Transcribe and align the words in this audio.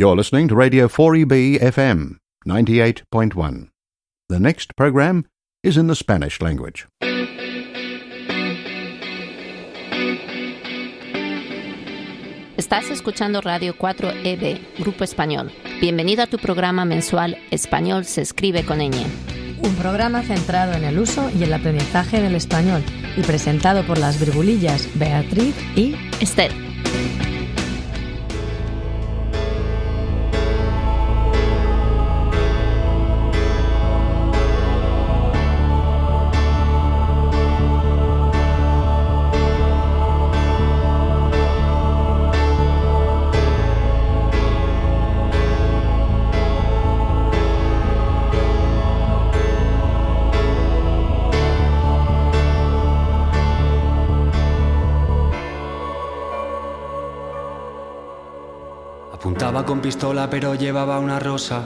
You're 0.00 0.14
listening 0.14 0.46
to 0.46 0.54
Radio 0.54 0.86
4EB 0.86 1.58
FM 1.58 2.18
98.1. 2.46 3.70
The 4.28 4.38
next 4.38 4.76
program 4.76 5.24
is 5.64 5.76
in 5.76 5.88
the 5.88 5.96
Spanish 5.96 6.40
language. 6.40 6.86
Estás 12.56 12.90
escuchando 12.90 13.40
Radio 13.40 13.74
4EB, 13.74 14.60
Grupo 14.78 15.02
Español. 15.02 15.50
Bienvenido 15.80 16.22
a 16.22 16.28
tu 16.28 16.38
programa 16.38 16.84
mensual 16.84 17.36
Español 17.50 18.04
se 18.04 18.22
escribe 18.22 18.64
con 18.64 18.78
ñ. 18.78 19.04
Un 19.64 19.74
programa 19.74 20.22
centrado 20.22 20.74
en 20.74 20.84
el 20.84 20.96
uso 21.00 21.28
y 21.36 21.42
el 21.42 21.52
aprendizaje 21.52 22.22
del 22.22 22.36
español 22.36 22.84
y 23.16 23.22
presentado 23.22 23.84
por 23.84 23.98
las 23.98 24.20
virgulillas 24.20 24.88
Beatriz 24.96 25.56
y 25.74 25.96
Esther. 26.20 26.52
Con 59.68 59.80
pistola 59.80 60.30
pero 60.30 60.54
llevaba 60.54 60.98
una 60.98 61.18
rosa 61.18 61.60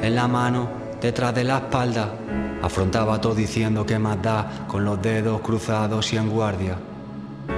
en 0.00 0.14
la 0.14 0.28
mano, 0.28 0.68
detrás 1.00 1.34
de 1.34 1.42
la 1.42 1.56
espalda. 1.56 2.14
Afrontaba 2.62 3.20
todo 3.20 3.34
diciendo 3.34 3.84
que 3.84 3.98
más 3.98 4.22
da, 4.22 4.64
con 4.68 4.84
los 4.84 5.02
dedos 5.02 5.40
cruzados 5.40 6.12
y 6.12 6.18
en 6.18 6.30
guardia. 6.30 6.78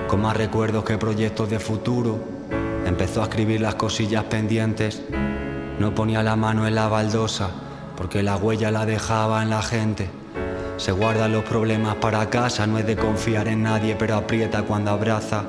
Con 0.08 0.22
más 0.22 0.38
recuerdos 0.38 0.84
que 0.84 0.96
proyectos 0.96 1.50
de 1.50 1.58
futuro, 1.58 2.18
empezó 2.86 3.20
a 3.20 3.24
escribir 3.24 3.60
las 3.60 3.74
cosillas 3.74 4.24
pendientes. 4.24 5.02
No 5.78 5.94
ponía 5.94 6.22
la 6.22 6.34
mano 6.34 6.66
en 6.66 6.74
la 6.74 6.88
baldosa, 6.88 7.50
porque 7.94 8.22
la 8.22 8.38
huella 8.38 8.70
la 8.70 8.86
dejaba 8.86 9.42
en 9.42 9.50
la 9.50 9.60
gente. 9.60 10.08
Se 10.78 10.92
guardan 10.92 11.30
los 11.30 11.44
problemas 11.44 11.96
para 11.96 12.30
casa, 12.30 12.66
no 12.66 12.78
es 12.78 12.86
de 12.86 12.96
confiar 12.96 13.48
en 13.48 13.62
nadie, 13.62 13.96
pero 13.96 14.16
aprieta 14.16 14.62
cuando 14.62 14.92
abraza. 14.92 15.44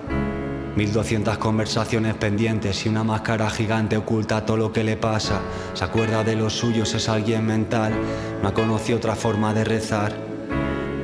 1200 0.76 1.38
conversaciones 1.38 2.16
pendientes 2.16 2.86
y 2.86 2.90
una 2.90 3.04
máscara 3.04 3.50
gigante 3.50 3.95
oculta 3.95 4.45
todo 4.45 4.58
lo 4.58 4.73
que 4.73 4.84
le 4.84 4.98
pasa. 4.98 5.40
Se 5.73 5.86
acuerda 5.86 6.23
de 6.23 6.36
los 6.36 6.54
suyos, 6.54 6.94
es 6.94 7.08
alguien 7.08 7.45
mental. 7.45 7.94
No 8.42 8.50
ha 8.50 8.54
conocido 8.54 8.98
otra 8.98 9.16
forma 9.16 9.54
de 9.54 9.64
rezar. 9.64 10.14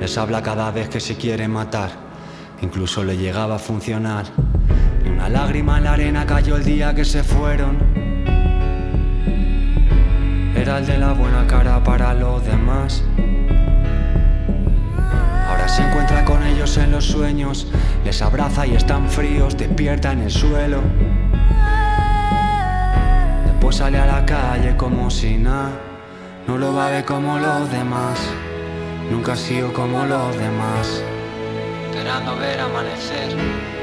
Les 0.02 0.18
habla 0.18 0.44
cada 0.44 0.72
vez 0.72 0.90
que 0.90 1.00
se 1.00 1.16
quiere 1.16 1.48
matar. 1.48 1.92
Incluso 2.62 3.04
le 3.04 3.18
llegaba 3.18 3.56
a 3.56 3.60
funcionar. 3.60 4.26
Y 5.06 5.10
una 5.10 5.30
lágrima 5.30 5.78
en 5.78 5.84
la 5.86 5.94
arena 5.94 6.26
cayó 6.26 6.58
el 6.58 6.66
día 6.66 6.94
que 6.94 7.06
se 7.06 7.24
fueron. 7.24 7.78
Era 10.54 10.80
el 10.80 10.86
de 10.86 10.98
la 10.98 11.14
buena 11.14 11.48
cara 11.48 11.82
para 11.84 12.14
los 12.14 12.46
demás. 12.46 13.04
Ahora 15.48 15.68
se 15.68 15.82
encuentra 15.82 16.24
con 16.26 16.31
ellos 16.62 16.78
en 16.78 16.92
los 16.92 17.06
sueños, 17.06 17.66
les 18.06 18.22
abraza 18.22 18.68
y 18.68 18.76
están 18.76 19.10
fríos, 19.10 19.58
despierta 19.58 20.12
en 20.12 20.22
el 20.22 20.30
suelo. 20.30 20.80
Después 23.48 23.78
sale 23.78 23.98
a 23.98 24.06
la 24.06 24.24
calle 24.28 24.78
como 24.78 25.10
si 25.10 25.40
nada, 25.40 25.72
no 26.46 26.60
lo 26.60 26.76
va 26.76 26.86
a 26.88 26.92
ver 26.92 27.06
como 27.06 27.40
los 27.40 27.72
demás, 27.72 28.20
nunca 29.10 29.34
ha 29.34 29.36
sido 29.36 29.74
como 29.74 30.06
los 30.06 30.38
demás, 30.38 31.04
esperando 31.90 32.36
ver 32.36 32.60
amanecer. 32.60 33.36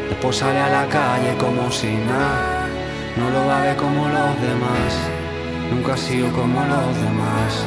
Después 0.08 0.36
sale 0.36 0.60
a 0.60 0.68
la 0.68 0.86
calle 0.86 1.36
como 1.36 1.72
si 1.72 1.92
nada, 1.92 2.68
no 3.16 3.28
lo 3.28 3.44
va 3.44 3.58
a 3.58 3.62
ver 3.64 3.76
como 3.76 4.06
los 4.06 4.40
demás, 4.40 4.94
nunca 5.72 5.94
ha 5.94 5.96
sido 5.96 6.30
como 6.30 6.60
los 6.60 6.94
demás, 6.94 7.66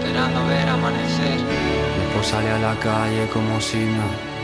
esperando 0.00 0.44
ver 0.48 0.68
amanecer. 0.68 1.85
Sale 2.28 2.50
a 2.50 2.58
la 2.58 2.74
calle 2.80 3.28
como 3.32 3.60
si. 3.60 3.78
No 3.78 4.35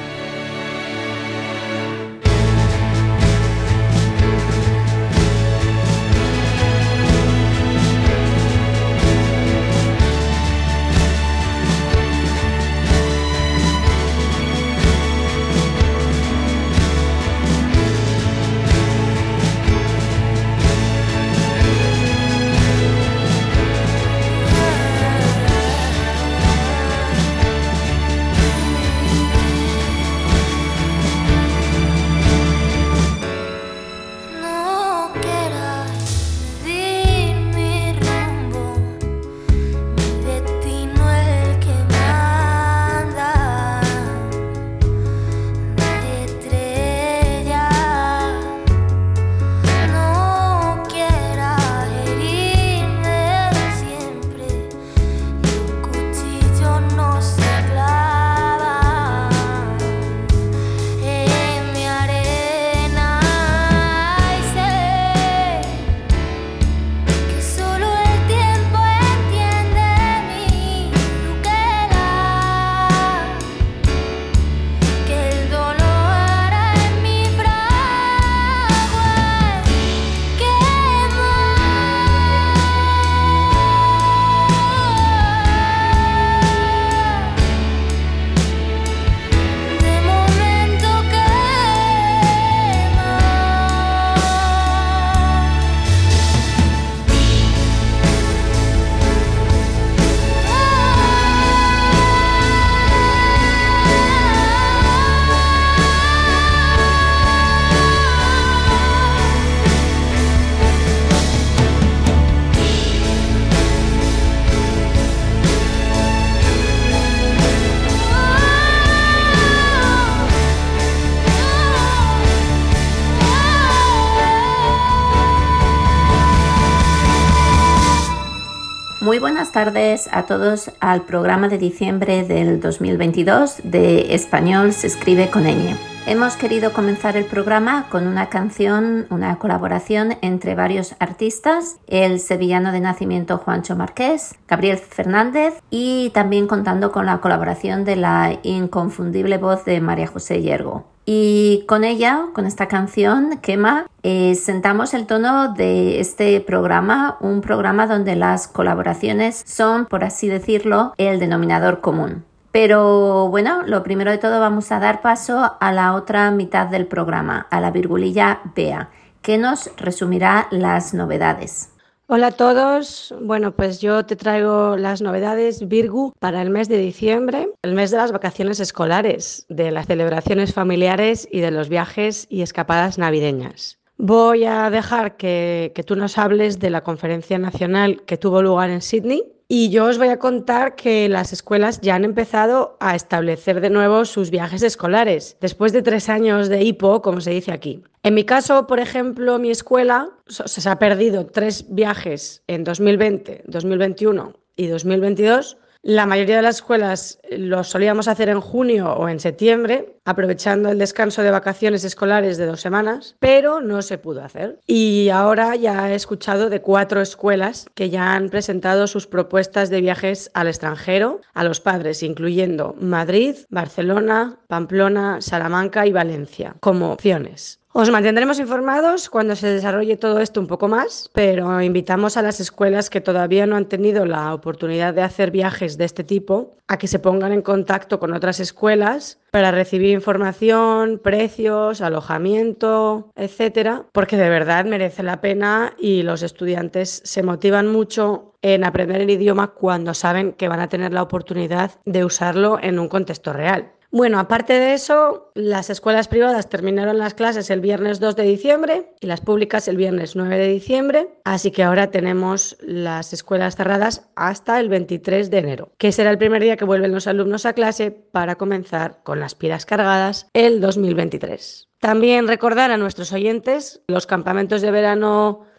buenas 129.53 129.73
tardes 129.73 130.09
a 130.13 130.23
todos 130.25 130.71
al 130.81 131.03
programa 131.03 131.49
de 131.49 131.59
diciembre 131.59 132.23
del 132.23 132.59
2022 132.61 133.61
de 133.65 134.15
Español 134.15 134.73
se 134.73 134.87
escribe 134.87 135.29
con 135.29 135.45
ñ. 135.45 135.77
Hemos 136.07 136.37
querido 136.37 136.73
comenzar 136.73 137.19
el 137.19 137.27
programa 137.27 137.87
con 137.91 138.07
una 138.07 138.31
canción, 138.31 139.07
una 139.11 139.39
colaboración 139.39 140.17
entre 140.23 140.55
varios 140.55 140.95
artistas, 141.01 141.77
el 141.87 142.19
sevillano 142.19 142.73
de 142.73 142.81
nacimiento 142.81 143.37
Juancho 143.37 143.77
Marqués, 143.77 144.37
Gabriel 144.49 144.79
Fernández 144.79 145.55
y 145.71 146.11
también 146.15 146.47
contando 146.47 146.91
con 146.91 147.05
la 147.05 147.21
colaboración 147.21 147.85
de 147.85 147.97
la 147.97 148.39
inconfundible 148.43 149.37
voz 149.37 149.67
de 149.67 149.81
María 149.81 150.07
José 150.07 150.41
Yergo. 150.41 150.92
Y 151.05 151.65
con 151.67 151.83
ella, 151.83 152.27
con 152.33 152.47
esta 152.47 152.69
canción, 152.69 153.39
Quema, 153.43 153.87
eh, 154.05 154.37
sentamos 154.37 154.95
el 154.95 155.07
tono 155.07 155.53
de 155.53 155.99
este 155.99 156.41
programa, 156.41 157.17
un 157.21 157.41
programa 157.41 157.89
donde 157.89 158.15
las 158.15 158.47
colaboraciones 158.47 159.43
son, 159.45 159.87
por 159.87 160.05
así 160.05 160.29
decirlo, 160.29 160.95
el 160.99 161.19
denominador 161.19 161.81
común. 161.81 162.25
Pero 162.53 163.29
bueno, 163.31 163.63
lo 163.67 163.83
primero 163.83 164.11
de 164.11 164.19
todo 164.19 164.39
vamos 164.39 164.71
a 164.71 164.79
dar 164.79 165.01
paso 165.01 165.57
a 165.59 165.73
la 165.73 165.95
otra 165.95 166.31
mitad 166.31 166.67
del 166.69 166.87
programa, 166.87 167.47
a 167.51 167.61
la 167.61 167.71
virgulilla 167.71 168.41
Bea, 168.55 168.91
que 169.23 169.39
nos 169.39 169.71
resumirá 169.77 170.49
las 170.51 170.95
novedades. 170.95 171.72
Hola 172.15 172.27
a 172.27 172.33
todos. 172.33 173.15
Bueno, 173.23 173.57
pues 173.57 173.81
yo 173.81 174.05
te 174.05 174.17
traigo 174.17 174.77
las 174.77 175.01
novedades 175.01 175.67
Virgu 175.67 176.13
para 176.19 176.43
el 176.43 176.51
mes 176.51 176.69
de 176.69 176.77
diciembre, 176.77 177.49
el 177.63 177.73
mes 177.73 177.91
de 177.91 177.97
las 177.97 178.13
vacaciones 178.13 178.61
escolares, 178.61 179.47
de 179.49 179.71
las 179.71 179.87
celebraciones 179.87 180.53
familiares 180.53 181.27
y 181.33 181.41
de 181.41 181.51
los 181.51 181.71
viajes 181.71 182.27
y 182.29 182.43
escapadas 182.43 182.99
navideñas. 182.99 183.79
Voy 183.97 184.45
a 184.45 184.69
dejar 184.69 185.17
que, 185.17 185.73
que 185.75 185.85
tú 185.85 185.97
nos 185.97 186.19
hables 186.19 186.59
de 186.59 186.69
la 186.69 186.83
conferencia 186.83 187.39
nacional 187.39 188.03
que 188.05 188.19
tuvo 188.19 188.43
lugar 188.43 188.69
en 188.69 188.83
Sydney 188.83 189.33
y 189.55 189.69
yo 189.69 189.85
os 189.85 189.99
voy 189.99 190.09
a 190.09 190.19
contar 190.19 190.77
que 190.77 191.11
las 191.11 191.35
escuelas 191.35 191.83
ya 191.83 191.95
han 191.95 192.07
empezado 192.07 192.79
a 192.81 192.97
establecer 192.97 193.61
de 193.61 193.69
nuevo 193.69 194.07
sus 194.07 194.31
viajes 194.31 194.63
escolares, 194.63 195.37
después 195.43 195.75
de 195.75 195.83
tres 195.83 196.09
años 196.09 196.49
de 196.49 196.63
hipo, 196.63 197.03
como 197.03 197.21
se 197.21 197.33
dice 197.33 197.53
aquí. 197.53 197.83
En 198.03 198.15
mi 198.15 198.25
caso, 198.25 198.67
por 198.67 198.81
ejemplo, 198.81 199.39
mi 199.39 199.51
escuela 199.51 200.09
se 200.27 200.67
ha 200.67 200.79
perdido 200.79 201.27
tres 201.27 201.67
viajes 201.69 202.43
en 202.47 202.65
2020, 202.65 203.45
2021 203.47 204.33
y 204.57 204.69
2022 204.69 205.59
la 205.83 206.07
mayoría 206.07 206.37
de 206.37 206.43
las 206.43 206.57
escuelas 206.57 207.19
lo 207.31 207.65
solíamos 207.65 208.07
hacer 208.07 208.29
en 208.29 208.41
junio 208.41 208.93
o 208.93 209.09
en 209.09 209.19
septiembre, 209.19 209.97
aprovechando 210.05 210.71
el 210.71 210.79
descanso 210.79 211.23
de 211.23 211.31
vacaciones 211.31 211.85
escolares 211.85 212.39
de 212.39 212.47
dos 212.47 212.61
semanas, 212.61 213.17
pero 213.19 213.61
no 213.61 213.83
se 213.83 213.99
pudo 213.99 214.23
hacer. 214.23 214.61
Y 214.67 215.09
ahora 215.09 215.57
ya 215.57 215.91
he 215.91 215.95
escuchado 215.95 216.51
de 216.51 216.61
cuatro 216.61 217.01
escuelas 217.01 217.67
que 217.75 217.91
ya 217.91 218.15
han 218.15 218.31
presentado 218.31 218.87
sus 218.87 219.07
propuestas 219.07 219.71
de 219.71 219.81
viajes 219.81 220.31
al 220.35 220.47
extranjero 220.47 221.21
a 221.35 221.45
los 221.45 221.61
padres, 221.61 222.03
incluyendo 222.03 222.77
Madrid, 222.81 223.37
Barcelona, 223.49 224.39
Pamplona, 224.47 225.21
Salamanca 225.21 225.87
y 225.87 225.93
Valencia, 225.93 226.55
como 226.61 226.93
opciones. 226.93 227.62
Os 227.75 227.89
mantendremos 227.89 228.39
informados 228.39 229.09
cuando 229.09 229.35
se 229.35 229.49
desarrolle 229.49 229.97
todo 229.97 230.21
esto 230.21 230.39
un 230.41 230.47
poco 230.47 230.69
más, 230.69 231.09
pero 231.15 231.63
invitamos 231.63 232.19
a 232.19 232.23
las 232.23 232.39
escuelas 232.39 232.91
que 232.91 233.01
todavía 233.01 233.47
no 233.47 233.57
han 233.57 233.65
tenido 233.65 234.05
la 234.05 234.35
oportunidad 234.35 234.93
de 234.93 235.01
hacer 235.01 235.31
viajes 235.31 235.79
de 235.79 235.87
este 235.87 236.05
tipo 236.05 236.55
a 236.69 236.77
que 236.77 236.87
se 236.87 236.99
pongan 236.99 237.33
en 237.33 237.41
contacto 237.41 237.99
con 237.99 238.13
otras 238.13 238.41
escuelas 238.41 239.19
para 239.31 239.53
recibir 239.53 239.89
información, 239.89 241.01
precios, 241.03 241.81
alojamiento, 241.81 243.11
etcétera, 243.17 243.87
porque 243.93 244.19
de 244.19 244.29
verdad 244.29 244.67
merece 244.67 245.03
la 245.03 245.23
pena 245.23 245.73
y 245.79 246.03
los 246.03 246.23
estudiantes 246.23 247.01
se 247.07 247.23
motivan 247.23 247.69
mucho 247.73 248.35
en 248.43 248.65
aprender 248.65 249.01
el 249.01 249.09
idioma 249.09 249.55
cuando 249.55 249.95
saben 249.95 250.33
que 250.33 250.49
van 250.49 250.61
a 250.61 250.69
tener 250.69 250.93
la 250.93 251.03
oportunidad 251.03 251.71
de 251.87 252.05
usarlo 252.05 252.59
en 252.61 252.79
un 252.79 252.89
contexto 252.89 253.33
real. 253.33 253.73
Bueno, 253.95 254.19
aparte 254.19 254.55
de 254.55 254.73
eso, 254.73 255.31
las 255.35 255.69
escuelas 255.69 256.09
privadas 256.09 256.49
terminaron 256.49 256.97
las 256.97 257.13
clases 257.13 257.51
el 257.51 257.61
viernes 257.61 258.01
2 258.01 258.17
de 258.17 258.23
diciembre 258.23 258.91
y 259.01 259.07
las 259.07 259.21
públicas 259.21 259.69
el 259.69 259.77
viernes 259.77 260.17
9 260.17 260.39
de 260.39 260.49
diciembre, 260.49 261.11
así 261.25 261.51
que 261.51 261.63
ahora 261.63 261.91
tenemos 261.91 262.57
las 262.63 263.13
escuelas 263.13 263.55
cerradas 263.55 264.09
hasta 264.17 264.59
el 264.61 264.71
23 264.71 265.31
de 265.31 265.39
enero, 265.39 265.73
que 265.77 265.93
será 265.93 266.11
el 266.11 266.17
primer 266.17 266.43
día 266.43 266.57
que 266.57 266.65
vuelven 266.65 266.93
los 266.93 267.07
alumnos 267.07 267.45
a 267.45 267.53
clase 267.53 267.91
para 267.91 268.37
comenzar 268.37 269.03
con 269.03 269.21
las 269.21 269.35
pilas 269.35 269.67
cargadas 269.67 270.27
el 270.33 270.63
2023. 270.63 271.69
También 271.79 272.29
recordar 272.29 272.71
a 272.71 272.79
nuestros 272.79 273.13
oyentes 273.13 273.83
los 273.89 274.07
campamentos 274.07 274.63
de 274.63 274.71
verano 274.71 275.52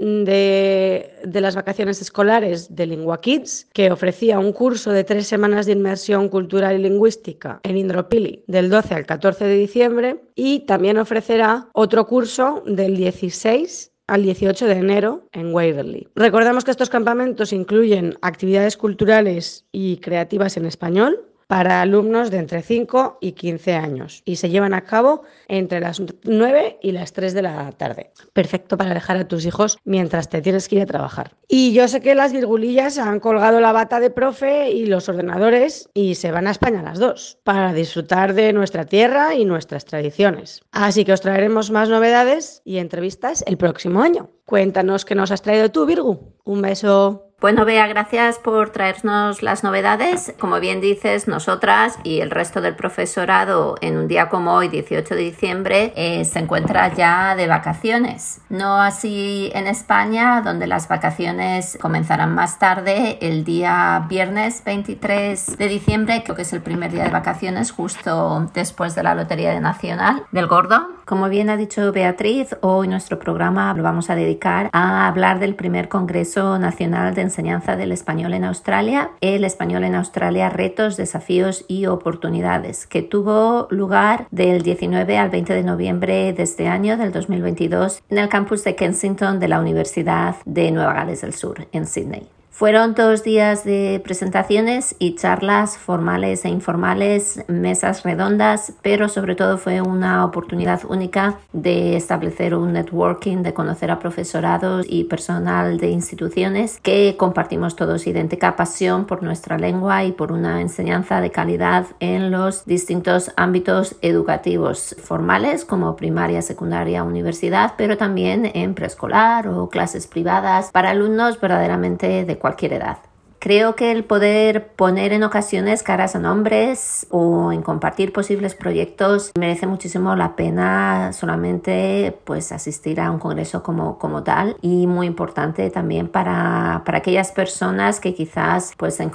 de, 0.00 1.40
las 1.40 1.54
vacaciones 1.54 2.00
escolares 2.00 2.74
de 2.74 2.86
Lingua 2.86 3.20
Kids, 3.20 3.68
que 3.72 3.90
ofrecía 3.90 4.38
un 4.38 4.52
curso 4.52 4.90
de 4.90 5.04
tres 5.04 5.26
semanas 5.26 5.66
de 5.66 5.72
inmersión 5.72 6.28
cultural 6.28 6.78
y 6.78 6.82
lingüística 6.82 7.60
en 7.62 7.76
Indropili 7.76 8.42
del 8.46 8.70
12 8.70 8.94
al 8.94 9.06
14 9.06 9.44
de 9.44 9.56
diciembre 9.56 10.20
y 10.34 10.60
también 10.60 10.98
ofrecerá 10.98 11.68
otro 11.72 12.06
curso 12.06 12.62
del 12.66 12.96
16 12.96 13.92
al 14.10 14.24
18 14.24 14.66
de 14.66 14.72
enero 14.72 15.28
en 15.32 15.54
Waverley. 15.54 16.08
Recordamos 16.16 16.64
que 16.64 16.72
estos 16.72 16.90
campamentos 16.90 17.52
incluyen 17.52 18.18
actividades 18.22 18.76
culturales 18.76 19.66
y 19.70 19.98
creativas 19.98 20.56
en 20.56 20.66
español, 20.66 21.29
para 21.50 21.82
alumnos 21.82 22.30
de 22.30 22.38
entre 22.38 22.62
5 22.62 23.18
y 23.20 23.32
15 23.32 23.74
años 23.74 24.22
y 24.24 24.36
se 24.36 24.50
llevan 24.50 24.72
a 24.72 24.84
cabo 24.84 25.24
entre 25.48 25.80
las 25.80 26.00
9 26.22 26.78
y 26.80 26.92
las 26.92 27.12
3 27.12 27.34
de 27.34 27.42
la 27.42 27.72
tarde. 27.72 28.12
Perfecto 28.32 28.76
para 28.76 28.94
dejar 28.94 29.16
a 29.16 29.26
tus 29.26 29.44
hijos 29.44 29.76
mientras 29.84 30.28
te 30.28 30.42
tienes 30.42 30.68
que 30.68 30.76
ir 30.76 30.82
a 30.82 30.86
trabajar. 30.86 31.32
Y 31.48 31.72
yo 31.72 31.88
sé 31.88 32.00
que 32.00 32.14
las 32.14 32.32
virgulillas 32.32 32.98
han 32.98 33.18
colgado 33.18 33.58
la 33.58 33.72
bata 33.72 33.98
de 33.98 34.10
profe 34.10 34.70
y 34.70 34.86
los 34.86 35.08
ordenadores 35.08 35.90
y 35.92 36.14
se 36.14 36.30
van 36.30 36.46
a 36.46 36.52
España 36.52 36.84
las 36.84 37.00
dos 37.00 37.38
para 37.42 37.72
disfrutar 37.72 38.34
de 38.34 38.52
nuestra 38.52 38.84
tierra 38.84 39.34
y 39.34 39.44
nuestras 39.44 39.84
tradiciones. 39.84 40.62
Así 40.70 41.04
que 41.04 41.14
os 41.14 41.20
traeremos 41.20 41.72
más 41.72 41.88
novedades 41.88 42.62
y 42.64 42.78
entrevistas 42.78 43.42
el 43.48 43.56
próximo 43.56 44.02
año. 44.02 44.30
Cuéntanos 44.44 45.04
qué 45.04 45.16
nos 45.16 45.32
has 45.32 45.42
traído 45.42 45.68
tú, 45.72 45.84
Virgu. 45.84 46.36
Un 46.44 46.62
beso. 46.62 47.29
Bueno, 47.40 47.64
Bea, 47.64 47.86
gracias 47.86 48.38
por 48.38 48.68
traernos 48.68 49.42
las 49.42 49.64
novedades. 49.64 50.34
Como 50.38 50.60
bien 50.60 50.82
dices, 50.82 51.26
nosotras 51.26 51.98
y 52.04 52.20
el 52.20 52.30
resto 52.30 52.60
del 52.60 52.76
profesorado 52.76 53.76
en 53.80 53.96
un 53.96 54.08
día 54.08 54.28
como 54.28 54.52
hoy, 54.52 54.68
18 54.68 55.14
de 55.14 55.22
diciembre, 55.22 55.94
eh, 55.96 56.26
se 56.26 56.40
encuentra 56.40 56.92
ya 56.92 57.34
de 57.36 57.46
vacaciones. 57.46 58.42
No 58.50 58.76
así 58.76 59.50
en 59.54 59.68
España, 59.68 60.42
donde 60.42 60.66
las 60.66 60.86
vacaciones 60.86 61.78
comenzarán 61.80 62.34
más 62.34 62.58
tarde, 62.58 63.16
el 63.22 63.42
día 63.42 64.04
viernes 64.06 64.62
23 64.62 65.56
de 65.56 65.66
diciembre, 65.66 66.22
creo 66.22 66.36
que 66.36 66.42
es 66.42 66.52
el 66.52 66.60
primer 66.60 66.92
día 66.92 67.04
de 67.04 67.10
vacaciones, 67.10 67.70
justo 67.70 68.50
después 68.52 68.94
de 68.94 69.02
la 69.02 69.14
Lotería 69.14 69.58
Nacional 69.60 70.26
del 70.30 70.46
Gordo. 70.46 70.99
Como 71.10 71.28
bien 71.28 71.50
ha 71.50 71.56
dicho 71.56 71.90
Beatriz, 71.90 72.56
hoy 72.60 72.86
nuestro 72.86 73.18
programa 73.18 73.74
lo 73.74 73.82
vamos 73.82 74.10
a 74.10 74.14
dedicar 74.14 74.70
a 74.72 75.08
hablar 75.08 75.40
del 75.40 75.56
primer 75.56 75.88
Congreso 75.88 76.56
Nacional 76.56 77.16
de 77.16 77.22
enseñanza 77.22 77.74
del 77.74 77.90
español 77.90 78.32
en 78.32 78.44
Australia, 78.44 79.10
el 79.20 79.42
español 79.42 79.82
en 79.82 79.96
Australia, 79.96 80.50
retos, 80.50 80.96
desafíos 80.96 81.64
y 81.66 81.86
oportunidades, 81.86 82.86
que 82.86 83.02
tuvo 83.02 83.66
lugar 83.70 84.28
del 84.30 84.62
19 84.62 85.18
al 85.18 85.30
20 85.30 85.52
de 85.52 85.64
noviembre 85.64 86.32
de 86.32 86.44
este 86.44 86.68
año, 86.68 86.96
del 86.96 87.10
2022, 87.10 88.04
en 88.08 88.18
el 88.18 88.28
campus 88.28 88.62
de 88.62 88.76
Kensington 88.76 89.40
de 89.40 89.48
la 89.48 89.58
Universidad 89.58 90.36
de 90.44 90.70
Nueva 90.70 90.92
Gales 90.92 91.22
del 91.22 91.34
Sur, 91.34 91.66
en 91.72 91.86
Sydney. 91.86 92.39
Fueron 92.60 92.92
dos 92.92 93.24
días 93.24 93.64
de 93.64 94.02
presentaciones 94.04 94.94
y 94.98 95.14
charlas 95.14 95.78
formales 95.78 96.44
e 96.44 96.50
informales, 96.50 97.42
mesas 97.48 98.02
redondas, 98.02 98.74
pero 98.82 99.08
sobre 99.08 99.34
todo 99.34 99.56
fue 99.56 99.80
una 99.80 100.26
oportunidad 100.26 100.82
única 100.86 101.38
de 101.54 101.96
establecer 101.96 102.54
un 102.54 102.74
networking, 102.74 103.38
de 103.38 103.54
conocer 103.54 103.90
a 103.90 103.98
profesorados 103.98 104.84
y 104.86 105.04
personal 105.04 105.78
de 105.78 105.88
instituciones 105.88 106.78
que 106.82 107.16
compartimos 107.18 107.76
todos 107.76 108.06
idéntica 108.06 108.56
pasión 108.56 109.06
por 109.06 109.22
nuestra 109.22 109.56
lengua 109.56 110.04
y 110.04 110.12
por 110.12 110.30
una 110.30 110.60
enseñanza 110.60 111.22
de 111.22 111.30
calidad 111.30 111.86
en 111.98 112.30
los 112.30 112.66
distintos 112.66 113.32
ámbitos 113.38 113.96
educativos 114.02 114.94
formales 115.02 115.64
como 115.64 115.96
primaria, 115.96 116.42
secundaria, 116.42 117.04
universidad, 117.04 117.72
pero 117.78 117.96
también 117.96 118.50
en 118.52 118.74
preescolar 118.74 119.48
o 119.48 119.70
clases 119.70 120.06
privadas 120.06 120.70
para 120.70 120.90
alumnos 120.90 121.40
verdaderamente 121.40 122.26
de 122.26 122.36
cualquier 122.36 122.49
cualquier 122.50 122.72
edad. 122.72 123.09
Creo 123.40 123.74
que 123.74 123.90
el 123.90 124.04
poder 124.04 124.68
poner 124.76 125.14
en 125.14 125.22
ocasiones 125.22 125.82
caras 125.82 126.14
a 126.14 126.18
nombres 126.18 127.06
o 127.08 127.52
en 127.52 127.62
compartir 127.62 128.12
posibles 128.12 128.54
proyectos 128.54 129.32
merece 129.34 129.66
muchísimo 129.66 130.14
la 130.14 130.36
pena 130.36 131.14
solamente 131.14 132.18
pues 132.24 132.52
asistir 132.52 133.00
a 133.00 133.10
un 133.10 133.18
congreso 133.18 133.62
como, 133.62 133.98
como 133.98 134.22
tal 134.24 134.58
y 134.60 134.86
muy 134.86 135.06
importante 135.06 135.70
también 135.70 136.08
para, 136.08 136.82
para 136.84 136.98
aquellas 136.98 137.32
personas 137.32 137.98
que 137.98 138.12
quizás 138.12 138.74
pues 138.76 138.96
se, 138.96 139.10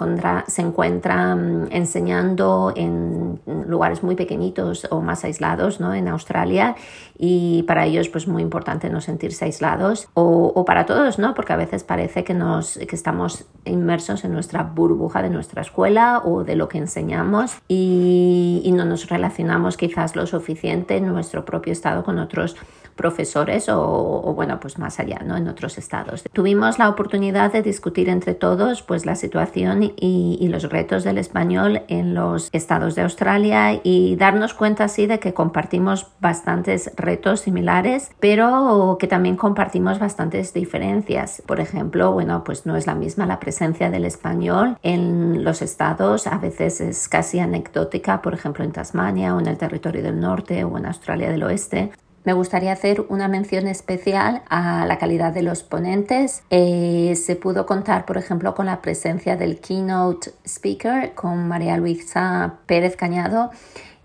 se 0.47 0.61
encuentran 0.63 1.67
enseñando 1.69 2.73
en 2.75 3.39
lugares 3.67 4.01
muy 4.01 4.15
pequeñitos 4.15 4.87
o 4.89 5.01
más 5.01 5.23
aislados 5.23 5.79
¿no? 5.79 5.93
en 5.93 6.07
Australia 6.07 6.75
y 7.15 7.61
para 7.67 7.85
ellos 7.85 8.09
pues 8.09 8.27
muy 8.27 8.41
importante 8.41 8.89
no 8.89 9.01
sentirse 9.01 9.45
aislados 9.45 10.07
o, 10.15 10.51
o 10.55 10.65
para 10.65 10.87
todos, 10.87 11.19
¿no? 11.19 11.35
porque 11.35 11.53
a 11.53 11.57
veces 11.57 11.83
parece 11.83 12.23
que, 12.23 12.33
nos, 12.33 12.79
que 12.79 12.95
estamos 12.95 13.45
inmersos 13.65 14.14
inmersos 14.15 14.25
en 14.25 14.33
nuestra 14.33 14.63
burbuja 14.63 15.21
de 15.21 15.29
nuestra 15.29 15.61
escuela 15.61 16.21
o 16.23 16.43
de 16.43 16.55
lo 16.55 16.67
que 16.67 16.77
enseñamos 16.77 17.57
y, 17.67 18.61
y 18.63 18.71
no 18.71 18.85
nos 18.85 19.09
relacionamos 19.09 19.77
quizás 19.77 20.15
lo 20.15 20.25
suficiente 20.25 20.97
en 20.97 21.07
nuestro 21.07 21.43
propio 21.45 21.73
estado 21.73 22.03
con 22.03 22.19
otros 22.19 22.55
profesores 22.95 23.67
o, 23.69 24.33
bueno, 24.35 24.59
pues 24.59 24.79
más 24.79 24.99
allá, 24.99 25.19
¿no? 25.23 25.35
En 25.37 25.47
otros 25.47 25.77
estados. 25.77 26.23
Tuvimos 26.31 26.79
la 26.79 26.89
oportunidad 26.89 27.51
de 27.51 27.61
discutir 27.61 28.09
entre 28.09 28.33
todos 28.33 28.81
pues 28.81 29.05
la 29.05 29.15
situación 29.15 29.83
y, 29.83 29.93
y, 30.39 30.47
los 30.47 30.63
retos 30.63 31.03
del 31.03 31.17
español 31.17 31.81
en 31.87 32.13
los 32.13 32.49
estados 32.53 32.95
de 32.95 33.01
Australia 33.01 33.79
y 33.83 34.15
darnos 34.15 34.53
cuenta 34.53 34.85
así 34.85 35.07
de 35.07 35.19
que 35.19 35.33
compartimos 35.33 36.07
bastantes 36.21 36.91
retos 36.95 37.41
similares, 37.41 38.11
pero 38.19 38.97
que 38.99 39.07
también 39.07 39.35
compartimos 39.35 39.99
bastantes 39.99 40.53
diferencias. 40.53 41.43
Por 41.45 41.59
ejemplo, 41.59 42.11
bueno, 42.13 42.43
pues 42.43 42.65
no 42.65 42.75
es 42.77 42.87
la 42.87 42.95
misma 42.95 43.25
la 43.25 43.39
presencia 43.39 43.89
del 43.89 44.04
español 44.05 44.77
en 44.83 45.43
los 45.43 45.61
estados, 45.61 46.27
a 46.27 46.37
veces 46.37 46.81
es 46.81 47.07
casi 47.07 47.39
anecdótica, 47.39 48.21
por 48.21 48.33
ejemplo 48.33 48.63
en 48.63 48.71
Tasmania 48.71 49.35
o 49.35 49.39
en 49.39 49.47
el 49.47 49.57
territorio 49.57 50.03
del 50.03 50.19
norte 50.19 50.63
o 50.63 50.77
en 50.77 50.85
Australia 50.85 51.29
del 51.29 51.43
oeste, 51.43 51.91
me 52.25 52.33
gustaría 52.33 52.71
hacer 52.71 53.05
una 53.09 53.27
mención 53.27 53.67
especial 53.67 54.41
a 54.49 54.87
la 54.87 54.97
calidad 54.97 55.31
de 55.31 55.43
los 55.43 55.61
ponentes. 55.61 56.41
Eh, 56.49 57.13
se 57.15 57.35
pudo 57.35 57.67
contar, 57.67 58.05
por 58.05 58.17
ejemplo, 58.17 58.55
con 58.55 58.65
la 58.65 58.81
presencia 58.81 59.37
del 59.37 59.59
keynote 59.59 60.31
speaker, 60.43 61.13
con 61.13 61.47
María 61.47 61.77
Luisa 61.77 62.55
Pérez 62.65 62.95
Cañado 62.95 63.51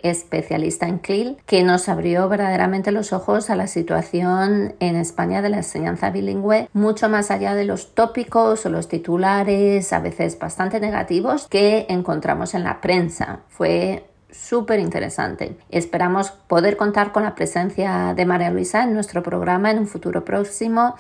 especialista 0.03 0.87
en 0.87 0.99
CLIL, 0.99 1.39
que 1.47 1.63
nos 1.63 1.89
abrió 1.89 2.29
verdaderamente 2.29 2.93
los 2.93 3.13
ojos 3.13 3.51
a 3.51 3.57
la 3.57 3.67
situación 3.67 4.75
en 4.81 4.97
España 4.97 5.43
de 5.43 5.51
la 5.51 5.59
enseñanza 5.59 6.11
bilingüe, 6.11 6.69
mucho 6.73 7.09
más 7.09 7.31
allá 7.31 7.55
de 7.55 7.65
los 7.65 7.95
tópicos 7.95 8.65
o 8.67 8.69
los 8.69 8.89
titulares, 8.89 9.93
a 9.93 10.01
veces 10.01 10.39
bastante 10.39 10.81
negativos, 10.81 11.49
que 11.49 11.87
encontramos 11.89 12.55
en 12.55 12.65
la 12.65 12.81
prensa. 12.81 13.41
Fue 13.49 14.05
súper 14.31 14.81
interesante. 14.81 15.57
Esperamos 15.71 16.31
poder 16.31 16.77
contar 16.77 17.13
con 17.13 17.25
la 17.25 17.35
presencia 17.35 18.15
de 18.15 18.27
María 18.27 18.51
Luisa 18.51 18.85
en 18.85 18.95
nuestro 18.95 19.23
programa 19.23 19.71
en 19.71 19.81
un 19.81 19.87
futuro 19.87 20.25
próximo, 20.25 20.95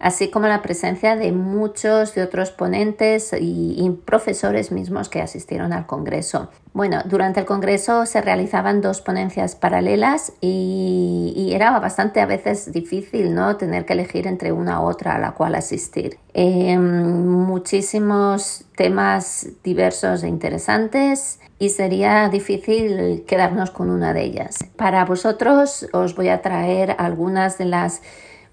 así 0.00 0.30
como 0.30 0.48
la 0.48 0.62
presencia 0.62 1.14
de 1.14 1.30
muchos 1.30 2.14
de 2.14 2.22
otros 2.22 2.50
ponentes 2.50 3.32
y, 3.38 3.88
profesores 4.04 4.72
mismos 4.72 5.08
que 5.08 5.20
asistieron 5.20 5.72
al 5.72 5.86
Congreso. 5.86 6.48
Bueno, 6.72 7.02
durante 7.04 7.40
el 7.40 7.46
Congreso 7.46 8.06
se 8.06 8.20
realizaban 8.20 8.80
dos 8.80 9.02
ponencias 9.02 9.54
paralelas 9.54 10.32
y, 10.40 11.50
era 11.52 11.78
bastante 11.80 12.20
a 12.20 12.26
veces 12.26 12.72
difícil 12.72 13.34
¿no? 13.34 13.56
tener 13.56 13.84
que 13.84 13.92
elegir 13.92 14.26
entre 14.26 14.52
una 14.52 14.80
u 14.80 14.84
otra 14.84 15.16
a 15.16 15.18
la 15.18 15.32
cual 15.32 15.54
asistir. 15.56 16.18
Em, 16.32 17.26
muchísimos 17.26 18.64
temas 18.76 19.48
diversos 19.64 20.22
e 20.22 20.28
interesantes 20.28 21.40
y 21.58 21.70
sería 21.70 22.28
difícil 22.28 23.24
quedarnos 23.26 23.70
con 23.70 23.90
una 23.90 24.14
de 24.14 24.22
ellas. 24.22 24.58
Para 24.76 25.04
vosotros 25.04 25.86
os 25.92 26.14
voy 26.14 26.28
a 26.28 26.40
traer 26.40 26.94
algunas 26.98 27.58
de 27.58 27.66
las 27.66 28.00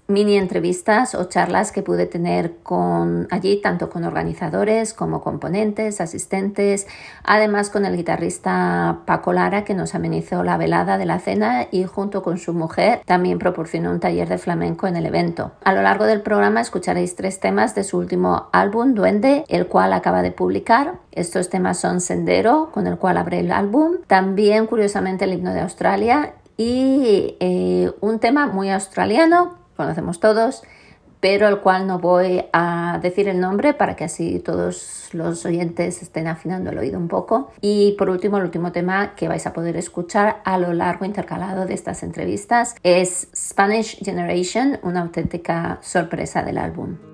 mini 0.08 0.38
entrevistas 0.38 1.14
o 1.14 1.24
charlas 1.24 1.70
que 1.70 1.82
pude 1.82 2.06
tener 2.06 2.56
con 2.62 3.28
allí, 3.30 3.60
tanto 3.60 3.90
con 3.90 4.04
organizadores 4.04 4.94
como 4.94 5.20
componentes, 5.20 6.00
asistentes, 6.00 6.86
además 7.24 7.68
con 7.68 7.84
el 7.84 7.94
guitarrista 7.94 9.00
Paco 9.04 9.34
Lara 9.34 9.64
que 9.64 9.74
nos 9.74 9.94
amenizó 9.94 10.42
la 10.42 10.56
velada 10.56 10.96
de 10.96 11.04
la 11.04 11.18
cena 11.18 11.66
y 11.70 11.84
junto 11.84 12.22
con 12.22 12.38
su 12.38 12.54
mujer 12.54 13.02
también 13.04 13.38
proporcionó 13.38 13.90
un 13.90 14.00
taller 14.00 14.30
de 14.30 14.38
flamenco 14.38 14.86
en 14.86 14.96
el 14.96 15.04
evento. 15.04 15.52
A 15.62 15.74
lo 15.74 15.82
largo 15.82 16.06
del 16.06 16.22
programa 16.22 16.62
escucharéis 16.62 17.14
tres 17.14 17.38
temas 17.38 17.74
de 17.74 17.84
su 17.84 17.98
último 17.98 18.48
álbum, 18.50 18.94
Duende, 18.94 19.44
el 19.48 19.66
cual 19.66 19.92
acaba 19.92 20.22
de 20.22 20.30
publicar. 20.30 20.94
Estos 21.12 21.50
temas 21.50 21.80
son 21.80 22.00
Sendero, 22.00 22.70
con 22.72 22.86
el 22.86 22.96
cual 22.96 23.18
abre 23.18 23.40
el 23.40 23.52
álbum, 23.52 23.98
también 24.06 24.66
curiosamente 24.68 25.26
el 25.26 25.34
himno 25.34 25.52
de 25.52 25.60
Australia 25.60 26.32
y 26.56 27.36
eh, 27.40 27.92
un 28.00 28.18
tema 28.18 28.46
muy 28.46 28.70
australiano 28.70 29.57
conocemos 29.78 30.20
todos, 30.20 30.62
pero 31.20 31.48
el 31.48 31.60
cual 31.60 31.86
no 31.86 31.98
voy 31.98 32.44
a 32.52 32.98
decir 33.02 33.28
el 33.28 33.40
nombre 33.40 33.74
para 33.74 33.96
que 33.96 34.04
así 34.04 34.38
todos 34.40 35.08
los 35.12 35.44
oyentes 35.46 36.02
estén 36.02 36.26
afinando 36.26 36.70
el 36.70 36.78
oído 36.78 36.98
un 36.98 37.08
poco. 37.08 37.50
Y 37.60 37.92
por 37.98 38.10
último, 38.10 38.36
el 38.38 38.44
último 38.44 38.72
tema 38.72 39.14
que 39.14 39.28
vais 39.28 39.46
a 39.46 39.52
poder 39.52 39.76
escuchar 39.76 40.42
a 40.44 40.58
lo 40.58 40.72
largo 40.72 41.04
intercalado 41.04 41.66
de 41.66 41.74
estas 41.74 42.02
entrevistas 42.02 42.74
es 42.82 43.28
Spanish 43.34 43.98
Generation, 44.04 44.78
una 44.82 45.00
auténtica 45.00 45.78
sorpresa 45.80 46.42
del 46.42 46.58
álbum. 46.58 47.07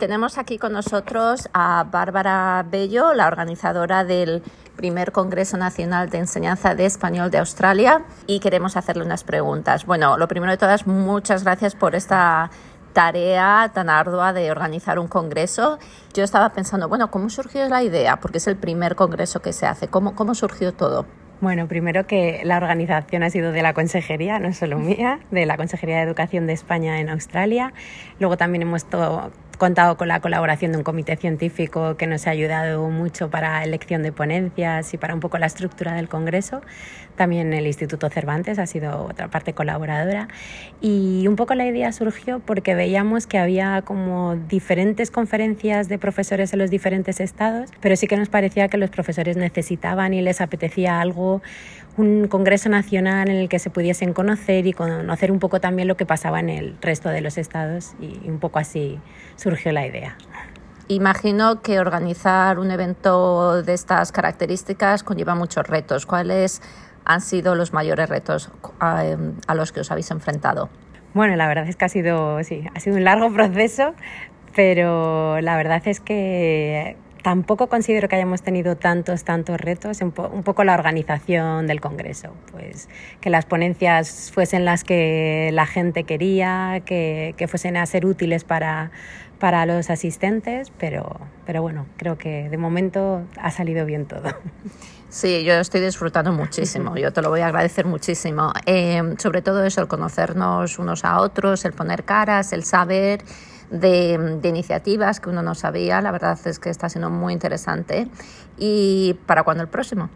Tenemos 0.00 0.38
aquí 0.38 0.56
con 0.56 0.72
nosotros 0.72 1.50
a 1.52 1.84
Bárbara 1.84 2.64
Bello, 2.68 3.12
la 3.12 3.26
organizadora 3.26 4.02
del 4.02 4.42
primer 4.74 5.12
Congreso 5.12 5.58
Nacional 5.58 6.08
de 6.08 6.18
Enseñanza 6.18 6.74
de 6.74 6.86
Español 6.86 7.30
de 7.30 7.36
Australia 7.36 8.02
y 8.26 8.40
queremos 8.40 8.78
hacerle 8.78 9.04
unas 9.04 9.24
preguntas. 9.24 9.84
Bueno, 9.84 10.16
lo 10.16 10.26
primero 10.26 10.52
de 10.52 10.56
todas, 10.56 10.86
muchas 10.86 11.44
gracias 11.44 11.74
por 11.74 11.94
esta 11.94 12.50
tarea 12.94 13.70
tan 13.74 13.90
ardua 13.90 14.32
de 14.32 14.50
organizar 14.50 14.98
un 14.98 15.06
congreso. 15.06 15.78
Yo 16.14 16.24
estaba 16.24 16.48
pensando, 16.48 16.88
bueno, 16.88 17.10
¿cómo 17.10 17.28
surgió 17.28 17.68
la 17.68 17.82
idea? 17.82 18.20
Porque 18.20 18.38
es 18.38 18.46
el 18.46 18.56
primer 18.56 18.96
congreso 18.96 19.42
que 19.42 19.52
se 19.52 19.66
hace. 19.66 19.88
¿Cómo, 19.88 20.14
cómo 20.14 20.34
surgió 20.34 20.72
todo? 20.72 21.04
Bueno, 21.42 21.68
primero 21.68 22.06
que 22.06 22.40
la 22.44 22.56
organización 22.56 23.22
ha 23.22 23.28
sido 23.28 23.52
de 23.52 23.60
la 23.60 23.74
Consejería, 23.74 24.38
no 24.38 24.54
solo 24.54 24.78
mía, 24.78 25.20
de 25.30 25.44
la 25.44 25.58
Consejería 25.58 25.96
de 25.96 26.02
Educación 26.02 26.46
de 26.46 26.54
España 26.54 27.00
en 27.00 27.10
Australia. 27.10 27.74
Luego 28.18 28.38
también 28.38 28.62
hemos 28.62 28.84
contado 29.60 29.98
con 29.98 30.08
la 30.08 30.20
colaboración 30.20 30.72
de 30.72 30.78
un 30.78 30.84
comité 30.84 31.16
científico 31.16 31.96
que 31.98 32.06
nos 32.06 32.26
ha 32.26 32.30
ayudado 32.30 32.88
mucho 32.88 33.28
para 33.28 33.62
elección 33.62 34.02
de 34.02 34.10
ponencias 34.10 34.92
y 34.94 34.96
para 34.96 35.12
un 35.14 35.20
poco 35.20 35.36
la 35.36 35.46
estructura 35.46 35.92
del 35.92 36.08
Congreso. 36.08 36.62
También 37.14 37.52
el 37.52 37.66
Instituto 37.66 38.08
Cervantes 38.08 38.58
ha 38.58 38.66
sido 38.66 39.04
otra 39.04 39.28
parte 39.28 39.52
colaboradora. 39.52 40.28
Y 40.80 41.26
un 41.28 41.36
poco 41.36 41.54
la 41.54 41.66
idea 41.66 41.92
surgió 41.92 42.40
porque 42.40 42.74
veíamos 42.74 43.26
que 43.26 43.38
había 43.38 43.82
como 43.82 44.36
diferentes 44.48 45.10
conferencias 45.10 45.90
de 45.90 45.98
profesores 45.98 46.54
en 46.54 46.58
los 46.58 46.70
diferentes 46.70 47.20
estados, 47.20 47.68
pero 47.82 47.94
sí 47.96 48.06
que 48.06 48.16
nos 48.16 48.30
parecía 48.30 48.68
que 48.68 48.78
los 48.78 48.88
profesores 48.88 49.36
necesitaban 49.36 50.14
y 50.14 50.22
les 50.22 50.40
apetecía 50.40 51.02
algo 51.02 51.42
un 52.00 52.28
congreso 52.28 52.68
nacional 52.68 53.28
en 53.28 53.36
el 53.36 53.48
que 53.48 53.58
se 53.58 53.70
pudiesen 53.70 54.12
conocer 54.12 54.66
y 54.66 54.72
conocer 54.72 55.30
un 55.30 55.38
poco 55.38 55.60
también 55.60 55.86
lo 55.86 55.96
que 55.96 56.06
pasaba 56.06 56.40
en 56.40 56.48
el 56.48 56.76
resto 56.80 57.08
de 57.08 57.20
los 57.20 57.38
estados 57.38 57.94
y 58.00 58.28
un 58.28 58.38
poco 58.38 58.58
así 58.58 58.98
surgió 59.36 59.72
la 59.72 59.86
idea. 59.86 60.16
Imagino 60.88 61.62
que 61.62 61.78
organizar 61.78 62.58
un 62.58 62.70
evento 62.72 63.62
de 63.62 63.74
estas 63.74 64.10
características 64.10 65.04
conlleva 65.04 65.36
muchos 65.36 65.66
retos. 65.66 66.04
¿Cuáles 66.04 66.62
han 67.04 67.20
sido 67.20 67.54
los 67.54 67.72
mayores 67.72 68.08
retos 68.08 68.50
a, 68.80 69.04
a 69.46 69.54
los 69.54 69.70
que 69.70 69.80
os 69.80 69.90
habéis 69.92 70.10
enfrentado? 70.10 70.68
Bueno, 71.14 71.36
la 71.36 71.46
verdad 71.48 71.68
es 71.68 71.76
que 71.76 71.84
ha 71.84 71.88
sido, 71.88 72.42
sí, 72.42 72.64
ha 72.74 72.80
sido 72.80 72.96
un 72.96 73.04
largo 73.04 73.32
proceso, 73.34 73.94
pero 74.56 75.40
la 75.40 75.56
verdad 75.56 75.82
es 75.86 76.00
que 76.00 76.96
Tampoco 77.22 77.68
considero 77.68 78.08
que 78.08 78.16
hayamos 78.16 78.42
tenido 78.42 78.76
tantos, 78.76 79.24
tantos 79.24 79.60
retos, 79.60 80.00
un, 80.00 80.12
poco 80.12 80.64
la 80.64 80.74
organización 80.74 81.66
del 81.66 81.80
Congreso, 81.80 82.34
pues 82.50 82.88
que 83.20 83.30
las 83.30 83.44
ponencias 83.46 84.30
fuesen 84.32 84.64
las 84.64 84.84
que 84.84 85.50
la 85.52 85.66
gente 85.66 86.04
quería, 86.04 86.82
que, 86.84 87.34
que 87.36 87.48
fuesen 87.48 87.76
a 87.76 87.84
ser 87.86 88.06
útiles 88.06 88.44
para, 88.44 88.90
para 89.40 89.66
los 89.66 89.90
asistentes, 89.90 90.70
pero, 90.78 91.20
pero 91.46 91.62
bueno, 91.62 91.86
creo 91.96 92.16
que 92.16 92.48
de 92.48 92.56
momento 92.58 93.22
ha 93.40 93.50
salido 93.50 93.84
bien 93.84 94.06
todo. 94.06 94.28
Sí, 95.08 95.42
yo 95.42 95.54
estoy 95.54 95.80
disfrutando 95.80 96.30
muchísimo, 96.32 96.96
yo 96.96 97.12
te 97.12 97.20
lo 97.20 97.30
voy 97.30 97.40
a 97.40 97.48
agradecer 97.48 97.84
muchísimo. 97.84 98.52
Eh, 98.64 99.02
sobre 99.18 99.42
todo 99.42 99.64
eso, 99.64 99.80
el 99.80 99.88
conocernos 99.88 100.78
unos 100.78 101.04
a 101.04 101.18
otros, 101.18 101.64
el 101.64 101.72
poner 101.72 102.04
caras, 102.04 102.52
el 102.52 102.62
saber 102.62 103.24
de, 103.70 104.40
iniciativas 104.42 105.20
que 105.20 105.30
uno 105.30 105.42
no 105.42 105.54
sabía. 105.54 106.00
La 106.00 106.10
verdad 106.10 106.38
es 106.44 106.58
que 106.58 106.70
está 106.70 106.88
siendo 106.88 107.10
muy 107.10 107.32
interesante. 107.32 108.08
¿Y 108.58 109.16
para 109.26 109.42
cuándo 109.42 109.62
el 109.62 109.68
próximo? 109.68 110.10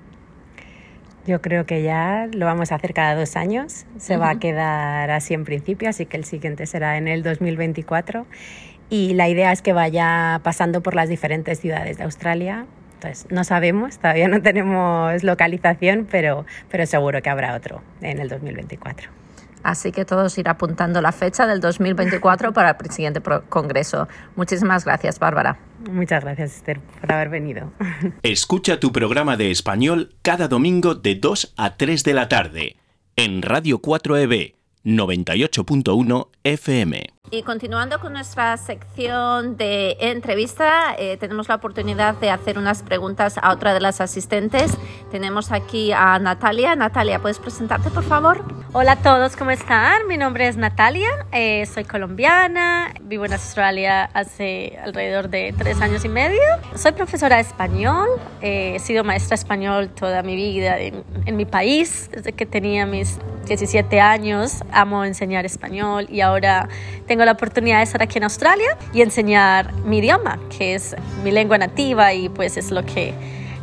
Yo 1.27 1.40
creo 1.40 1.64
que 1.64 1.83
ya 1.83 2.29
lo 2.33 2.45
vamos 2.45 2.71
a 2.71 2.75
hacer 2.75 2.93
cada 2.93 3.14
dos 3.14 3.37
años. 3.37 3.87
Se 3.99 4.17
va 4.19 4.31
a 4.31 4.38
quedar 4.38 5.11
así 5.11 5.33
en 5.33 5.45
principio, 5.45 5.88
así 5.88 6.05
que 6.05 6.19
el 6.19 6.25
siguiente 6.25 6.67
será 6.67 6.99
en 6.99 7.09
el 7.09 7.23
2024. 7.23 8.27
Y 8.90 9.14
la 9.14 9.29
idea 9.29 9.51
es 9.51 9.62
que 9.62 9.73
vaya 9.73 10.40
pasando 10.43 10.83
por 10.83 10.95
las 10.95 11.09
diferentes 11.09 11.61
ciudades 11.61 11.97
de 11.97 12.05
Australia. 12.05 12.67
Entonces, 12.95 13.27
no 13.31 13.45
sabemos, 13.45 13.99
todavía 13.99 14.29
no 14.29 14.43
tenemos 14.43 15.23
localización, 15.23 16.07
pero, 16.11 16.45
pero 16.71 16.87
seguro 16.87 17.23
que 17.23 17.31
habrá 17.31 17.55
otro 17.55 17.81
en 18.03 18.19
el 18.19 18.29
2024. 18.29 19.24
Así 19.64 19.92
que 19.92 20.05
todos 20.05 20.37
ir 20.38 20.48
apuntando 20.48 21.00
la 21.00 21.11
fecha 21.11 21.46
del 21.46 21.61
2024 21.61 22.53
para 22.53 22.77
el 22.79 22.90
siguiente 22.90 23.20
congreso. 23.48 24.07
Muchísimas 24.37 24.85
gracias, 24.85 25.18
Bárbara. 25.18 25.59
Muchas 25.90 26.22
gracias, 26.22 26.57
Esther, 26.57 26.81
por 27.00 27.11
haber 27.11 27.31
venido. 27.31 27.72
Escucha 28.22 28.79
tu 28.79 28.92
programa 28.92 29.37
de 29.37 29.50
español 29.50 30.14
cada 30.22 30.48
domingo 30.48 30.94
de 30.94 31.14
2 31.14 31.55
a 31.57 31.77
3 31.77 32.05
de 32.05 32.14
la 32.14 32.29
tarde 32.29 32.77
en 33.16 33.42
Radio 33.42 33.81
4EB 33.81 34.55
98.1 34.85 36.29
FM. 36.44 37.13
Y 37.31 37.43
continuando 37.43 38.01
con 38.01 38.13
nuestra 38.13 38.55
sección 38.59 39.57
de 39.57 39.97
entrevista, 39.99 40.95
eh, 40.99 41.17
tenemos 41.17 41.49
la 41.49 41.55
oportunidad 41.55 42.15
de 42.17 42.29
hacer 42.29 42.59
unas 42.59 42.83
preguntas 42.83 43.39
a 43.41 43.51
otra 43.51 43.73
de 43.73 43.81
las 43.81 44.03
asistentes. 44.03 44.77
Tenemos 45.11 45.51
aquí 45.51 45.91
a 45.91 46.19
Natalia. 46.19 46.77
Natalia, 46.77 47.21
¿puedes 47.21 47.39
presentarte, 47.39 47.89
por 47.91 48.05
favor? 48.05 48.45
Hola 48.75 48.93
a 48.93 48.97
todos, 48.97 49.37
¿cómo 49.37 49.53
están? 49.53 50.07
Mi 50.07 50.19
nombre 50.19 50.49
es 50.49 50.57
Natalia, 50.57 51.09
eh, 51.31 51.65
soy 51.65 51.85
colombiana, 51.85 52.93
vivo 53.03 53.25
en 53.25 53.33
Australia 53.33 54.05
hace 54.13 54.77
alrededor 54.83 55.29
de 55.31 55.55
tres 55.57 55.81
años 55.81 56.05
y 56.05 56.09
medio. 56.09 56.43
Soy 56.75 56.91
profesora 56.91 57.37
de 57.37 57.43
español, 57.43 58.09
eh, 58.43 58.75
he 58.75 58.79
sido 58.81 59.05
maestra 59.05 59.37
español 59.37 59.91
toda 59.91 60.25
mi 60.25 60.35
vida 60.35 60.79
en, 60.81 61.05
en 61.25 61.37
mi 61.37 61.45
país, 61.45 62.11
desde 62.13 62.33
que 62.33 62.47
tenía 62.47 62.85
mis 62.85 63.21
17 63.47 64.01
años. 64.01 64.65
Amo 64.73 65.05
enseñar 65.05 65.45
español 65.47 66.07
y 66.11 66.21
ahora 66.21 66.69
tengo 67.07 67.13
la 67.22 67.33
oportunidad 67.33 67.79
de 67.79 67.85
estar 67.85 68.03
aquí 68.03 68.18
en 68.18 68.24
Australia 68.24 68.77
y 68.92 69.03
enseñar 69.03 69.72
mi 69.85 69.98
idioma, 69.98 70.40
que 70.57 70.74
es 70.74 70.96
mi 71.22 71.31
lengua 71.31 71.59
nativa 71.59 72.12
y 72.12 72.29
pues 72.29 72.57
es 72.57 72.70
lo 72.72 72.85
que 72.85 73.14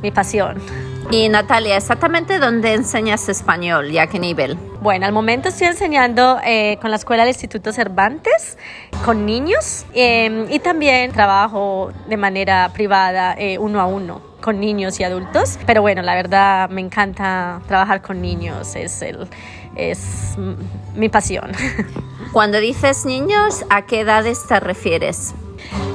mi 0.01 0.11
pasión. 0.11 0.61
Y 1.09 1.27
Natalia, 1.27 1.75
exactamente 1.75 2.39
dónde 2.39 2.73
enseñas 2.73 3.27
español 3.27 3.91
y 3.91 3.97
a 3.97 4.07
qué 4.07 4.17
nivel? 4.17 4.57
Bueno, 4.81 5.05
al 5.05 5.11
momento 5.11 5.49
estoy 5.49 5.67
enseñando 5.67 6.39
eh, 6.45 6.77
con 6.81 6.89
la 6.89 6.95
escuela 6.95 7.23
del 7.23 7.33
Instituto 7.33 7.73
Cervantes, 7.73 8.57
con 9.03 9.25
niños, 9.25 9.85
em, 9.93 10.49
y 10.49 10.59
también 10.59 11.11
trabajo 11.11 11.91
de 12.07 12.15
manera 12.15 12.71
privada, 12.73 13.35
eh, 13.37 13.57
uno 13.57 13.81
a 13.81 13.87
uno, 13.87 14.21
con 14.39 14.61
niños 14.61 14.99
y 15.01 15.03
adultos. 15.03 15.59
Pero 15.65 15.81
bueno, 15.81 16.01
la 16.01 16.15
verdad 16.15 16.69
me 16.69 16.79
encanta 16.79 17.61
trabajar 17.67 18.01
con 18.01 18.21
niños, 18.21 18.75
es, 18.75 19.01
el, 19.01 19.27
es 19.75 20.35
mi 20.95 21.09
pasión. 21.09 21.51
Cuando 22.31 22.59
dices 22.59 23.05
niños, 23.05 23.65
¿a 23.69 23.85
qué 23.85 24.01
edades 24.01 24.45
te 24.47 24.59
refieres? 24.59 25.33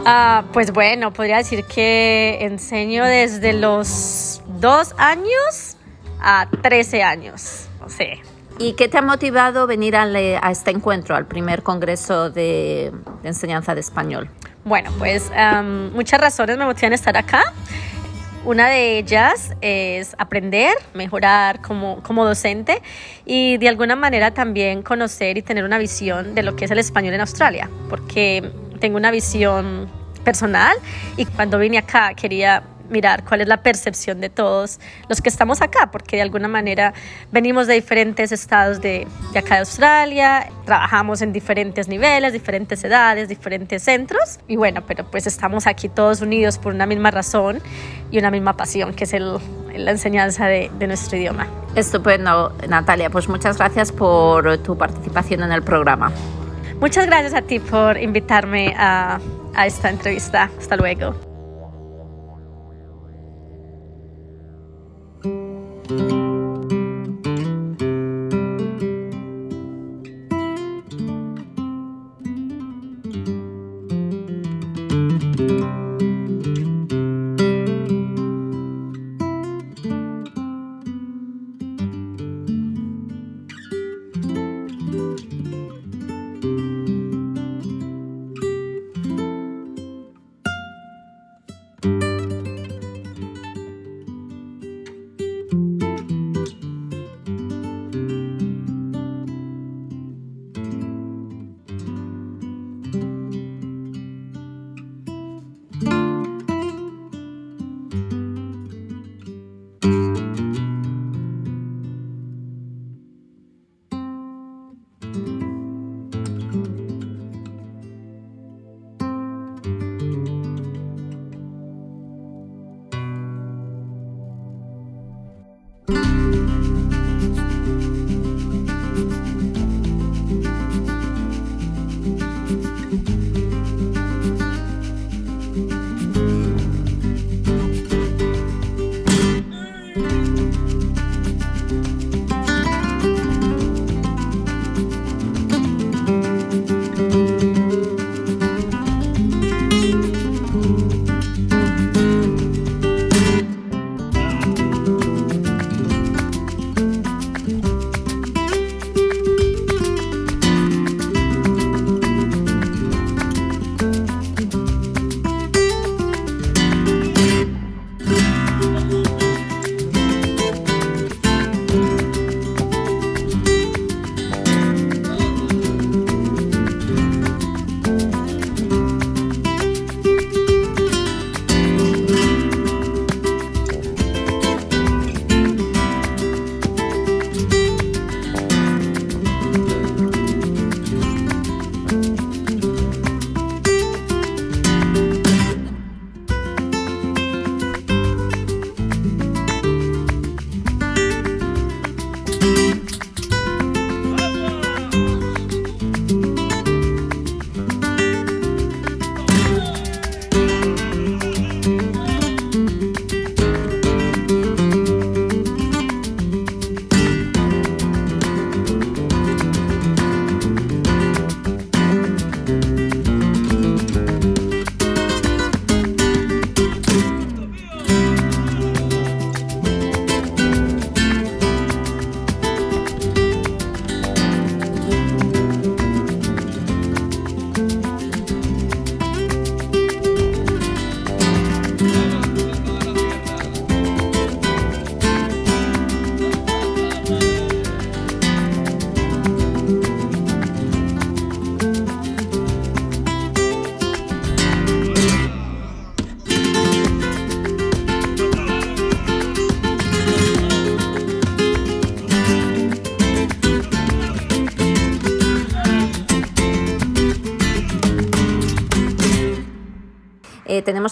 Ah, 0.05 0.45
pues 0.53 0.73
bueno, 0.73 1.13
podría 1.13 1.39
decir 1.39 1.65
que 1.65 2.39
enseño 2.41 3.05
desde 3.05 3.53
los 3.53 4.43
dos 4.61 4.95
años 4.99 5.77
a 6.21 6.49
13 6.63 7.03
años. 7.03 7.69
Sí. 7.89 8.07
¿Y 8.59 8.73
qué 8.73 8.89
te 8.89 8.99
ha 8.99 9.03
motivado 9.03 9.67
venir 9.67 9.97
a, 9.97 10.51
este 10.51 10.71
encuentro, 10.71 11.15
al 11.15 11.27
primer 11.27 11.63
congreso 11.63 12.31
de, 12.31 12.93
enseñanza 13.23 13.75
de 13.75 13.81
español? 13.81 14.31
Bueno, 14.65 14.91
pues 14.99 15.31
muchas 15.93 16.21
razones 16.21 16.57
me 16.57 16.65
motivan 16.65 16.93
a 16.93 16.95
estar 16.95 17.17
acá. 17.17 17.53
Una 18.47 18.69
de 18.69 18.99
ellas 18.99 19.57
es 19.61 20.15
aprender, 20.19 20.73
mejorar 20.95 21.61
como, 21.63 22.01
como 22.05 22.25
docente 22.25 22.81
y 23.25 23.57
de 23.57 23.69
alguna 23.69 23.97
manera 23.97 24.35
también 24.35 24.83
conocer 24.83 25.37
y 25.37 25.43
tener 25.43 25.65
una 25.65 25.79
visión 25.79 26.37
de 26.37 26.45
lo 26.45 26.55
que 26.55 26.67
es 26.67 26.71
el 26.71 26.79
español 26.79 27.15
en 27.15 27.23
Australia, 27.23 27.69
porque 27.91 28.49
tengo 28.79 28.99
una 28.99 29.11
visión 29.11 29.91
personal 30.23 30.77
y 31.17 31.25
cuando 31.25 31.59
vine 31.59 31.79
acá 31.79 32.15
quería 32.15 32.63
mirar 32.91 33.25
cuál 33.25 33.41
es 33.41 33.49
la 33.49 33.63
percepción 33.63 34.21
de 34.21 34.29
todos 34.29 34.81
los 35.09 35.21
que 35.21 35.29
estamos 35.29 35.63
acá, 35.63 35.91
porque 35.91 36.17
de 36.17 36.23
alguna 36.23 36.49
manera 36.49 36.95
venimos 37.33 37.67
de 37.67 37.75
diferentes 37.75 38.33
estados 38.33 38.81
de, 38.81 39.07
de, 39.33 39.39
acá 39.39 39.55
de 39.55 39.61
Australia, 39.61 40.49
trabajamos 40.65 41.23
en 41.23 41.33
diferentes 41.33 41.89
niveles, 41.89 42.33
diferentes 42.33 42.83
edades, 42.85 43.29
diferentes 43.29 43.83
centros, 43.83 44.39
y 44.49 44.57
bueno, 44.57 44.83
pero 44.87 45.05
pues 45.11 45.27
estamos 45.27 45.67
aquí 45.67 45.89
todos 45.89 46.21
unidos 46.21 46.59
por 46.59 46.75
una 46.75 46.87
misma 46.87 47.11
razón 47.11 47.61
y 48.11 48.19
una 48.19 48.31
misma 48.31 48.57
pasión, 48.57 48.95
que 48.95 49.05
es 49.05 49.13
el, 49.13 49.39
la 49.75 49.91
enseñanza 49.91 50.47
de, 50.47 50.71
de 50.79 50.87
nuestro 50.87 51.17
idioma. 51.17 51.47
Estupendo, 51.75 52.57
Natalia, 52.69 53.11
pues 53.11 53.29
muchas 53.29 53.59
gracias 53.59 53.93
por 53.93 54.59
tu 54.59 54.77
participación 54.79 55.43
en 55.43 55.53
el 55.53 55.63
programa. 55.63 56.13
Muchas 56.81 57.07
gracias 57.07 57.35
a 57.35 57.43
ti 57.43 57.59
por 57.59 57.97
invitarme 57.97 58.75
a, 58.77 59.19
a 59.55 59.67
esta 59.67 59.89
entrevista. 59.89 60.51
Hasta 60.59 60.77
luego. 60.77 61.36
thank 65.89 66.11
you 66.11 66.26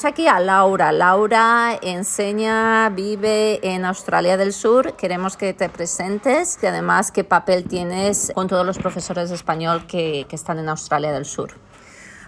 aquí 0.04 0.28
a 0.28 0.40
Laura. 0.40 0.92
Laura 0.92 1.78
enseña, 1.80 2.88
vive 2.90 3.60
en 3.62 3.84
Australia 3.84 4.36
del 4.36 4.52
Sur. 4.52 4.94
Queremos 4.96 5.36
que 5.36 5.54
te 5.54 5.68
presentes 5.68 6.58
y 6.62 6.66
además 6.66 7.10
qué 7.10 7.24
papel 7.24 7.64
tienes 7.64 8.32
con 8.34 8.48
todos 8.48 8.66
los 8.66 8.78
profesores 8.78 9.30
de 9.30 9.36
español 9.36 9.86
que 9.86 10.26
están 10.30 10.58
en 10.58 10.68
Australia 10.68 11.12
del 11.12 11.24
Sur. 11.24 11.63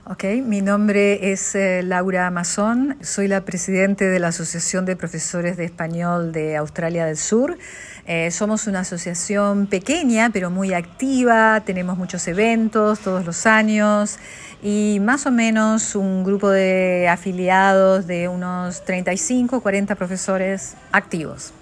Ok, 0.08 0.22
mi 0.44 0.62
nombre 0.62 1.32
es 1.32 1.56
eh, 1.56 1.82
Laura 1.82 2.28
Amazón, 2.28 2.96
soy 3.02 3.26
la 3.26 3.40
presidente 3.40 4.04
de 4.04 4.20
la 4.20 4.28
Asociación 4.28 4.84
de 4.84 4.94
Profesores 4.94 5.56
de 5.56 5.64
Español 5.64 6.30
de 6.30 6.54
Australia 6.56 7.06
del 7.06 7.16
Sur. 7.16 7.58
Eh, 8.06 8.30
somos 8.30 8.68
una 8.68 8.80
asociación 8.80 9.66
pequeña 9.66 10.30
pero 10.32 10.48
muy 10.48 10.74
activa, 10.74 11.60
tenemos 11.66 11.98
muchos 11.98 12.28
eventos 12.28 13.00
todos 13.00 13.26
los 13.26 13.46
años 13.46 14.20
y 14.62 14.98
más 15.00 15.26
o 15.26 15.32
menos 15.32 15.96
un 15.96 16.22
grupo 16.22 16.50
de 16.50 17.08
afiliados 17.08 18.06
de 18.06 18.28
unos 18.28 18.84
35 18.84 19.60
40 19.60 19.96
profesores 19.96 20.76
activos. 20.92 21.52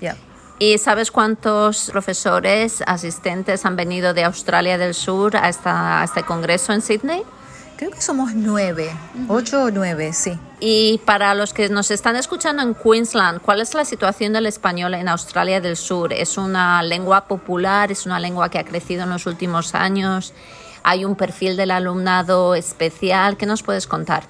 ¿Y 0.59 0.77
sabes 0.77 1.11
cuántos 1.11 1.89
profesores 1.91 2.83
asistentes 2.87 3.65
han 3.65 3.75
venido 3.75 4.13
de 4.13 4.25
Australia 4.25 4.77
del 4.77 4.93
Sur 4.93 5.35
a, 5.35 5.49
esta, 5.49 6.03
a 6.03 6.05
este 6.05 6.25
congreso 6.25 6.75
en 6.75 6.83
Sydney? 6.83 7.23
Creo 7.85 7.95
que 7.95 8.01
somos 8.01 8.33
nueve, 8.35 8.91
ocho 9.29 9.65
o 9.65 9.71
nueve, 9.71 10.15
sí. 10.15 10.39
Y 10.59 11.03
para 11.05 11.35
los 11.35 11.53
que 11.53 11.69
nos 11.69 11.91
están 11.91 12.17
escuchando 12.17 12.63
en 12.63 12.75
Queensland, 12.75 13.43
¿cuál 13.43 13.61
es 13.61 13.75
la 13.75 13.85
situación 13.85 14.33
del 14.33 14.47
español 14.47 14.95
en 14.95 15.07
Australia 15.07 15.61
del 15.61 15.77
Sur? 15.77 16.11
¿Es 16.15 16.39
una 16.39 16.83
lengua 16.83 17.29
popular? 17.29 17.93
¿Es 17.93 18.07
una 18.07 18.19
lengua 18.19 18.49
que 18.49 18.59
ha 18.59 18.65
crecido 18.65 19.03
en 19.03 19.11
los 19.11 19.27
últimos 19.27 19.75
años? 19.75 20.33
¿Hay 20.83 21.05
un 21.05 21.15
perfil 21.15 21.59
del 21.59 21.73
alumnado 21.73 22.55
especial? 22.55 23.37
¿Qué 23.37 23.45
nos 23.45 23.63
puedes 23.63 23.87
contar? 23.87 24.25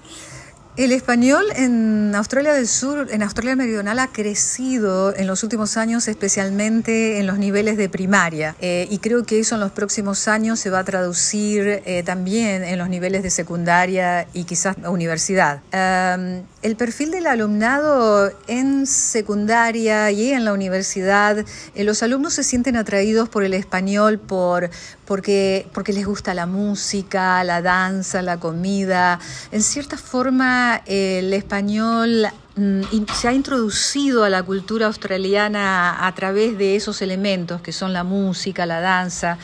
El 0.76 0.90
español 0.90 1.44
en 1.54 2.16
Australia 2.16 2.52
del 2.52 2.66
Sur, 2.66 3.06
en 3.12 3.22
Australia 3.22 3.54
Meridional, 3.54 4.00
ha 4.00 4.08
crecido 4.08 5.14
en 5.14 5.28
los 5.28 5.44
últimos 5.44 5.76
años, 5.76 6.08
especialmente 6.08 7.20
en 7.20 7.28
los 7.28 7.38
niveles 7.38 7.76
de 7.76 7.88
primaria. 7.88 8.56
Eh, 8.60 8.88
y 8.90 8.98
creo 8.98 9.24
que 9.24 9.38
eso 9.38 9.54
en 9.54 9.60
los 9.60 9.70
próximos 9.70 10.26
años 10.26 10.58
se 10.58 10.70
va 10.70 10.80
a 10.80 10.84
traducir 10.84 11.80
eh, 11.86 12.02
también 12.04 12.64
en 12.64 12.76
los 12.76 12.88
niveles 12.88 13.22
de 13.22 13.30
secundaria 13.30 14.26
y 14.32 14.44
quizás 14.44 14.76
universidad. 14.84 15.60
el 15.70 16.76
perfil 16.76 17.12
del 17.12 17.28
alumnado 17.28 18.32
en 18.48 18.86
secundaria 18.88 20.10
y 20.10 20.32
en 20.32 20.44
la 20.44 20.52
universidad, 20.52 21.38
eh, 21.76 21.84
los 21.84 22.02
alumnos 22.02 22.34
se 22.34 22.42
sienten 22.42 22.74
atraídos 22.74 23.28
por 23.28 23.44
el 23.44 23.54
español 23.54 24.18
por, 24.18 24.70
porque, 25.04 25.68
porque 25.72 25.92
les 25.92 26.04
gusta 26.04 26.34
la 26.34 26.46
música, 26.46 27.44
la 27.44 27.62
danza, 27.62 28.22
la 28.22 28.38
comida. 28.38 29.20
En 29.52 29.62
cierta 29.62 29.96
forma, 29.96 30.63
el 30.86 31.32
español 31.32 32.26
mm, 32.56 32.82
se 33.12 33.28
ha 33.28 33.32
introducido 33.32 34.24
a 34.24 34.30
la 34.30 34.42
cultura 34.42 34.86
australiana 34.86 36.06
a 36.06 36.14
través 36.14 36.58
de 36.58 36.76
esos 36.76 37.02
elementos 37.02 37.60
que 37.60 37.72
son 37.72 37.92
la 37.92 38.04
música, 38.04 38.66
la 38.66 38.80
danza. 38.80 39.38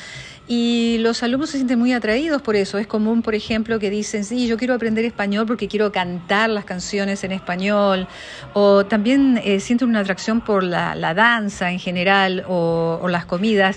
Y 0.48 0.98
los 0.98 1.22
alumnos 1.22 1.50
se 1.50 1.59
sienten 1.59 1.78
muy 1.78 1.92
atraídos 1.92 2.42
por 2.42 2.56
eso. 2.56 2.78
Es 2.78 2.88
común, 2.88 3.22
por 3.22 3.37
ejemplo, 3.37 3.78
que 3.78 3.88
dicen, 3.88 4.24
sí, 4.24 4.48
yo 4.48 4.56
quiero 4.56 4.74
aprender 4.74 5.04
español 5.04 5.46
porque 5.46 5.68
quiero 5.68 5.92
cantar 5.92 6.50
las 6.50 6.64
canciones 6.64 7.22
en 7.22 7.30
español. 7.30 8.09
O 8.52 8.85
también 8.85 9.40
eh, 9.44 9.61
sienten 9.61 9.88
una 9.88 10.00
atracción 10.00 10.40
por 10.40 10.64
la, 10.64 11.14
danza 11.14 11.70
en 11.70 11.78
general 11.78 12.44
o 12.48 13.06
las 13.09 13.26
comidas. 13.26 13.76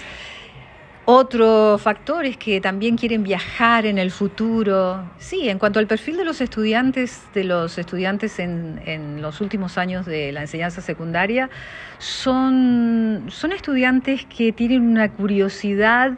Otro 1.06 1.78
factor 1.80 2.26
es 2.26 2.38
que 2.38 2.62
también 2.62 2.96
quieren 2.96 3.24
viajar 3.24 3.86
en 3.86 3.98
el 3.98 4.10
futuro. 4.10 5.04
Sí, 5.18 5.50
en 5.50 5.60
cuanto 5.60 5.80
al 5.80 5.88
perfil 5.88 6.16
de 6.16 6.24
los 6.24 6.40
estudiantes, 6.40 7.24
de 7.34 7.44
los 7.44 7.78
estudiantes 7.78 8.40
en, 8.40 8.82
en 8.86 9.22
los 9.22 9.42
últimos 9.42 9.78
años 9.78 10.06
de 10.06 10.32
la 10.32 10.42
enseñanza 10.42 10.82
secundaria, 10.82 11.50
son, 11.98 13.26
son 13.28 13.52
estudiantes 13.52 14.26
que 14.26 14.54
tienen 14.54 14.82
una 14.82 15.12
curiosidad 15.12 16.14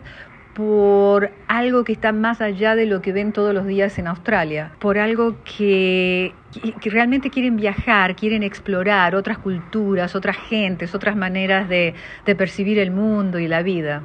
por 0.55 1.31
algo 1.49 1.83
que 1.83 1.91
está 1.91 2.13
más 2.13 2.39
allá 2.39 2.75
de 2.75 2.85
lo 2.85 3.01
que 3.01 3.11
ven 3.11 3.33
todos 3.33 3.53
los 3.53 3.67
días 3.67 3.99
en 3.99 4.07
Australia, 4.07 4.71
por 4.79 4.97
algo 4.97 5.35
que, 5.43 6.33
que, 6.81 6.89
realmente 6.89 7.29
quieren 7.29 7.57
viajar, 7.57 8.15
quieren 8.15 8.41
explorar 8.41 9.15
otras 9.15 9.37
culturas, 9.37 10.15
otras 10.15 10.37
gentes, 10.37 10.95
otras 10.95 11.17
maneras 11.17 11.67
de, 11.67 11.93
de 12.25 12.35
percibir 12.35 12.79
el 12.79 12.89
mundo 12.89 13.37
y 13.37 13.49
la 13.49 13.63
vida. 13.63 14.03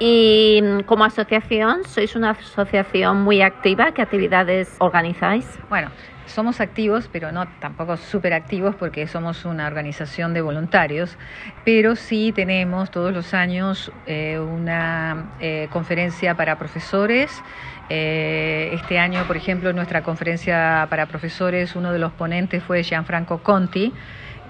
Y 0.00 0.60
mm, 0.60 0.80
como 0.80 1.04
asociación, 1.04 1.84
sois 1.84 2.16
una 2.16 2.30
asociación 2.30 3.22
muy 3.22 3.40
activa. 3.40 3.92
¿Qué 3.92 4.02
actividades 4.02 4.74
organizáis? 4.80 5.46
Bueno, 5.68 5.90
somos 6.26 6.60
activos, 6.60 7.08
pero 7.08 7.32
no 7.32 7.48
tampoco 7.48 7.96
súper 7.96 8.32
activos 8.32 8.74
porque 8.76 9.06
somos 9.06 9.44
una 9.44 9.66
organización 9.66 10.34
de 10.34 10.40
voluntarios, 10.40 11.18
pero 11.64 11.96
sí 11.96 12.32
tenemos 12.32 12.90
todos 12.90 13.12
los 13.12 13.34
años 13.34 13.92
eh, 14.06 14.38
una 14.38 15.32
eh, 15.38 15.68
conferencia 15.70 16.36
para 16.36 16.58
profesores. 16.58 17.42
Eh, 17.88 18.70
este 18.72 18.98
año, 18.98 19.26
por 19.26 19.36
ejemplo, 19.36 19.70
en 19.70 19.76
nuestra 19.76 20.02
conferencia 20.02 20.86
para 20.88 21.06
profesores, 21.06 21.76
uno 21.76 21.92
de 21.92 21.98
los 21.98 22.12
ponentes 22.12 22.62
fue 22.62 22.82
Gianfranco 22.82 23.42
Conti 23.42 23.92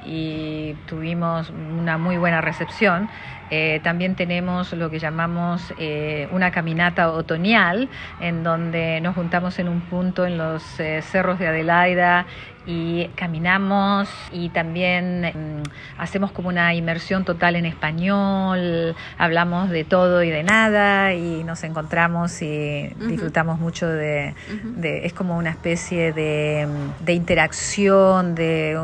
y 0.05 0.75
tuvimos 0.87 1.51
una 1.51 1.99
muy 1.99 2.17
buena 2.17 2.41
recepción. 2.41 3.09
Eh, 3.55 3.81
también 3.83 4.15
tenemos 4.15 4.73
lo 4.73 4.89
que 4.89 4.99
llamamos 4.99 5.75
eh, 5.79 6.27
una 6.33 6.51
caminata 6.51 7.13
otoñal, 7.13 7.91
en 8.19 8.43
donde 8.43 8.99
nos 9.03 9.15
juntamos 9.15 9.59
en 9.59 9.69
un 9.69 9.83
punto 9.83 10.25
en 10.25 10.39
los 10.39 10.81
eh, 10.81 11.03
cerros 11.03 11.39
de 11.39 11.49
Adelaida 11.49 12.25
y 12.65 13.09
caminamos 13.17 14.09
y 14.31 14.49
también 14.51 15.23
mm, 15.23 16.01
hacemos 16.01 16.31
como 16.31 16.49
una 16.49 16.75
inmersión 16.75 17.25
total 17.25 17.57
en 17.57 17.67
español, 17.67 18.95
hablamos 19.19 19.69
de 19.71 19.85
todo 19.85 20.23
y 20.23 20.31
de 20.31 20.45
nada 20.45 21.13
y 21.13 21.43
nos 21.45 21.65
encontramos 21.65 22.41
y 22.43 22.89
disfrutamos 23.09 23.59
mucho 23.59 23.89
de, 23.89 24.35
es 24.81 25.13
como 25.13 25.37
una 25.37 25.51
especie 25.51 26.13
de, 26.13 26.69
mm, 27.05 27.11
interacción, 27.11 28.35
de 28.35 28.79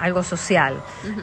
algo 0.00 0.22
social. 0.22 0.74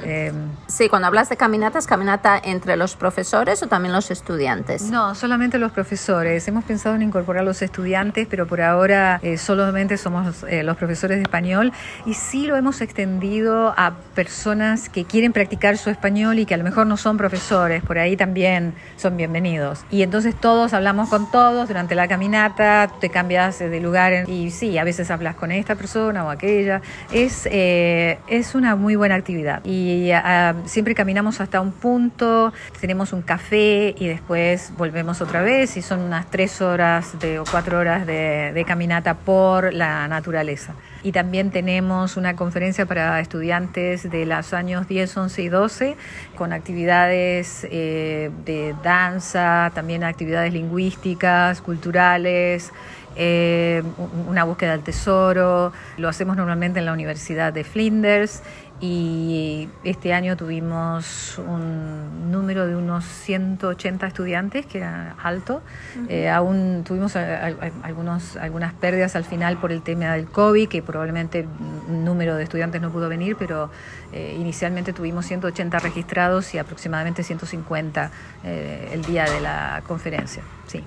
Em, 0.03 0.49
sí, 0.67 0.89
cuando 0.89 1.08
hablas 1.08 1.29
de 1.29 1.38
caminatas, 1.38 1.88
caminata 1.88 2.39
entre 2.43 2.75
los 2.75 2.83
profesores 2.96 3.63
o 3.63 3.67
también 3.67 3.93
los 3.93 4.12
estudiantes? 4.12 4.84
No, 4.84 5.15
solamente 5.15 5.58
los 5.58 5.72
profesores. 5.72 6.48
Hemos 6.48 6.63
pensado 6.63 6.96
en 6.96 7.02
incorporar 7.02 7.43
los 7.43 7.62
estudiantes, 7.62 8.28
pero 8.30 8.46
por 8.46 8.62
ahora 8.62 9.19
eh, 9.24 9.38
solamente 9.38 9.98
somos 9.98 10.43
eh, 10.43 10.63
los 10.63 10.78
profesores 10.78 11.17
de 11.17 11.24
español 11.24 11.72
y 12.06 12.13
sí 12.13 12.46
lo 12.46 12.56
hemos 12.56 12.82
extendido 12.82 13.74
a 13.78 13.93
personas 14.15 14.89
que 14.89 15.06
quieren 15.06 15.34
practicar 15.34 15.78
su 15.78 15.89
español 15.89 16.39
y 16.39 16.46
que 16.46 16.54
a 16.54 16.58
lo 16.58 16.63
mejor 16.63 16.88
no 16.88 16.98
son 16.98 17.17
profesores, 17.17 17.84
por 17.84 17.98
ahí 17.98 18.17
también 18.17 18.74
son 18.98 19.17
bienvenidos. 19.17 19.86
Y 19.89 20.04
entonces 20.04 20.36
todos 20.36 20.74
hablamos 20.74 21.10
con 21.10 21.32
todos 21.32 21.67
durante 21.67 21.96
la 21.96 22.08
caminata, 22.08 22.89
te 23.00 23.10
cambias 23.10 23.60
de 23.60 23.80
lugar 23.80 24.30
y 24.30 24.52
sí, 24.52 24.78
a 24.78 24.84
veces 24.84 25.10
hablas 25.10 25.36
con 25.36 25.52
esta 25.52 25.76
persona 25.76 26.26
o 26.26 26.30
aquella. 26.30 26.82
Es, 27.12 27.48
eh, 27.52 28.19
es 28.28 28.56
una 28.56 28.76
muy 28.76 28.96
buena 28.96 29.15
actividad 29.15 29.63
y 29.63 30.12
ah, 30.12 30.56
siempre 30.65 30.96
caminamos 30.96 31.39
hasta 31.41 31.62
un 31.62 31.72
punto, 31.72 32.54
tenemos 32.79 33.13
un 33.13 33.21
café 33.21 33.95
y 33.97 34.07
después 34.07 34.73
volvemos 34.77 35.21
otra 35.21 35.41
vez 35.41 35.77
y 35.77 35.81
son 35.81 36.01
unas 36.01 36.29
tres 36.29 36.62
horas 36.62 37.19
de, 37.19 37.39
o 37.39 37.43
cuatro 37.49 37.79
horas 37.79 38.05
de, 38.05 38.63
caminata 38.67 39.13
por 39.15 39.73
la 39.73 40.07
naturaleza 40.07 40.73
y 41.03 41.12
también 41.12 41.51
tenemos 41.51 42.17
una 42.17 42.36
conferencia 42.36 42.86
para 42.86 43.19
estudiantes 43.19 44.09
de 44.09 44.25
los 44.25 44.53
años 44.53 44.88
10, 44.88 45.17
11 45.17 45.41
y 45.41 45.49
12 45.49 45.97
con 46.36 46.53
actividades 46.53 47.67
eh, 47.69 48.31
de 48.45 48.75
danza, 48.83 49.71
también 49.73 50.03
actividades 50.03 50.53
lingüísticas, 50.53 51.62
culturales. 51.62 52.71
Eh, 53.15 53.83
una 54.27 54.43
búsqueda 54.43 54.71
del 54.71 54.81
tesoro, 54.81 55.71
lo 55.97 56.09
hacemos 56.09 56.36
normalmente 56.36 56.79
en 56.79 56.86
la 56.86 56.93
Universidad 56.93 57.53
de 57.53 57.63
Flinders 57.63 58.41
y 58.86 59.69
este 59.86 60.13
año 60.13 60.36
tuvimos 60.36 61.38
un 61.38 62.30
número 62.34 62.67
de 62.67 62.76
unos 62.76 63.06
180 63.06 64.06
estudiantes, 64.06 64.65
que 64.65 64.80
era 64.80 65.15
alto. 65.24 65.62
Eh, 66.10 66.30
aún 66.30 66.84
tuvimos 66.86 67.15
algunos, 67.15 68.36
algunas 68.36 68.74
pérdidas 68.74 69.15
al 69.15 69.24
final 69.24 69.56
por 69.56 69.72
el 69.72 69.84
tema 69.84 70.15
del 70.15 70.26
COVID, 70.26 70.67
que 70.67 70.82
probablemente 70.82 71.48
un 71.88 72.04
número 72.04 72.36
de 72.36 72.43
estudiantes 72.43 72.82
no 72.82 72.91
pudo 72.91 73.08
venir, 73.08 73.38
pero 73.39 73.69
eh, 74.12 74.36
inicialmente 74.38 74.91
tuvimos 74.91 75.28
180 75.28 75.80
registrados 75.80 76.54
y 76.54 76.58
aproximadamente 76.58 77.24
150 77.24 78.12
eh, 78.43 78.89
el 78.91 79.02
día 79.04 79.24
de 79.24 79.39
la 79.39 79.82
conferencia. 79.88 80.43
Sí 80.67 80.84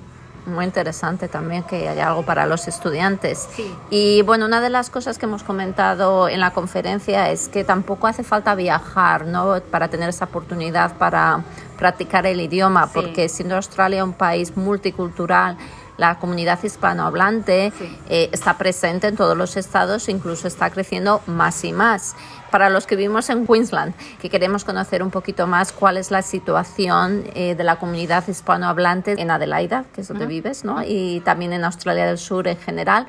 muy 0.46 0.64
interesante 0.64 1.28
también 1.28 1.64
que 1.64 1.88
haya 1.88 2.08
algo 2.08 2.22
para 2.22 2.46
los 2.46 2.68
estudiantes. 2.68 3.48
Y 3.90 4.22
bueno, 4.22 4.46
una 4.46 4.60
de 4.60 4.70
las 4.70 4.90
cosas 4.90 5.18
que 5.18 5.26
hemos 5.26 5.42
comentado 5.42 6.28
en 6.28 6.40
la 6.40 6.52
conferencia 6.52 7.30
es 7.30 7.48
que 7.48 7.64
tampoco 7.64 8.06
hace 8.06 8.22
falta 8.22 8.54
viajar, 8.54 9.26
¿no? 9.26 9.60
Para 9.70 9.88
tener 9.88 10.08
esa 10.08 10.26
oportunidad 10.26 10.96
para 10.96 11.42
practicar 11.78 12.26
el 12.26 12.40
idioma, 12.40 12.90
porque 12.92 13.28
siendo 13.28 13.56
Australia 13.56 14.04
un 14.04 14.12
país 14.12 14.56
multicultural, 14.56 15.56
la 15.96 16.18
comunidad 16.18 16.62
hispanohablante 16.62 17.72
eh, 18.08 18.28
está 18.32 18.58
presente 18.58 19.06
en 19.06 19.16
todos 19.16 19.36
los 19.36 19.56
estados, 19.56 20.08
incluso 20.08 20.48
está 20.48 20.70
creciendo 20.70 21.22
más 21.26 21.64
y 21.64 21.72
más. 21.72 22.14
Para 22.50 22.70
los 22.70 22.86
que 22.86 22.96
vivimos 22.96 23.28
en 23.28 23.46
Queensland, 23.46 23.94
que 24.20 24.30
queremos 24.30 24.64
conocer 24.64 25.02
un 25.02 25.10
poquito 25.10 25.46
más 25.46 25.72
cuál 25.72 25.96
es 25.96 26.10
la 26.10 26.22
situación 26.22 27.24
eh, 27.34 27.54
de 27.54 27.64
la 27.64 27.76
comunidad 27.76 28.26
hispanohablante 28.26 29.20
en 29.20 29.30
Adelaida, 29.30 29.84
que 29.92 30.02
es 30.02 30.08
donde 30.08 30.26
vives, 30.26 30.64
¿no? 30.64 30.82
y 30.82 31.20
también 31.20 31.52
en 31.52 31.64
Australia 31.64 32.06
del 32.06 32.18
Sur 32.18 32.46
en 32.48 32.56
general, 32.56 33.06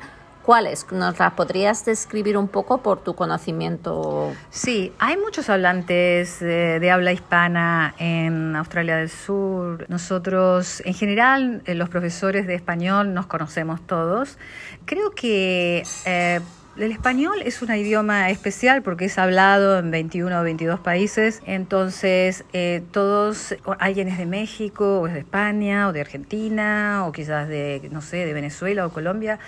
¿Cuáles? 0.48 0.90
¿Nos 0.90 1.18
las 1.18 1.34
podrías 1.34 1.84
describir 1.84 2.38
un 2.38 2.48
poco 2.48 2.78
por 2.78 3.04
tu 3.04 3.14
conocimiento? 3.14 4.32
Sí, 4.48 4.94
hay 4.98 5.18
muchos 5.18 5.50
hablantes 5.50 6.40
de, 6.40 6.80
de 6.80 6.90
habla 6.90 7.12
hispana 7.12 7.94
en 7.98 8.56
Australia 8.56 8.96
del 8.96 9.10
Sur. 9.10 9.84
Nosotros, 9.90 10.80
en 10.86 10.94
general, 10.94 11.60
eh, 11.66 11.74
los 11.74 11.90
profesores 11.90 12.46
de 12.46 12.54
español 12.54 13.12
nos 13.12 13.26
conocemos 13.26 13.86
todos. 13.86 14.38
Creo 14.86 15.10
que 15.10 15.82
eh, 16.06 16.40
el 16.78 16.92
español 16.92 17.42
es 17.44 17.60
un 17.60 17.74
idioma 17.74 18.30
especial 18.30 18.82
porque 18.82 19.06
es 19.06 19.18
hablado 19.18 19.78
en 19.78 19.90
21 19.90 20.40
o 20.40 20.42
22 20.42 20.80
países, 20.80 21.42
entonces 21.44 22.44
eh, 22.52 22.82
todos, 22.92 23.56
alguien 23.80 24.08
es 24.08 24.18
de 24.18 24.26
México, 24.26 25.00
o 25.00 25.06
es 25.08 25.14
de 25.14 25.20
España, 25.20 25.88
o 25.88 25.92
de 25.92 26.00
Argentina, 26.00 27.04
o 27.06 27.12
quizás 27.12 27.48
de, 27.48 27.88
no 27.90 28.00
sé, 28.00 28.18
de 28.18 28.32
Venezuela 28.32 28.86
o 28.86 28.90
Colombia, 28.90 29.38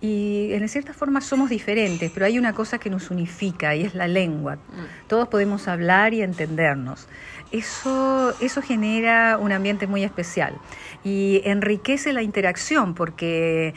y 0.00 0.50
en 0.52 0.66
cierta 0.68 0.94
forma 0.94 1.20
somos 1.20 1.50
diferentes, 1.50 2.10
pero 2.12 2.24
hay 2.24 2.38
una 2.38 2.52
cosa 2.54 2.78
que 2.78 2.88
nos 2.88 3.10
unifica 3.10 3.74
y 3.74 3.84
es 3.84 3.94
la 3.94 4.08
lengua. 4.08 4.58
Todos 5.08 5.28
podemos 5.28 5.68
hablar 5.68 6.14
y 6.14 6.22
entendernos. 6.22 7.08
Eso, 7.50 8.34
eso 8.40 8.60
genera 8.60 9.38
un 9.38 9.52
ambiente 9.52 9.86
muy 9.86 10.04
especial 10.04 10.54
y 11.02 11.40
enriquece 11.44 12.12
la 12.12 12.22
interacción 12.22 12.94
porque 12.94 13.74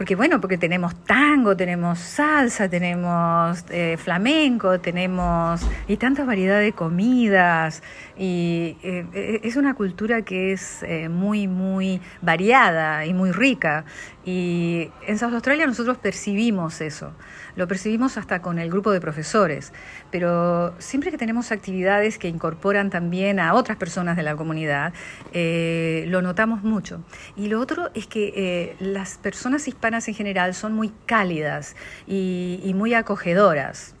porque 0.00 0.16
bueno, 0.16 0.40
porque 0.40 0.56
tenemos 0.56 0.94
tango, 1.04 1.54
tenemos 1.54 1.98
salsa, 1.98 2.70
tenemos 2.70 3.66
eh, 3.68 3.98
flamenco, 3.98 4.80
tenemos 4.80 5.60
y 5.88 5.98
tanta 5.98 6.24
variedad 6.24 6.58
de 6.58 6.72
comidas 6.72 7.82
y 8.16 8.78
eh, 8.82 9.40
es 9.42 9.56
una 9.56 9.74
cultura 9.74 10.22
que 10.22 10.52
es 10.52 10.82
eh, 10.84 11.10
muy 11.10 11.48
muy 11.48 12.00
variada 12.22 13.04
y 13.04 13.12
muy 13.12 13.30
rica 13.30 13.84
y 14.24 14.90
en 15.06 15.18
South 15.18 15.34
Australia 15.34 15.66
nosotros 15.66 15.98
percibimos 15.98 16.80
eso, 16.80 17.12
lo 17.60 17.68
percibimos 17.68 18.16
hasta 18.16 18.40
con 18.40 18.58
el 18.58 18.70
grupo 18.70 18.90
de 18.90 19.02
profesores, 19.02 19.74
pero 20.10 20.74
siempre 20.78 21.10
que 21.10 21.18
tenemos 21.18 21.52
actividades 21.52 22.16
que 22.16 22.26
incorporan 22.26 22.88
también 22.88 23.38
a 23.38 23.52
otras 23.52 23.76
personas 23.76 24.16
de 24.16 24.22
la 24.22 24.34
comunidad, 24.34 24.94
eh, 25.34 26.06
lo 26.08 26.22
notamos 26.22 26.62
mucho. 26.62 27.04
Y 27.36 27.48
lo 27.48 27.60
otro 27.60 27.90
es 27.92 28.06
que 28.06 28.32
eh, 28.34 28.76
las 28.80 29.18
personas 29.18 29.68
hispanas 29.68 30.08
en 30.08 30.14
general 30.14 30.54
son 30.54 30.72
muy 30.72 30.90
cálidas 31.04 31.76
y, 32.06 32.72
muy 32.74 32.94
acogedoras. 32.94 33.94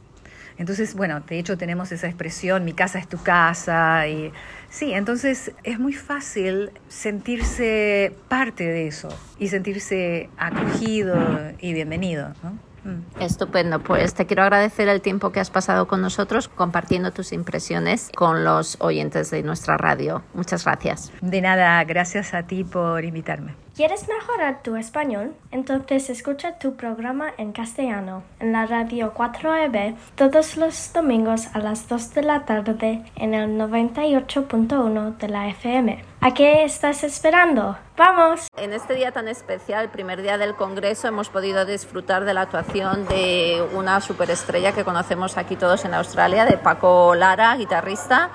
Entonces, 0.56 0.94
bueno, 0.94 1.20
de 1.20 1.38
hecho 1.38 1.58
tenemos 1.58 1.92
esa 1.92 2.06
expresión, 2.06 2.64
mi 2.64 2.72
casa 2.72 2.98
es 2.98 3.08
tu 3.08 3.22
casa, 3.22 4.08
y 4.08 4.32
sí, 4.70 4.94
entonces 4.94 5.52
es 5.64 5.78
muy 5.78 5.92
fácil 5.92 6.70
sentirse 6.88 8.14
parte 8.28 8.64
de 8.64 8.86
eso 8.86 9.08
y 9.38 9.48
sentirse 9.48 10.30
acogido 10.38 11.18
y 11.60 11.74
bienvenido. 11.74 12.32
¿no? 12.42 12.69
Mm. 12.84 13.20
Estupendo, 13.20 13.80
pues 13.80 14.14
te 14.14 14.26
quiero 14.26 14.42
agradecer 14.42 14.88
el 14.88 15.00
tiempo 15.00 15.32
que 15.32 15.40
has 15.40 15.50
pasado 15.50 15.86
con 15.86 16.00
nosotros 16.00 16.48
compartiendo 16.48 17.10
tus 17.10 17.32
impresiones 17.32 18.10
con 18.14 18.44
los 18.44 18.76
oyentes 18.80 19.30
de 19.30 19.42
nuestra 19.42 19.76
radio. 19.76 20.22
Muchas 20.34 20.64
gracias. 20.64 21.12
De 21.20 21.40
nada, 21.40 21.82
gracias 21.84 22.34
a 22.34 22.44
ti 22.44 22.64
por 22.64 23.04
invitarme. 23.04 23.54
¿Quieres 23.76 24.06
mejorar 24.08 24.62
tu 24.62 24.76
español? 24.76 25.34
Entonces 25.52 26.10
escucha 26.10 26.58
tu 26.58 26.76
programa 26.76 27.32
en 27.38 27.52
castellano 27.52 28.22
en 28.38 28.52
la 28.52 28.66
radio 28.66 29.14
4EB 29.14 29.94
todos 30.16 30.56
los 30.56 30.92
domingos 30.92 31.48
a 31.54 31.60
las 31.60 31.88
2 31.88 32.14
de 32.14 32.22
la 32.22 32.44
tarde 32.44 33.04
en 33.16 33.32
el 33.34 33.58
98.1 33.58 35.16
de 35.16 35.28
la 35.28 35.48
FM. 35.48 36.09
¿A 36.22 36.34
qué 36.34 36.64
estás 36.64 37.02
esperando? 37.02 37.78
¡Vamos! 37.96 38.46
En 38.58 38.74
este 38.74 38.94
día 38.94 39.10
tan 39.10 39.26
especial, 39.26 39.88
primer 39.88 40.20
día 40.20 40.36
del 40.36 40.54
Congreso, 40.54 41.08
hemos 41.08 41.30
podido 41.30 41.64
disfrutar 41.64 42.26
de 42.26 42.34
la 42.34 42.42
actuación 42.42 43.08
de 43.08 43.66
una 43.72 44.02
superestrella 44.02 44.72
que 44.72 44.84
conocemos 44.84 45.38
aquí 45.38 45.56
todos 45.56 45.86
en 45.86 45.94
Australia, 45.94 46.44
de 46.44 46.58
Paco 46.58 47.14
Lara, 47.14 47.56
guitarrista 47.56 48.28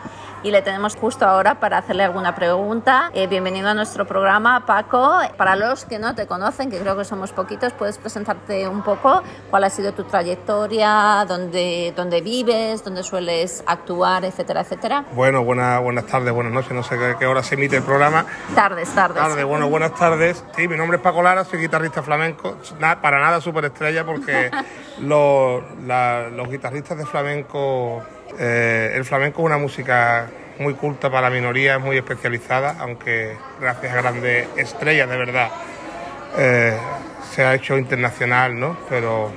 y 0.46 0.52
le 0.52 0.62
tenemos 0.62 0.96
justo 0.96 1.26
ahora 1.26 1.56
para 1.60 1.80
hacerle 1.80 2.04
alguna 2.04 2.36
pregunta. 2.36 3.10
Eh, 3.16 3.26
bienvenido 3.26 3.68
a 3.70 3.74
nuestro 3.74 4.06
programa, 4.06 4.64
Paco. 4.68 5.18
Para 5.38 5.56
los 5.56 5.86
que 5.86 5.98
no 5.98 6.14
te 6.14 6.28
conocen, 6.28 6.70
que 6.70 6.78
creo 6.80 6.96
que 6.96 7.04
somos 7.04 7.32
poquitos, 7.32 7.74
puedes 7.74 7.98
presentarte 7.98 8.68
un 8.68 8.84
poco 8.84 9.24
cuál 9.50 9.64
ha 9.64 9.72
sido 9.72 9.94
tu 9.94 10.04
trayectoria, 10.04 11.26
dónde, 11.28 11.94
dónde 11.96 12.22
vives, 12.22 12.84
dónde 12.84 13.02
sueles 13.02 13.64
actuar, 13.66 14.24
etcétera, 14.24 14.62
etcétera. 14.62 15.06
Bueno, 15.14 15.44
buena, 15.44 15.80
buenas 15.80 16.06
tardes, 16.06 16.32
buenas 16.32 16.54
noches, 16.54 16.74
no 16.74 16.84
sé 16.84 16.96
qué, 16.96 17.16
qué 17.18 17.26
hora 17.26 17.42
se 17.42 17.56
emite 17.56 17.78
el 17.78 17.84
programa. 17.84 18.28
Tardes, 18.54 18.90
tardes. 18.94 19.18
Tarde, 19.18 19.44
bueno, 19.44 19.68
buenas 19.68 19.96
tardes. 19.96 20.46
Sí, 20.56 20.68
mi 20.68 20.78
nombre 20.78 20.98
es 20.98 21.04
Paco 21.04 21.24
Lara, 21.24 21.44
soy 21.44 21.58
guitarrista 21.60 22.04
flamenco, 22.04 22.58
Na- 22.80 23.02
para 23.02 23.20
nada 23.20 23.42
superestrella 23.42 24.06
porque 24.06 24.52
los, 25.02 25.64
la- 25.88 26.28
los 26.30 26.48
guitarristas 26.50 27.00
de 27.00 27.06
flamenco, 27.08 28.04
eh, 28.40 28.92
el 28.96 29.06
flamenco 29.06 29.42
es 29.42 29.46
una 29.46 29.58
música 29.58 30.28
muy 30.60 30.74
culta 30.74 31.10
para 31.10 31.30
la 31.30 31.36
minoría, 31.36 31.76
es 31.76 31.82
muy 31.82 31.98
especializada, 31.98 32.76
aunque 32.80 33.36
gracias 33.60 33.94
a 33.94 34.02
grandes 34.02 34.48
estrellas 34.58 35.10
de 35.10 35.18
verdad 35.18 35.50
eh, 36.38 36.78
se 37.32 37.44
ha 37.44 37.54
hecho 37.54 37.78
internacional, 37.78 38.58
¿no? 38.60 38.78
Pero 38.90 39.32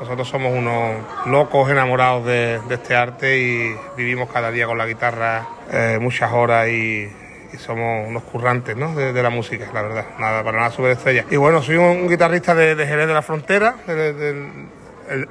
nosotros 0.00 0.28
somos 0.28 0.52
unos 0.52 0.96
locos 1.26 1.70
enamorados 1.70 2.26
de, 2.26 2.60
este 2.70 2.96
arte 2.96 3.38
y 3.38 3.76
vivimos 3.96 4.30
cada 4.30 4.50
día 4.50 4.66
con 4.66 4.76
la 4.76 4.86
guitarra 4.86 5.46
eh, 5.70 5.98
muchas 6.00 6.32
horas 6.32 6.68
y, 6.68 7.10
somos 7.58 8.08
unos 8.08 8.22
currantes 8.22 8.74
¿no? 8.74 8.94
de, 8.94 9.22
la 9.22 9.28
música, 9.28 9.68
la 9.74 9.82
verdad. 9.82 10.06
Nada, 10.18 10.42
para 10.42 10.56
nada 10.56 10.70
superestrella. 10.70 11.26
Y 11.30 11.36
bueno, 11.36 11.60
soy 11.60 11.76
un 11.76 12.08
guitarrista 12.08 12.54
de, 12.54 12.74
de 12.74 12.86
Jerez 12.86 13.06
de 13.06 13.12
la 13.12 13.20
Frontera, 13.20 13.74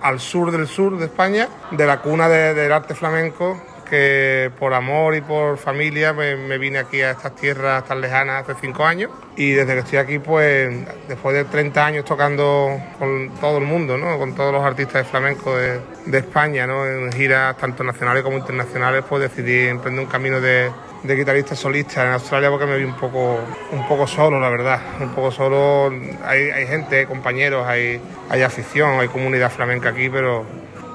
al 0.02 0.20
sur 0.20 0.52
del 0.52 0.68
sur 0.68 0.98
de 0.98 1.06
España, 1.06 1.48
de 1.72 1.86
la 1.86 2.00
cuna 2.02 2.28
de- 2.30 2.54
del 2.54 2.72
arte 2.72 2.96
flamenco 2.96 3.62
que 3.90 4.50
por 4.58 4.74
amor 4.74 5.16
y 5.16 5.22
por 5.22 5.58
familia 5.58 6.14
me, 6.14 6.38
me 6.38 6.58
vine 6.58 6.80
aquí 6.80 7.02
a 7.02 7.12
estas 7.12 7.36
tierras 7.36 7.84
tan 7.84 8.00
lejanas 8.00 8.44
hace 8.48 8.58
cinco 8.62 8.86
años 8.86 9.12
y 9.36 9.52
desde 9.52 9.74
que 9.74 9.80
estoy 9.80 9.98
aquí 10.00 10.18
pues 10.20 10.74
después 11.10 11.36
de 11.36 11.44
30 11.44 11.86
años 11.88 12.06
tocando 12.06 12.70
con 12.98 13.32
todo 13.42 13.58
el 13.58 13.66
mundo, 13.66 13.98
¿no? 13.98 14.18
con 14.18 14.34
todos 14.34 14.54
los 14.54 14.64
artistas 14.64 15.04
de 15.04 15.10
flamenco 15.10 15.58
de, 15.58 15.82
de 16.06 16.18
España 16.20 16.66
¿no? 16.66 16.86
en 16.88 17.12
giras 17.12 17.58
tanto 17.58 17.84
nacionales 17.84 18.24
como 18.24 18.38
internacionales 18.38 19.04
pues 19.10 19.24
decidí 19.24 19.68
emprender 19.68 20.06
un 20.06 20.10
camino 20.10 20.40
de, 20.40 20.72
de 21.04 21.16
guitarrista 21.16 21.56
solista 21.56 22.06
en 22.06 22.14
Australia 22.14 22.50
porque 22.50 22.66
me 22.66 22.78
vi 22.78 22.84
un 22.84 22.96
poco, 22.96 23.40
un 23.72 23.88
poco 23.88 24.06
solo, 24.06 24.40
la 24.40 24.50
verdad. 24.50 24.80
Un 25.00 25.10
poco 25.10 25.32
solo. 25.32 25.92
Hay, 26.24 26.50
hay 26.52 26.68
gente, 26.68 27.00
hay 27.00 27.06
compañeros, 27.06 27.66
hay, 27.68 28.00
hay 28.30 28.42
afición, 28.44 29.00
hay 29.00 29.08
comunidad 29.08 29.52
flamenca 29.52 29.90
aquí, 29.90 30.10
pero, 30.10 30.46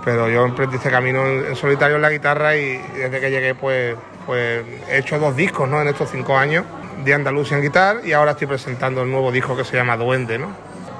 pero 0.04 0.28
yo 0.28 0.44
emprendí 0.44 0.76
este 0.76 0.90
camino 0.90 1.26
en, 1.26 1.46
en 1.46 1.56
solitario 1.56 1.96
en 1.96 2.02
la 2.02 2.10
guitarra 2.10 2.56
y 2.56 2.78
desde 2.96 3.20
que 3.20 3.30
llegué 3.30 3.54
pues, 3.54 3.96
pues 4.26 4.64
he 4.88 4.98
hecho 4.98 5.18
dos 5.18 5.34
discos 5.34 5.68
¿no? 5.68 5.82
en 5.82 5.88
estos 5.88 6.10
cinco 6.10 6.36
años 6.36 6.64
de 7.04 7.12
Andalusian 7.12 7.60
Guitar 7.60 8.00
y 8.04 8.12
ahora 8.12 8.32
estoy 8.32 8.46
presentando 8.46 9.02
el 9.02 9.10
nuevo 9.10 9.30
disco 9.32 9.56
que 9.56 9.64
se 9.64 9.76
llama 9.76 9.96
Duende. 9.96 10.38
¿no? 10.38 10.48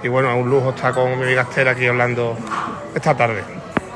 Y 0.03 0.09
bueno, 0.09 0.31
es 0.31 0.37
un 0.37 0.51
lujo 0.51 0.71
estar 0.71 0.93
con 0.93 1.17
mi 1.19 1.25
amiga 1.25 1.43
Esther 1.43 1.69
aquí 1.69 1.87
hablando 1.87 2.37
esta 2.95 3.17
tarde. 3.17 3.43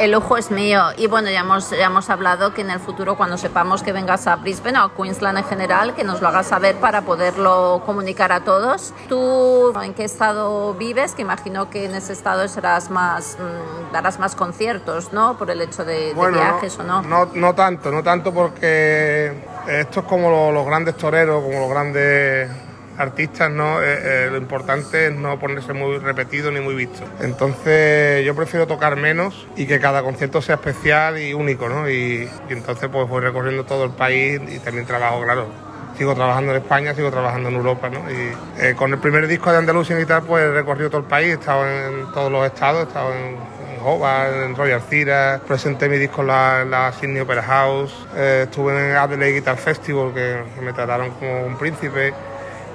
El 0.00 0.12
lujo 0.12 0.38
es 0.38 0.50
mío 0.50 0.80
y 0.96 1.08
bueno, 1.08 1.28
ya 1.28 1.40
hemos, 1.40 1.68
ya 1.70 1.84
hemos 1.84 2.08
hablado 2.08 2.54
que 2.54 2.62
en 2.62 2.70
el 2.70 2.80
futuro 2.80 3.18
cuando 3.18 3.36
sepamos 3.36 3.82
que 3.82 3.92
vengas 3.92 4.26
a 4.26 4.36
Brisbane 4.36 4.78
o 4.78 4.84
a 4.84 4.94
Queensland 4.94 5.36
en 5.36 5.44
general, 5.44 5.94
que 5.94 6.04
nos 6.04 6.22
lo 6.22 6.28
hagas 6.28 6.46
saber 6.46 6.76
para 6.76 7.02
poderlo 7.02 7.82
comunicar 7.84 8.32
a 8.32 8.40
todos. 8.40 8.94
¿Tú 9.10 9.78
en 9.82 9.92
qué 9.92 10.04
estado 10.04 10.72
vives? 10.72 11.14
Que 11.14 11.20
imagino 11.20 11.68
que 11.68 11.84
en 11.84 11.94
ese 11.94 12.14
estado 12.14 12.48
serás 12.48 12.88
más, 12.88 13.36
mm, 13.38 13.92
darás 13.92 14.18
más 14.18 14.34
conciertos, 14.34 15.12
¿no? 15.12 15.36
Por 15.36 15.50
el 15.50 15.60
hecho 15.60 15.84
de, 15.84 16.06
de 16.08 16.14
Bueno, 16.14 16.38
viajes 16.38 16.78
o 16.78 16.82
no. 16.82 17.02
No, 17.02 17.28
no 17.34 17.54
tanto, 17.54 17.90
no 17.90 18.02
tanto 18.02 18.32
porque 18.32 19.44
esto 19.68 20.00
es 20.00 20.06
como 20.06 20.30
lo- 20.30 20.50
los, 20.50 20.64
grandes 20.64 20.96
toreros, 20.96 21.42
como 21.44 21.60
los 21.60 21.68
grandes 21.68 22.48
artistas, 23.00 23.50
¿no? 23.50 23.82
Eh, 23.82 23.86
eh, 23.86 24.28
lo 24.30 24.36
importante 24.36 25.06
es 25.06 25.12
no 25.12 25.38
ponerse 25.38 25.72
muy 25.72 25.98
repetido 25.98 26.50
ni 26.50 26.60
muy 26.60 26.74
visto. 26.74 27.02
Entonces 27.20 28.24
yo 28.24 28.34
prefiero 28.34 28.66
tocar 28.66 28.96
menos 28.96 29.46
y 29.56 29.66
que 29.66 29.80
cada 29.80 30.02
concierto 30.02 30.42
sea 30.42 30.56
especial 30.56 31.18
y 31.18 31.34
único, 31.34 31.68
¿no? 31.68 31.88
Y, 31.88 32.28
y 32.48 32.52
entonces 32.52 32.88
pues 32.92 33.08
voy 33.08 33.22
recorriendo 33.22 33.64
todo 33.64 33.84
el 33.84 33.92
país 33.92 34.40
y 34.48 34.58
también 34.58 34.86
trabajo, 34.86 35.22
claro, 35.22 35.48
sigo 36.00 36.14
trabajando 36.14 36.52
en 36.52 36.62
España, 36.62 36.94
sigo 36.94 37.10
trabajando 37.10 37.50
en 37.50 37.56
Europa, 37.56 37.90
¿no? 37.90 38.00
Y 38.10 38.32
eh, 38.58 38.74
con 38.74 38.90
el 38.90 38.98
primer 38.98 39.26
disco 39.26 39.52
de 39.52 39.58
Andalucía 39.58 39.98
Guitar, 39.98 40.22
pues 40.22 40.44
he 40.44 40.50
recorrido 40.50 40.88
todo 40.88 41.02
el 41.02 41.06
país, 41.06 41.28
he 41.28 41.32
estado 41.34 41.68
en, 41.68 42.10
todos 42.12 42.32
los 42.32 42.46
estados, 42.46 42.84
he 42.84 42.88
estado 42.88 43.12
en, 43.12 43.36
en 43.74 43.80
Hobart, 43.84 44.32
en 44.32 44.56
Royal 44.56 44.80
Cira, 44.88 45.42
presenté 45.46 45.90
mi 45.90 45.98
disco 45.98 46.22
en 46.22 46.28
la, 46.28 46.62
en 46.62 46.70
la 46.70 46.92
Sydney 46.92 47.20
Opera 47.20 47.42
House, 47.42 47.94
eh, 48.16 48.44
estuve 48.44 48.72
en 48.72 48.92
el 48.92 48.96
Adelaide 48.96 49.34
Guitar 49.34 49.58
Festival, 49.58 50.14
que 50.14 50.42
me 50.62 50.72
trataron 50.72 51.10
como 51.10 51.44
un 51.44 51.58
príncipe, 51.58 52.14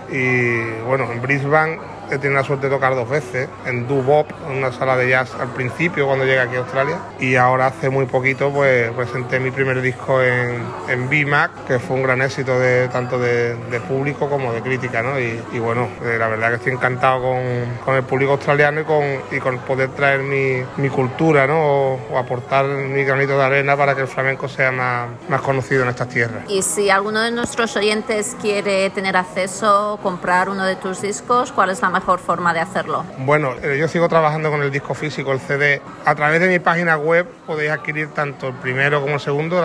y 0.09 0.81
bueno, 0.85 1.11
en 1.11 1.21
Brisbane 1.21 1.79
he 2.11 2.17
tenido 2.17 2.41
la 2.41 2.43
suerte 2.43 2.67
de 2.67 2.75
tocar 2.75 2.95
dos 2.95 3.09
veces 3.09 3.49
en 3.65 3.87
Dubop, 3.87 4.29
en 4.49 4.57
una 4.57 4.71
sala 4.71 4.97
de 4.97 5.09
jazz 5.09 5.31
al 5.39 5.49
principio 5.49 6.07
cuando 6.07 6.25
llegué 6.25 6.39
aquí 6.39 6.55
a 6.55 6.59
Australia 6.59 6.99
y 7.19 7.35
ahora 7.35 7.67
hace 7.67 7.89
muy 7.89 8.05
poquito 8.05 8.51
pues 8.51 8.91
presenté 8.91 9.39
mi 9.39 9.51
primer 9.51 9.81
disco 9.81 10.21
en, 10.21 10.63
en 10.89 11.09
BMAC 11.09 11.65
que 11.67 11.79
fue 11.79 11.97
un 11.97 12.03
gran 12.03 12.21
éxito 12.21 12.59
de 12.59 12.87
tanto 12.89 13.19
de, 13.19 13.55
de 13.55 13.79
público 13.79 14.29
como 14.29 14.53
de 14.53 14.61
crítica 14.61 15.01
¿no? 15.01 15.19
y, 15.19 15.41
y 15.51 15.59
bueno, 15.59 15.89
eh, 16.03 16.17
la 16.19 16.27
verdad 16.27 16.49
que 16.49 16.55
estoy 16.55 16.73
encantado 16.73 17.21
con, 17.21 17.39
con 17.83 17.95
el 17.95 18.03
público 18.03 18.33
australiano 18.33 18.81
y 18.81 18.83
con, 18.83 19.03
y 19.31 19.39
con 19.39 19.57
poder 19.59 19.89
traer 19.89 20.21
mi, 20.21 20.63
mi 20.77 20.89
cultura 20.89 21.47
¿no? 21.47 21.59
o, 21.59 21.99
o 22.11 22.17
aportar 22.17 22.65
mi 22.65 23.03
granito 23.03 23.37
de 23.37 23.43
arena 23.43 23.75
para 23.75 23.95
que 23.95 24.01
el 24.01 24.07
flamenco 24.07 24.47
sea 24.47 24.71
más, 24.71 25.09
más 25.29 25.41
conocido 25.41 25.83
en 25.83 25.89
estas 25.89 26.09
tierras. 26.09 26.43
Y 26.49 26.61
si 26.61 26.89
alguno 26.89 27.21
de 27.21 27.31
nuestros 27.31 27.75
oyentes 27.75 28.35
quiere 28.41 28.89
tener 28.89 29.17
acceso, 29.17 29.99
comprar 30.01 30.49
uno 30.49 30.65
de 30.65 30.75
tus 30.75 31.01
discos, 31.01 31.51
¿cuál 31.51 31.69
es 31.69 31.81
la 31.81 31.89
mejor 31.95 32.19
forma 32.19 32.53
de 32.53 32.59
hacerlo? 32.59 33.03
Bueno, 33.19 33.53
eh, 33.63 33.77
yo 33.79 33.87
sigo 33.87 34.09
trabajando 34.09 34.51
con 34.51 34.61
el 34.61 34.71
disco 34.71 34.93
físico, 34.93 35.31
el 35.31 35.39
CD. 35.39 35.81
A 36.05 36.13
través 36.13 36.41
de 36.41 36.47
mi 36.47 36.59
página 36.59 36.97
web 36.97 37.27
podéis 37.47 37.71
adquirir 37.71 38.09
tanto 38.09 38.49
el 38.49 38.53
primero 38.55 39.01
como 39.01 39.15
el 39.15 39.19
segundo, 39.19 39.61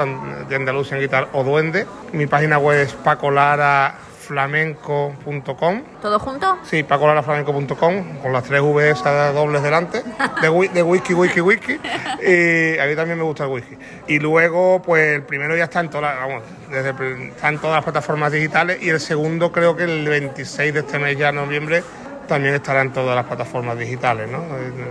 de 0.48 0.56
Andalusian 0.56 1.00
Guitar 1.00 1.28
o 1.32 1.44
Duende. 1.44 1.86
Mi 2.12 2.26
página 2.26 2.58
web 2.58 2.80
es 2.80 2.94
pacolaraflamenco.com. 2.94 5.82
¿Todo 6.00 6.18
junto? 6.20 6.58
Sí, 6.62 6.84
pacolaraflamenco.com, 6.84 8.18
con 8.22 8.32
las 8.32 8.44
tres 8.44 8.60
V 8.60 8.90
esas 8.90 9.34
dobles 9.34 9.62
delante, 9.62 10.04
de, 10.40 10.70
de 10.72 10.82
whisky, 10.82 11.14
whisky, 11.14 11.40
whisky. 11.40 11.80
Y 12.22 12.78
a 12.78 12.86
mí 12.86 12.94
también 12.94 13.18
me 13.18 13.24
gusta 13.24 13.44
el 13.44 13.50
whisky. 13.50 13.76
Y 14.06 14.20
luego, 14.20 14.80
pues 14.82 15.16
el 15.16 15.22
primero 15.22 15.56
ya 15.56 15.64
está 15.64 15.80
en 15.80 15.90
todas, 15.90 16.16
vamos, 16.16 16.42
desde, 16.70 16.90
está 17.28 17.48
en 17.48 17.58
todas 17.58 17.76
las 17.76 17.84
plataformas 17.84 18.30
digitales 18.32 18.78
y 18.80 18.90
el 18.90 19.00
segundo 19.00 19.50
creo 19.50 19.76
que 19.76 19.82
el 19.84 20.06
26 20.08 20.74
de 20.74 20.80
este 20.80 20.98
mes 20.98 21.16
ya, 21.18 21.32
noviembre, 21.32 21.82
también 22.30 22.54
estará 22.54 22.80
en 22.80 22.92
todas 22.92 23.14
las 23.14 23.26
plataformas 23.26 23.76
digitales, 23.78 24.30
¿no? 24.30 24.38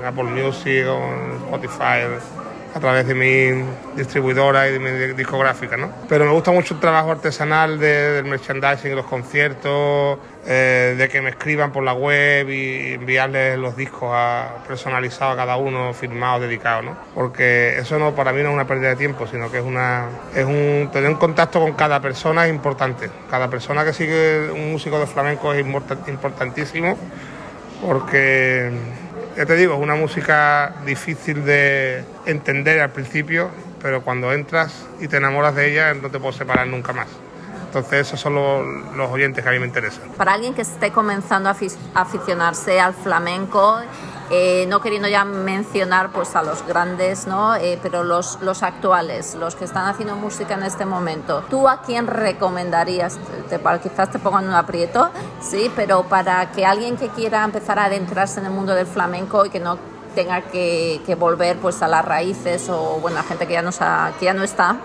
Apple 0.06 0.24
Music 0.26 0.86
Spotify, 1.46 2.04
a 2.76 2.80
través 2.80 3.08
de 3.08 3.16
mi 3.16 3.64
distribuidora 3.96 4.68
y 4.70 4.74
de 4.74 4.80
mi 4.80 4.92
discográfica, 5.16 5.76
¿no? 5.78 5.90
Pero 6.08 6.26
me 6.26 6.32
gusta 6.32 6.52
mucho 6.52 6.76
el 6.76 6.80
trabajo 6.80 7.12
artesanal 7.12 7.80
de- 7.80 8.12
del 8.14 8.26
merchandising, 8.26 8.96
los 8.96 9.06
conciertos, 9.08 10.20
eh, 10.46 10.96
de 10.98 11.10
que 11.10 11.22
me 11.22 11.30
escriban 11.30 11.72
por 11.72 11.84
la 11.84 11.94
web 11.94 12.50
y 12.50 12.94
enviarles 12.94 13.58
los 13.58 13.76
discos 13.76 14.16
personalizados 14.68 15.34
a 15.34 15.38
cada 15.38 15.58
uno, 15.58 15.94
firmados, 15.94 16.42
dedicados, 16.42 16.86
¿no? 16.86 16.98
Porque 17.14 17.78
eso 17.78 18.00
no, 18.00 18.16
para 18.16 18.32
mí 18.32 18.42
no 18.42 18.50
es 18.50 18.54
una 18.56 18.66
pérdida 18.66 18.90
de 18.90 18.96
tiempo, 18.96 19.28
sino 19.28 19.52
que 19.52 19.58
es 19.58 19.64
una, 19.64 20.06
es 20.34 20.46
un, 20.46 20.90
tener 20.94 21.10
un 21.10 21.18
contacto 21.18 21.60
con 21.60 21.74
cada 21.74 22.00
persona 22.02 22.46
es 22.46 22.54
importante. 22.54 23.10
Cada 23.30 23.50
persona 23.50 23.84
que 23.84 23.94
sigue 23.94 24.50
un 24.52 24.72
músico 24.72 25.00
de 25.00 25.08
flamenco 25.08 25.54
es 25.54 25.60
importa- 25.60 25.98
importantísimo 26.08 26.98
porque 27.86 28.72
ya 29.38 29.46
te 29.46 29.56
digo, 29.56 29.76
es 29.76 29.80
una 29.80 29.96
música 29.96 30.74
difícil 30.86 31.46
de 31.46 32.04
entender 32.26 32.82
al 32.82 32.90
principio, 32.92 33.50
pero 33.82 34.02
cuando 34.04 34.34
entras 34.34 34.86
y 35.00 35.08
te 35.08 35.18
enamoras 35.18 35.56
de 35.56 35.72
ella 35.72 35.94
no 35.94 36.10
te 36.10 36.20
puedes 36.20 36.36
separar 36.36 36.68
nunca 36.68 36.92
más. 36.94 37.08
Entonces 37.70 38.08
esos 38.08 38.20
son 38.20 38.34
los, 38.34 38.96
los 38.98 39.12
oyentes 39.12 39.44
que 39.44 39.50
a 39.50 39.54
mí 39.54 39.60
me 39.60 39.68
interesan. 39.68 40.10
Para 40.18 40.34
alguien 40.34 40.56
que 40.56 40.64
esté 40.64 40.92
comenzando 40.92 41.50
a 41.50 41.54
afic- 41.56 41.78
aficionarse 41.94 42.82
al 42.82 42.96
flamenco, 42.96 43.78
eh, 44.32 44.66
no 44.68 44.82
queriendo 44.82 45.08
ya 45.08 45.24
mencionar 45.24 46.10
pues 46.12 46.36
a 46.36 46.42
los 46.42 46.66
grandes, 46.66 47.28
¿no? 47.28 47.56
Eh, 47.56 47.78
pero 47.82 48.04
los, 48.04 48.40
los 48.42 48.64
actuales, 48.64 49.36
los 49.36 49.56
que 49.56 49.66
están 49.66 49.86
haciendo 49.88 50.16
música 50.16 50.56
en 50.56 50.64
este 50.64 50.86
momento, 50.86 51.44
¿tú 51.48 51.68
a 51.68 51.84
quién 51.84 52.08
recomendarías? 52.08 53.20
Te, 53.50 53.58
te- 53.60 53.80
quizás 53.84 54.10
te 54.12 54.18
pongan 54.18 54.48
un 54.48 54.56
aprieto, 54.56 55.12
sí, 55.40 55.72
pero 55.76 56.04
para 56.04 56.52
que 56.52 56.66
alguien 56.66 56.98
que 56.98 57.10
quiera 57.10 57.44
empezar 57.44 57.78
a 57.78 57.86
adentrarse 57.86 58.40
en 58.40 58.48
el 58.48 58.52
mundo 58.52 58.74
del 58.74 58.88
flamenco 58.88 59.46
y 59.46 59.52
que 59.52 59.60
no 59.60 59.78
tenga 60.16 60.42
que, 60.42 61.02
que 61.06 61.16
volver 61.16 61.58
pues 61.58 61.82
a 61.82 61.88
las 61.88 62.04
raíces 62.06 62.68
o 62.70 63.00
bueno 63.02 63.20
a 63.20 63.24
gente 63.24 63.48
que 63.48 63.54
ya 63.54 63.62
no, 63.62 63.72
sa- 63.72 64.12
que 64.20 64.26
ya 64.26 64.34
no 64.34 64.44
está, 64.44 64.78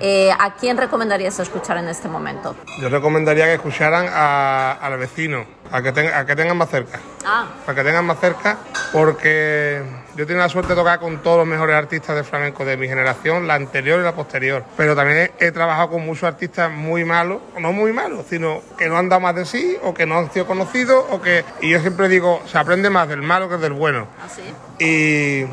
eh, 0.00 0.30
¿a 0.38 0.54
quién 0.54 0.76
recomendarías 0.76 1.38
escuchar 1.38 1.76
en 1.78 1.88
este 1.88 2.08
momento? 2.08 2.54
Yo 2.80 2.88
recomendaría 2.88 3.46
que 3.46 3.54
escucharan 3.54 4.06
a- 4.10 4.72
al 4.80 4.96
vecino, 4.98 5.44
a 5.72 5.82
que, 5.82 5.92
ten- 5.92 6.12
a 6.14 6.24
que 6.26 6.34
tengan 6.36 6.56
más 6.56 6.70
cerca. 6.70 6.98
Ah, 7.24 7.46
para 7.66 7.76
que 7.76 7.84
tengan 7.84 8.04
más 8.06 8.18
cerca, 8.20 8.58
porque 8.92 9.82
yo 10.16 10.26
tengo 10.26 10.40
la 10.40 10.48
suerte 10.48 10.70
de 10.74 10.76
tocar 10.76 10.98
con 11.00 11.18
todos 11.22 11.38
los 11.38 11.46
mejores 11.46 11.76
artistas 11.76 12.16
de 12.16 12.24
flamenco 12.24 12.64
de 12.64 12.76
mi 12.76 12.88
generación, 12.88 13.46
la 13.46 13.54
anterior 13.54 14.00
y 14.00 14.02
la 14.02 14.12
posterior. 14.12 14.64
Pero 14.76 14.94
también 14.96 15.30
he, 15.38 15.46
he 15.46 15.52
trabajado 15.52 15.90
con 15.90 16.04
muchos 16.04 16.24
artistas 16.24 16.70
muy 16.70 17.04
malos, 17.04 17.40
no 17.58 17.72
muy 17.72 17.92
malos, 17.92 18.26
sino 18.28 18.60
que 18.76 18.88
no 18.88 18.96
han 18.98 19.08
dado 19.08 19.20
más 19.20 19.34
de 19.34 19.44
sí, 19.44 19.76
o 19.82 19.94
que 19.94 20.06
no 20.06 20.18
han 20.18 20.30
sido 20.32 20.46
conocidos, 20.46 21.04
o 21.10 21.20
que. 21.22 21.44
Y 21.60 21.70
yo 21.70 21.80
siempre 21.80 22.08
digo, 22.08 22.42
se 22.46 22.58
aprende 22.58 22.90
más 22.90 23.08
del 23.08 23.22
malo 23.22 23.48
que 23.48 23.56
del 23.56 23.72
bueno. 23.72 24.06
así. 24.24 24.42
Y 24.78 25.46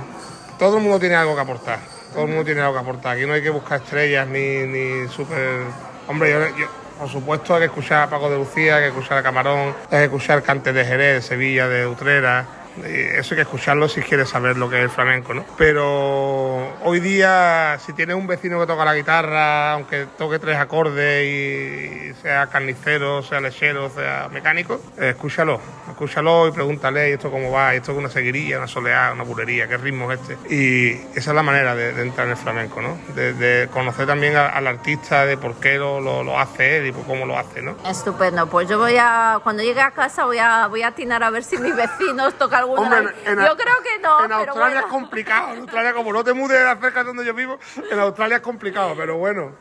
todo 0.58 0.78
el 0.78 0.84
mundo 0.84 1.00
tiene 1.00 1.16
algo 1.16 1.36
que 1.36 1.42
aportar. 1.42 1.80
Todo 2.14 2.24
el 2.24 2.30
mundo 2.30 2.46
tiene 2.46 2.62
algo 2.62 2.74
que 2.74 2.80
aportar. 2.80 3.16
Aquí 3.18 3.26
no 3.26 3.34
hay 3.34 3.44
que 3.44 3.50
buscar 3.52 3.82
estrellas 3.82 4.28
ni, 4.28 4.64
ni 4.66 5.08
súper. 5.10 5.62
Hombre, 6.08 6.32
yo, 6.32 6.58
yo- 6.58 6.68
por 6.98 7.08
supuesto 7.10 7.54
hay 7.54 7.60
que 7.60 7.66
escuchar 7.68 8.04
a 8.04 8.10
Paco 8.10 8.28
de 8.28 8.38
Lucía, 8.38 8.78
hay 8.78 8.82
que 8.84 8.88
escuchar 8.88 9.20
a 9.20 9.22
Camarón, 9.24 9.76
hay 9.92 10.00
que 10.00 10.04
escuchar 10.06 10.42
Cantes 10.42 10.74
de 10.74 10.84
Jerez, 10.84 11.16
de 11.16 11.22
Sevilla, 11.22 11.68
de 11.68 11.86
Utrera. 11.86 12.44
Y 12.86 13.18
Eso 13.18 13.34
hay 13.34 13.38
que 13.38 13.42
escucharlo 13.42 13.88
si 13.90 14.02
quieres 14.02 14.30
saber 14.30 14.58
lo 14.58 14.70
que 14.70 14.78
es 14.78 14.84
el 14.84 14.90
flamenco, 14.90 15.34
¿no? 15.34 15.46
Pero 15.58 16.74
hoy 16.84 17.00
día, 17.00 17.78
si 17.86 17.94
tienes 17.94 18.16
un 18.16 18.28
vecino 18.28 18.60
que 18.60 18.68
toca 18.68 18.86
la 18.86 18.96
guitarra, 18.96 19.74
aunque 19.74 20.06
toque 20.18 20.40
tres 20.40 20.58
acordes 20.58 21.26
y 21.26 22.14
sea 22.22 22.48
carnicero, 22.48 23.22
sea 23.24 23.40
lechero, 23.42 23.90
sea 23.90 24.30
mecánico, 24.32 24.82
eh, 24.98 25.10
escúchalo, 25.10 25.60
escúchalo 25.90 26.48
y 26.48 26.52
pregúntale, 26.52 27.10
¿y 27.10 27.14
esto 27.14 27.32
cómo 27.32 27.52
va? 27.52 27.74
¿Y 27.74 27.78
esto 27.78 27.92
es 27.92 27.98
una 27.98 28.10
seguiría, 28.10 28.58
una 28.58 28.68
soleá, 28.68 29.12
una 29.14 29.24
bulería? 29.24 29.68
¿Qué 29.68 29.78
ritmo 29.78 30.12
es 30.12 30.20
este? 30.22 30.38
Y 30.54 30.92
esa 31.18 31.32
es 31.32 31.36
la 31.36 31.44
manera 31.44 31.76
de, 31.76 31.94
de 31.94 32.02
entrar 32.02 32.26
en 32.28 32.32
el 32.32 32.38
flamenco, 32.38 32.82
¿no? 32.82 32.98
De, 33.16 33.34
de 33.34 33.68
conocer 33.70 34.06
también 34.08 34.36
a- 34.36 34.48
al 34.50 34.68
artista, 34.68 35.26
de 35.26 35.38
por 35.38 35.56
qué 35.60 35.78
lo, 35.78 36.00
lo- 36.02 36.24
lo 36.24 36.40
hace 36.40 36.78
él 36.78 36.88
y 36.88 36.92
por 36.92 37.06
cómo 37.06 37.26
lo 37.26 37.38
hace, 37.38 37.62
¿no? 37.62 37.76
Estupendo, 37.86 38.48
pues 38.48 38.68
yo 38.70 38.78
voy 38.78 38.98
a, 39.00 39.40
cuando 39.44 39.64
llegue 39.64 39.82
a 39.82 39.92
casa 39.92 40.26
voy 40.26 40.38
a, 40.40 40.68
voy 40.68 40.82
a 40.84 40.88
atinar 40.88 41.24
a 41.24 41.30
ver 41.30 41.44
si 41.44 41.58
mis 41.58 41.76
vecinos 41.76 42.34
toca 42.38 42.58
alguna. 42.76 42.98
Hombre, 42.98 43.16
en- 43.26 43.40
yo 43.46 43.58
creo 43.58 43.76
que 43.84 44.00
no, 44.02 44.20
En 44.22 44.28
pero 44.28 44.36
Australia 44.36 44.56
bueno. 44.60 44.80
es 44.80 44.86
complicado. 44.86 45.54
En 45.54 45.60
Australia, 45.62 45.94
como 45.94 46.14
no 46.14 46.24
te 46.24 46.34
mudes 46.34 46.60
de 46.60 46.82
cerca 46.82 47.00
de 47.02 47.06
donde 47.08 47.26
yo 47.26 47.34
vivo, 47.34 47.60
en 47.92 48.00
Australia 48.00 48.38
es 48.38 48.42
complicado, 48.44 48.94
pero 48.98 49.18
bueno. 49.18 49.56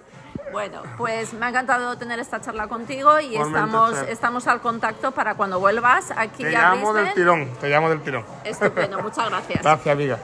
Bueno, 0.53 0.83
pues 0.97 1.33
me 1.35 1.47
ha 1.47 1.49
encantado 1.49 1.99
tener 1.99 2.19
esta 2.21 2.41
charla 2.41 2.69
contigo 2.69 3.19
y 3.19 3.35
Igualmente, 3.35 3.59
estamos, 3.59 3.97
estamos 4.09 4.47
al 4.47 4.61
contacto 4.61 5.11
para 5.11 5.35
cuando 5.35 5.59
vuelvas 5.59 6.13
aquí 6.17 6.45
Te 6.45 6.57
a 6.57 6.71
llamo 6.71 6.93
del 6.95 7.05
Brisbane. 7.07 7.15
tirón, 7.15 7.59
te 7.61 7.69
llamo 7.69 7.89
del 7.91 8.01
tirón. 8.03 8.25
Estupendo, 8.45 9.01
muchas 9.03 9.29
gracias. 9.29 9.63
Gracias, 9.63 9.93
amiga. 9.93 10.19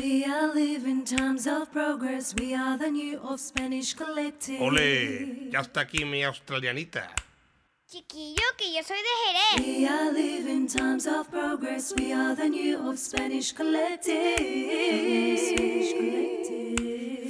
We 0.00 0.24
are 0.24 0.48
living 0.52 1.04
times 1.04 1.46
of 1.46 1.70
progress. 1.72 2.34
We 2.34 2.54
are 2.54 2.76
the 2.76 2.90
new 2.90 3.18
of 3.22 3.40
Spanish 3.40 3.94
collective. 3.94 4.60
Ole, 4.60 5.48
ya 5.50 5.60
está 5.60 5.82
aquí 5.82 6.04
mi 6.04 6.24
australianita. 6.24 7.08
Chiquillo, 7.96 8.42
que 8.58 8.74
yo 8.74 8.82
soy 8.82 8.98
de 8.98 9.14
Jerez. 9.24 9.66
We 9.66 9.86
are 9.86 10.12
living 10.12 10.68
times 10.68 11.06
of 11.06 11.30
progress. 11.30 11.94
We 11.96 12.12
are 12.12 12.36
the 12.36 12.46
new 12.46 12.90
of 12.90 12.98
Spanish 12.98 13.52
collective. 13.52 14.36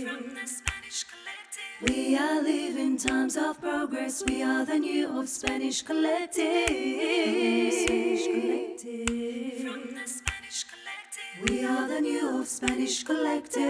From 0.03 0.35
the 0.35 0.45
Spanish 0.45 1.05
collective. 1.05 1.83
We 1.83 2.17
are 2.17 2.43
living 2.43 2.99
times 2.99 3.37
of 3.37 3.61
progress. 3.61 4.25
We 4.27 4.43
are 4.43 4.65
the 4.65 4.81
new 4.81 5.07
of 5.17 5.29
Spanish 5.29 5.83
collective. 5.83 6.67
From 9.63 9.95
the 9.95 10.07
Spanish 10.19 10.65
collective. 10.65 11.49
We 11.49 11.65
are 11.65 11.87
the 11.87 12.01
new 12.01 12.41
of 12.41 12.49
Spanish 12.49 13.05
collective. 13.05 13.63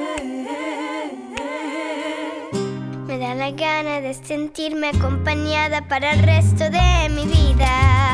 Me 3.16 3.26
da 3.26 3.34
la 3.34 3.50
gana 3.50 4.02
de 4.02 4.12
sentirme 4.12 4.88
acompañada 4.88 5.88
para 5.88 6.12
el 6.12 6.22
resto 6.22 6.68
de 6.68 7.08
mi 7.08 7.24
vida. 7.24 8.05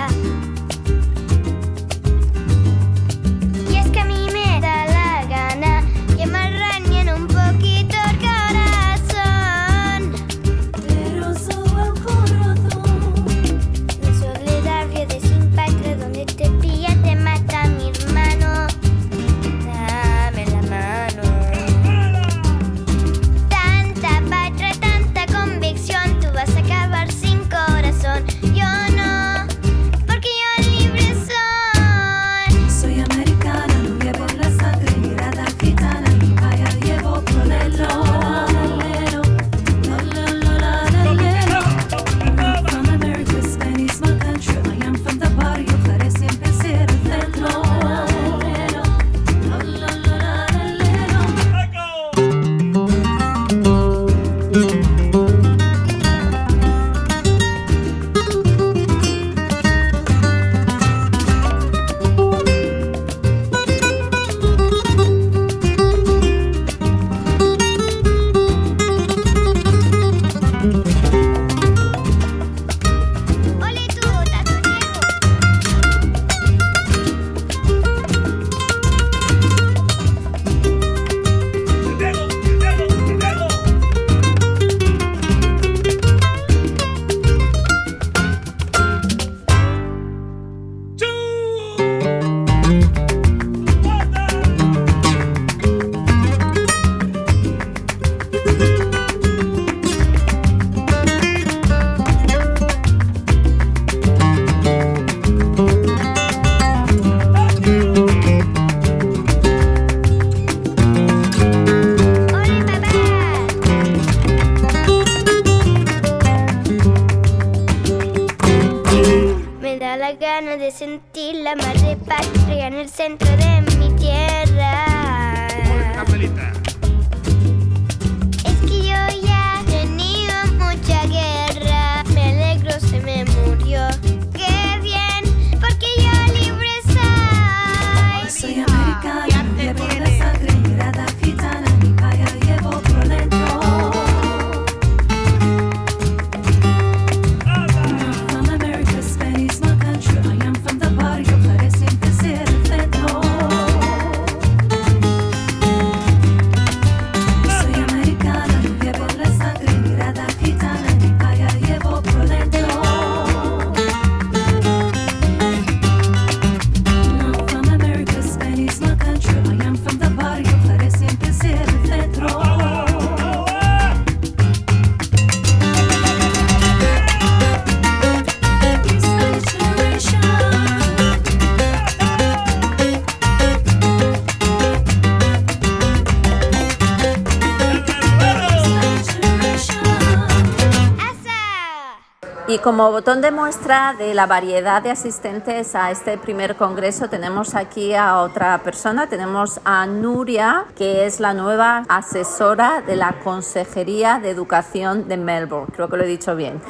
Y 192.52 192.58
como 192.58 192.90
botón 192.90 193.22
de 193.22 193.30
muestra 193.30 193.94
de 193.96 194.12
la 194.12 194.26
variedad 194.26 194.82
de 194.82 194.90
asistentes 194.90 195.74
a 195.74 195.90
este 195.90 196.18
primer 196.18 196.54
congreso, 196.54 197.08
tenemos 197.08 197.54
aquí 197.54 197.94
a 197.94 198.18
otra 198.18 198.58
persona. 198.58 199.06
Tenemos 199.06 199.58
a 199.64 199.86
Nuria, 199.86 200.66
que 200.76 201.06
es 201.06 201.18
la 201.18 201.32
nueva 201.32 201.84
asesora 201.88 202.82
de 202.82 202.96
la 202.96 203.14
Consejería 203.24 204.18
de 204.18 204.28
Educación 204.28 205.08
de 205.08 205.16
Melbourne. 205.16 205.72
Creo 205.74 205.88
que 205.88 205.96
lo 205.96 206.04
he 206.04 206.06
dicho 206.06 206.36
bien. 206.36 206.60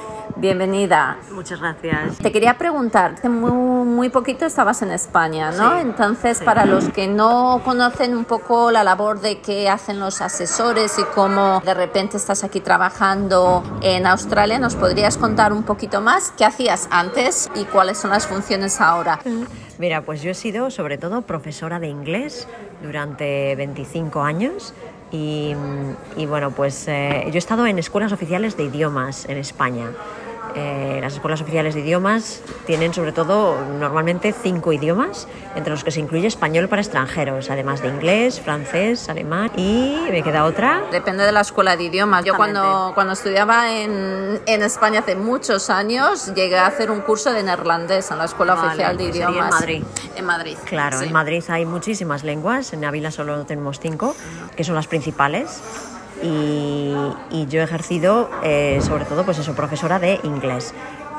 Bienvenida. 0.42 1.18
Muchas 1.30 1.60
gracias. 1.60 2.18
Te 2.18 2.32
quería 2.32 2.58
preguntar, 2.58 3.12
hace 3.12 3.28
muy, 3.28 3.86
muy 3.86 4.08
poquito 4.08 4.44
estabas 4.44 4.82
en 4.82 4.90
España, 4.90 5.52
¿no? 5.52 5.76
Sí, 5.76 5.82
Entonces, 5.82 6.38
sí. 6.38 6.44
para 6.44 6.66
los 6.66 6.88
que 6.88 7.06
no 7.06 7.60
conocen 7.64 8.16
un 8.16 8.24
poco 8.24 8.72
la 8.72 8.82
labor 8.82 9.20
de 9.20 9.38
qué 9.38 9.70
hacen 9.70 10.00
los 10.00 10.20
asesores 10.20 10.98
y 10.98 11.04
cómo 11.14 11.62
de 11.64 11.74
repente 11.74 12.16
estás 12.16 12.42
aquí 12.42 12.58
trabajando 12.58 13.62
en 13.82 14.04
Australia, 14.04 14.58
¿nos 14.58 14.74
podrías 14.74 15.16
contar 15.16 15.52
un 15.52 15.62
poquito 15.62 16.00
más 16.00 16.32
qué 16.36 16.44
hacías 16.44 16.88
antes 16.90 17.48
y 17.54 17.62
cuáles 17.62 17.98
son 17.98 18.10
las 18.10 18.26
funciones 18.26 18.80
ahora? 18.80 19.20
Mira, 19.78 20.02
pues 20.02 20.22
yo 20.22 20.32
he 20.32 20.34
sido 20.34 20.72
sobre 20.72 20.98
todo 20.98 21.22
profesora 21.22 21.78
de 21.78 21.86
inglés 21.86 22.48
durante 22.82 23.54
25 23.54 24.20
años 24.22 24.74
y, 25.12 25.54
y 26.16 26.26
bueno, 26.26 26.50
pues 26.50 26.88
eh, 26.88 27.26
yo 27.28 27.34
he 27.34 27.38
estado 27.38 27.64
en 27.64 27.78
escuelas 27.78 28.10
oficiales 28.12 28.56
de 28.56 28.64
idiomas 28.64 29.28
en 29.28 29.38
España. 29.38 29.90
Eh, 30.54 30.98
las 31.00 31.14
escuelas 31.14 31.40
oficiales 31.40 31.74
de 31.74 31.80
idiomas 31.80 32.42
tienen 32.66 32.92
sobre 32.92 33.12
todo 33.12 33.56
normalmente 33.78 34.32
cinco 34.32 34.72
idiomas, 34.72 35.26
entre 35.54 35.70
los 35.70 35.82
que 35.82 35.90
se 35.90 36.00
incluye 36.00 36.26
español 36.26 36.68
para 36.68 36.82
extranjeros, 36.82 37.50
además 37.50 37.80
de 37.82 37.88
inglés, 37.88 38.40
francés, 38.40 39.08
alemán 39.08 39.50
y 39.56 39.98
me 40.10 40.22
queda 40.22 40.44
otra. 40.44 40.82
Depende 40.90 41.24
de 41.24 41.32
la 41.32 41.40
escuela 41.40 41.76
de 41.76 41.84
idiomas. 41.84 42.24
Yo 42.24 42.34
cuando, 42.36 42.92
cuando 42.94 43.14
estudiaba 43.14 43.72
en, 43.72 44.40
en 44.46 44.62
España 44.62 45.00
hace 45.00 45.16
muchos 45.16 45.70
años 45.70 46.32
llegué 46.34 46.58
a 46.58 46.66
hacer 46.66 46.90
un 46.90 47.00
curso 47.00 47.32
de 47.32 47.42
neerlandés 47.42 48.10
en 48.10 48.18
la 48.18 48.24
Escuela 48.26 48.54
Vale, 48.54 48.68
Oficial 48.68 48.96
de 48.96 49.04
pues 49.04 49.14
sería 49.14 49.28
en 49.28 49.32
Idiomas. 49.32 49.50
Madrid. 49.52 49.84
En 50.16 50.24
Madrid. 50.24 50.56
Claro, 50.66 50.98
sí. 50.98 51.06
en 51.06 51.12
Madrid 51.12 51.42
hay 51.48 51.64
muchísimas 51.64 52.24
lenguas, 52.24 52.72
en 52.72 52.84
Ávila 52.84 53.10
solo 53.10 53.44
tenemos 53.46 53.80
cinco, 53.80 54.14
que 54.56 54.64
son 54.64 54.74
las 54.74 54.86
principales. 54.86 55.60
Y, 56.22 57.46
yo 57.48 57.60
he 57.60 57.64
ejercido, 57.64 58.30
eh, 58.42 58.80
sobre 58.82 59.04
todo, 59.04 59.24
pues 59.24 59.38
eso, 59.38 59.54
profesora 59.54 59.98
de 59.98 60.20
inglés. 60.22 60.74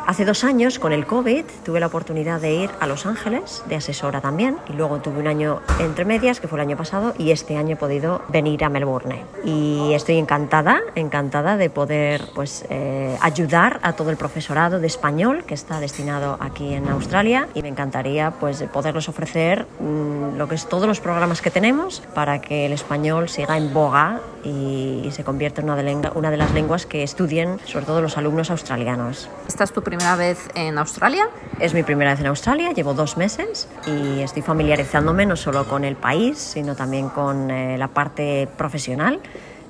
Hace 0.06 0.26
dos 0.26 0.43
años, 0.43 0.80
con 0.80 0.91
el 0.91 1.06
COVID, 1.06 1.45
tuve 1.64 1.80
la 1.80 1.88
oportunidad 1.88 2.41
de 2.41 2.54
ir 2.54 2.70
a 2.82 2.88
Los 2.88 3.06
Ángeles, 3.06 3.64
de 3.70 3.78
asesora 3.78 4.20
también, 4.20 4.58
y 4.68 4.74
luego 4.74 4.97
tuve 4.97 5.20
un 5.20 5.28
año 5.28 5.62
entre 5.80 6.04
medias, 6.04 6.41
que 6.41 6.49
fue 6.49 6.60
el 6.60 6.68
año 6.68 6.76
pasado, 6.76 7.14
y 7.18 7.32
este 7.32 7.56
año 7.56 7.76
he 7.76 7.78
podido 7.78 8.22
venir 8.28 8.66
a 8.66 8.70
Melbourne. 8.70 9.24
Y 9.45 9.93
estoy 9.93 10.18
encantada, 10.18 10.82
encantada 10.95 11.56
de 11.56 11.70
poder 11.70 12.22
pues, 12.36 12.66
eh, 12.70 13.18
ayudar 13.22 13.80
a 13.82 13.93
todo 13.93 14.10
el 14.10 14.18
profesorado 14.18 14.82
de 14.82 14.88
español 14.88 15.45
que 15.45 15.54
está 15.54 15.80
destinado 15.80 16.36
aquí 16.41 16.74
en 16.74 16.89
Australia, 16.89 17.47
y 17.54 17.62
me 17.62 17.70
encantaría 17.70 18.32
pues, 18.32 18.62
poderles 18.74 19.08
ofrecer 19.08 19.66
mm, 19.80 20.36
lo 20.36 20.49
que 20.49 20.56
es 20.56 20.68
todos 20.68 20.86
los 20.86 20.99
programas 20.99 21.41
que 21.41 21.49
tenemos 21.49 22.01
para 22.14 22.41
que 22.41 22.66
el 22.66 22.74
español 22.74 23.30
siga 23.30 23.56
en 23.56 23.74
boga 23.74 24.20
y, 24.43 25.10
se 25.14 25.24
convierta 25.24 25.62
en 25.62 25.70
una 25.70 25.82
de, 25.82 26.12
una 26.16 26.32
de 26.32 26.38
las 26.38 26.54
lenguas 26.54 26.88
que 26.88 27.04
estudien, 27.04 27.60
sobre 27.66 27.86
todo 27.86 28.01
los 28.01 28.18
alumnos 28.18 28.49
australianos. 28.49 29.30
¿Esta 29.47 29.64
es 29.64 29.72
tu 29.72 29.84
primera 29.97 30.15
vez 30.15 30.49
en 30.55 30.79
Australia? 30.79 31.29
Es 31.59 31.75
mi 31.75 31.83
primera 31.83 32.11
vez 32.11 32.19
en 32.19 32.25
Australia, 32.25 32.71
llevo 32.71 32.95
dos 32.95 33.15
meses 33.15 33.67
y 33.85 34.21
estoy 34.21 34.41
familiarizándome 34.41 35.27
no 35.27 35.35
solo 35.35 35.67
con 35.67 35.83
el 35.83 35.95
país, 35.95 36.39
sino 36.39 36.75
también 36.75 37.09
con 37.09 37.51
eh, 37.51 37.77
la 37.77 37.89
parte 37.89 38.47
profesional 38.57 39.19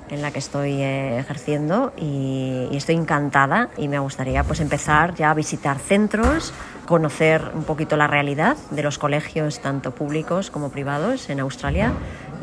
en 0.08 0.22
la 0.22 0.30
que 0.30 0.38
estoy 0.38 0.80
eh, 0.80 1.18
ejerciendo 1.18 1.92
y, 1.98 2.68
y 2.70 2.76
estoy 2.78 2.94
encantada 2.94 3.68
y 3.76 3.88
me 3.88 3.98
gustaría 3.98 4.44
pues 4.44 4.60
empezar 4.60 5.14
ya 5.14 5.30
a 5.30 5.34
visitar 5.34 5.78
centros, 5.78 6.54
conocer 6.86 7.42
un 7.54 7.64
poquito 7.64 7.98
la 7.98 8.06
realidad 8.06 8.56
de 8.70 8.82
los 8.82 8.96
colegios 8.96 9.60
tanto 9.60 9.94
públicos 9.94 10.50
como 10.50 10.70
privados 10.70 11.28
en 11.28 11.40
Australia 11.40 11.92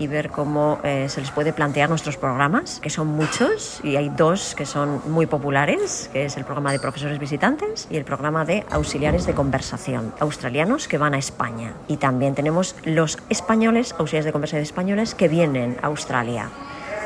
y 0.01 0.07
ver 0.07 0.31
cómo 0.31 0.79
eh, 0.83 1.05
se 1.09 1.21
les 1.21 1.29
puede 1.29 1.53
plantear 1.53 1.87
nuestros 1.87 2.17
programas, 2.17 2.79
que 2.79 2.89
son 2.89 3.05
muchos 3.05 3.79
y 3.83 3.97
hay 3.97 4.09
dos 4.09 4.55
que 4.55 4.65
son 4.65 4.99
muy 5.11 5.27
populares, 5.27 6.09
que 6.11 6.25
es 6.25 6.37
el 6.37 6.43
programa 6.43 6.71
de 6.71 6.79
profesores 6.79 7.19
visitantes 7.19 7.87
y 7.91 7.97
el 7.97 8.03
programa 8.03 8.43
de 8.43 8.65
auxiliares 8.71 9.27
de 9.27 9.35
conversación 9.35 10.11
australianos 10.19 10.87
que 10.87 10.97
van 10.97 11.13
a 11.13 11.19
España. 11.19 11.73
Y 11.87 11.97
también 11.97 12.33
tenemos 12.33 12.75
los 12.83 13.19
españoles, 13.29 13.93
auxiliares 13.99 14.25
de 14.25 14.31
conversación 14.31 14.63
españoles, 14.63 15.13
que 15.13 15.27
vienen 15.27 15.77
a 15.83 15.87
Australia. 15.87 16.49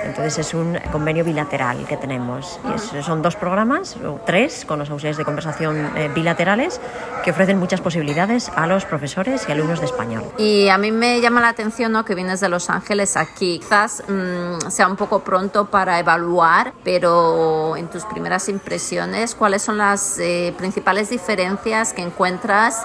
Entonces 0.04 0.38
es 0.40 0.54
un 0.54 0.78
convenio 0.92 1.24
bilateral 1.24 1.86
que 1.88 1.98
tenemos. 1.98 2.60
Y 2.70 2.76
es- 2.98 3.06
son 3.06 3.22
dos 3.22 3.36
programas, 3.36 3.96
o 3.98 4.20
tres, 4.26 4.66
con 4.66 4.80
los 4.80 4.90
auxiliares 4.90 5.18
de 5.18 5.26
conversación 5.26 5.92
eh, 5.96 6.10
bilaterales, 6.14 6.80
que 7.24 7.32
ofrecen 7.32 7.58
muchas 7.60 7.82
posibilidades 7.82 8.50
a 8.56 8.68
los 8.68 8.86
profesores 8.86 9.46
y 9.48 9.52
alumnos 9.52 9.80
de 9.80 9.86
español. 9.88 10.24
Y 10.38 10.70
a 10.70 10.78
mí 10.78 10.92
me 10.92 11.22
llama 11.22 11.42
la 11.42 11.50
atención 11.50 11.92
¿no? 11.92 12.06
que 12.06 12.14
vienes 12.16 12.40
de 12.40 12.50
Los 12.50 12.70
Ángeles 12.70 13.18
aquí. 13.18 13.60
Quizás 13.60 14.04
mm, 14.08 14.70
sea 14.70 14.88
un 14.88 14.96
poco 14.96 15.20
pronto 15.20 15.66
para 15.66 15.98
evaluar, 16.00 16.74
pero 16.84 17.76
en 17.78 17.88
tus 17.90 18.06
primeras 18.06 18.48
impresiones, 18.50 19.34
¿cuáles 19.36 19.62
son 19.64 19.78
las 19.80 20.20
eh, 20.20 20.54
principales 20.58 21.10
diferencias 21.10 21.94
que 21.94 22.02
encuentras 22.04 22.84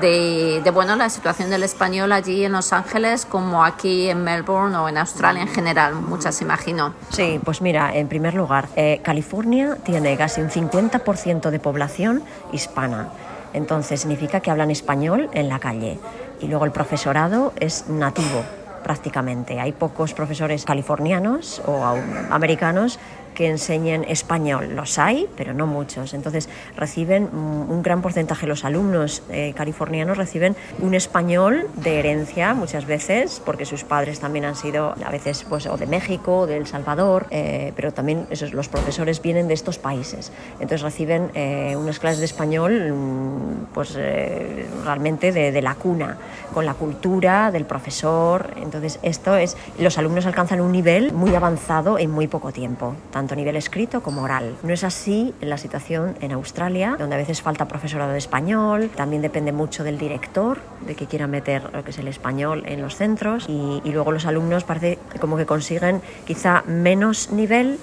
de, 0.00 0.60
de, 0.62 0.70
bueno, 0.70 0.94
la 0.96 1.10
situación 1.10 1.50
del 1.50 1.62
español 1.64 2.12
allí 2.12 2.44
en 2.44 2.52
Los 2.52 2.72
Ángeles 2.72 3.26
como 3.26 3.64
aquí 3.64 4.08
en 4.08 4.22
Melbourne 4.22 4.76
o 4.76 4.88
en 4.88 4.98
Australia 4.98 5.42
en 5.42 5.48
general? 5.48 5.94
Muchas 5.94 6.40
imagino. 6.50 6.94
Sí, 7.10 7.40
pues 7.44 7.62
mira, 7.62 7.94
en 7.94 8.08
primer 8.08 8.34
lugar, 8.34 8.68
eh, 8.74 9.00
California 9.04 9.76
tiene 9.84 10.16
casi 10.16 10.40
un 10.40 10.50
50% 10.50 11.50
de 11.50 11.58
población 11.60 12.22
hispana. 12.52 13.08
Entonces 13.52 14.00
significa 14.00 14.40
que 14.40 14.50
hablan 14.50 14.70
español 14.70 15.28
en 15.32 15.48
la 15.48 15.60
calle. 15.60 15.98
Y 16.40 16.48
luego 16.48 16.64
el 16.64 16.72
profesorado 16.72 17.52
es 17.60 17.88
nativo 17.88 18.42
prácticamente. 18.82 19.60
Hay 19.60 19.72
pocos 19.72 20.12
profesores 20.14 20.64
californianos 20.64 21.62
o 21.66 21.84
americanos 22.30 22.98
que 23.40 23.48
enseñen 23.48 24.04
español. 24.06 24.76
Los 24.76 24.98
hay, 24.98 25.26
pero 25.34 25.54
no 25.54 25.66
muchos. 25.66 26.12
Entonces 26.12 26.50
reciben 26.76 27.30
un 27.32 27.82
gran 27.82 28.02
porcentaje, 28.02 28.46
los 28.46 28.66
alumnos 28.66 29.22
eh, 29.30 29.54
californianos 29.56 30.18
reciben 30.18 30.56
un 30.78 30.92
español 30.92 31.66
de 31.76 32.00
herencia 32.00 32.52
muchas 32.52 32.84
veces, 32.84 33.40
porque 33.42 33.64
sus 33.64 33.82
padres 33.82 34.20
también 34.20 34.44
han 34.44 34.56
sido 34.56 34.94
a 35.02 35.10
veces 35.10 35.46
pues, 35.48 35.64
o 35.64 35.78
de 35.78 35.86
México, 35.86 36.40
o 36.40 36.46
de 36.46 36.58
El 36.58 36.66
Salvador, 36.66 37.28
eh, 37.30 37.72
pero 37.76 37.94
también 37.94 38.26
esos, 38.28 38.52
los 38.52 38.68
profesores 38.68 39.22
vienen 39.22 39.48
de 39.48 39.54
estos 39.54 39.78
países. 39.78 40.32
Entonces 40.54 40.82
reciben 40.82 41.30
eh, 41.32 41.76
unas 41.78 41.98
clases 41.98 42.18
de 42.18 42.26
español 42.26 42.92
mm, 42.92 43.72
pues, 43.72 43.94
eh, 43.96 44.66
realmente 44.84 45.32
de, 45.32 45.50
de 45.50 45.62
la 45.62 45.76
cuna, 45.76 46.18
con 46.52 46.66
la 46.66 46.74
cultura 46.74 47.50
del 47.50 47.64
profesor. 47.64 48.50
Entonces 48.60 48.98
esto 49.00 49.34
es, 49.36 49.56
los 49.78 49.96
alumnos 49.96 50.26
alcanzan 50.26 50.60
un 50.60 50.72
nivel 50.72 51.14
muy 51.14 51.34
avanzado 51.34 51.98
en 51.98 52.10
muy 52.10 52.26
poco 52.26 52.52
tiempo, 52.52 52.96
tanto 53.10 53.29
a 53.32 53.36
nivel 53.36 53.56
escrito 53.56 54.02
como 54.02 54.22
oral. 54.22 54.56
No 54.62 54.72
es 54.72 54.84
así 54.84 55.34
en 55.40 55.50
la 55.50 55.58
situación 55.58 56.16
en 56.20 56.32
Australia, 56.32 56.96
donde 56.98 57.16
a 57.16 57.18
veces 57.18 57.42
falta 57.42 57.68
profesorado 57.68 58.12
de 58.12 58.18
español, 58.18 58.90
también 58.94 59.22
depende 59.22 59.52
mucho 59.52 59.84
del 59.84 59.98
director, 59.98 60.58
de 60.86 60.94
que 60.94 61.06
quiera 61.06 61.26
meter 61.26 61.70
lo 61.72 61.84
que 61.84 61.90
es 61.90 61.98
el 61.98 62.08
español 62.08 62.64
en 62.66 62.80
los 62.82 62.96
centros 62.96 63.46
y, 63.48 63.80
y 63.84 63.92
luego 63.92 64.12
los 64.12 64.26
alumnos 64.26 64.64
parece 64.64 64.98
como 65.20 65.36
que 65.36 65.46
consiguen 65.46 66.02
quizá 66.26 66.62
menos 66.66 67.30
nivel 67.30 67.78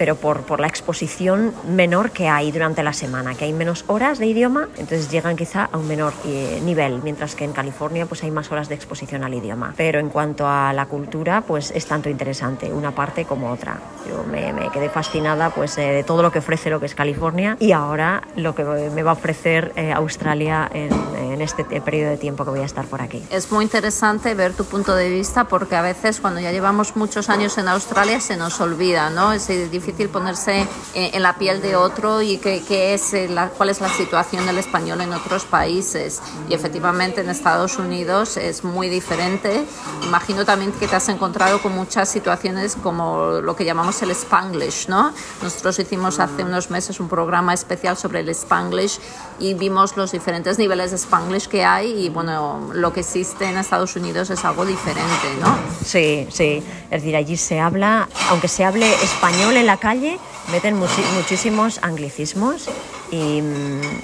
pero 0.00 0.16
por, 0.16 0.40
por, 0.44 0.60
la 0.60 0.66
exposición 0.66 1.52
menor 1.68 2.10
que 2.10 2.26
hay 2.26 2.50
durante 2.52 2.82
la 2.82 2.94
semana, 2.94 3.34
que 3.34 3.44
hay 3.44 3.52
menos 3.52 3.84
horas 3.86 4.18
de 4.18 4.24
idioma, 4.24 4.66
entonces 4.78 5.10
llegan 5.10 5.36
quizá 5.36 5.68
a 5.70 5.76
un 5.76 5.86
menor 5.86 6.14
eh, 6.24 6.58
nivel, 6.64 7.02
mientras 7.02 7.34
que 7.34 7.44
en 7.44 7.52
California 7.52 8.06
pues 8.06 8.24
hay 8.24 8.30
más 8.30 8.50
horas 8.50 8.70
de 8.70 8.76
exposición 8.76 9.24
al 9.24 9.34
idioma. 9.34 9.74
Pero 9.76 10.00
en 10.00 10.08
cuanto 10.08 10.48
a 10.48 10.72
la 10.72 10.86
cultura, 10.86 11.42
pues 11.42 11.70
es 11.70 11.84
tanto 11.84 12.08
interesante, 12.08 12.72
una 12.72 12.92
parte 12.92 13.26
como 13.26 13.50
otra. 13.50 13.78
Yo 14.08 14.24
me, 14.24 14.54
me 14.54 14.70
quedé 14.70 14.88
fascinada 14.88 15.50
pues 15.50 15.76
eh, 15.76 15.82
de 15.82 16.02
todo 16.02 16.22
lo 16.22 16.32
que 16.32 16.38
ofrece 16.38 16.70
lo 16.70 16.80
que 16.80 16.86
es 16.86 16.94
California 16.94 17.58
y 17.60 17.72
ahora 17.72 18.22
lo 18.36 18.54
que 18.54 18.64
me 18.64 19.02
va 19.02 19.10
a 19.10 19.14
ofrecer 19.14 19.70
eh, 19.76 19.92
Australia 19.92 20.70
en, 20.72 20.90
en 21.18 21.42
este 21.42 21.64
periodo 21.82 22.12
de 22.12 22.16
tiempo 22.16 22.44
que 22.44 22.50
voy 22.52 22.60
a 22.60 22.64
estar 22.64 22.86
por 22.86 23.02
aquí. 23.02 23.22
Es 23.28 23.52
muy 23.52 23.64
interesante 23.64 24.32
ver 24.32 24.54
tu 24.54 24.64
punto 24.64 24.94
de 24.94 25.10
vista 25.10 25.44
porque 25.44 25.76
a 25.76 25.82
veces 25.82 26.20
cuando 26.20 26.40
ya 26.40 26.52
llevamos 26.52 26.96
muchos 26.96 27.28
años 27.28 27.58
en 27.58 27.68
Australia 27.68 28.18
se 28.20 28.38
nos 28.38 28.62
olvida, 28.62 29.10
¿no? 29.10 29.34
Es 29.34 29.46
difícil 29.90 30.08
ponerse 30.08 30.66
en 30.94 31.22
la 31.22 31.36
piel 31.36 31.60
de 31.60 31.76
otro 31.76 32.22
y 32.22 32.38
qué, 32.38 32.94
es 32.94 33.12
la, 33.30 33.48
cuál 33.48 33.70
es 33.70 33.80
la 33.80 33.88
situación 33.88 34.46
del 34.46 34.58
español 34.58 35.00
en 35.00 35.12
otros 35.12 35.44
países. 35.44 36.20
Y 36.48 36.54
efectivamente 36.54 37.20
en 37.20 37.28
Estados 37.28 37.78
Unidos 37.78 38.36
es 38.36 38.64
muy 38.64 38.88
diferente. 38.88 39.64
Imagino 40.04 40.44
también 40.44 40.72
que 40.72 40.86
te 40.86 40.96
has 40.96 41.08
encontrado 41.08 41.60
con 41.60 41.74
muchas 41.74 42.08
situaciones 42.08 42.76
como 42.76 43.40
lo 43.42 43.56
que 43.56 43.64
llamamos 43.64 44.00
el 44.02 44.10
Spanglish, 44.10 44.88
¿no? 44.88 45.12
Nosotros 45.42 45.78
hicimos 45.78 46.18
hace 46.20 46.44
unos 46.44 46.70
meses 46.70 47.00
un 47.00 47.08
programa 47.08 47.52
especial 47.54 47.96
sobre 47.96 48.20
el 48.20 48.28
Spanglish 48.28 48.98
y 49.38 49.54
vimos 49.54 49.96
los 49.96 50.12
diferentes 50.12 50.58
niveles 50.58 50.90
de 50.90 50.96
Spanglish 50.98 51.48
que 51.48 51.64
hay 51.64 52.06
y 52.06 52.08
bueno, 52.10 52.70
lo 52.72 52.92
que 52.92 53.00
existe 53.00 53.46
en 53.46 53.58
Estados 53.58 53.96
Unidos 53.96 54.30
es 54.30 54.44
algo 54.44 54.64
diferente, 54.64 55.28
¿no? 55.40 55.56
Sí, 55.84 56.28
sí. 56.30 56.62
Es 56.90 57.02
decir, 57.02 57.16
allí 57.16 57.36
se 57.36 57.60
habla, 57.60 58.08
aunque 58.30 58.48
se 58.48 58.64
hable 58.64 58.92
español 59.02 59.56
en 59.56 59.66
la 59.66 59.76
calle, 59.80 60.18
meten 60.52 60.76
muchísimos 60.76 61.80
anglicismos 61.82 62.68
y, 63.10 63.42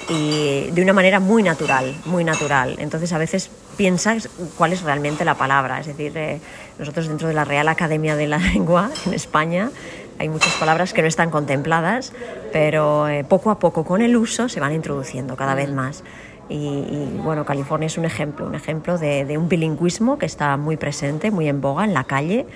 y, 0.08 0.70
de 0.72 0.82
una 0.82 0.92
manera 0.92 1.20
muy 1.20 1.42
natural, 1.42 1.94
muy 2.06 2.24
natural. 2.24 2.74
Entonces 2.78 3.12
a 3.12 3.18
veces 3.18 3.50
piensas 3.76 4.28
cuál 4.56 4.72
es 4.72 4.82
realmente 4.82 5.24
la 5.24 5.34
palabra. 5.34 5.78
Es 5.78 5.86
decir, 5.86 6.16
eh, 6.16 6.40
nosotros 6.78 7.06
dentro 7.06 7.28
de 7.28 7.34
la 7.34 7.44
Real 7.44 7.68
Academia 7.68 8.16
de 8.16 8.26
la 8.26 8.38
Lengua 8.54 8.90
en 9.06 9.14
España 9.14 9.70
hay 10.18 10.28
muchas 10.28 10.54
palabras 10.54 10.92
que 10.92 11.02
no 11.02 11.08
están 11.08 11.30
contempladas, 11.30 12.12
pero 12.52 13.08
eh, 13.08 13.24
poco 13.24 13.50
a 13.50 13.58
poco 13.58 13.84
con 13.84 14.00
el 14.00 14.16
uso 14.16 14.48
se 14.48 14.60
van 14.60 14.72
introduciendo 14.72 15.36
cada 15.36 15.54
vez 15.54 15.70
más. 15.70 16.04
Y, 16.48 16.54
y, 16.54 17.20
bueno, 17.22 17.44
California 17.44 17.86
es 17.86 17.98
un 17.98 18.04
ejemplo, 18.04 18.46
un 18.46 18.54
ejemplo 18.54 18.98
de, 18.98 19.24
de, 19.24 19.36
un 19.36 19.48
bilingüismo 19.48 20.16
que 20.16 20.26
está 20.26 20.56
muy 20.56 20.76
presente, 20.76 21.30
muy 21.30 21.48
en 21.48 21.60
boga 21.60 21.84
en 21.84 21.92
la 21.92 22.04
calle 22.04 22.46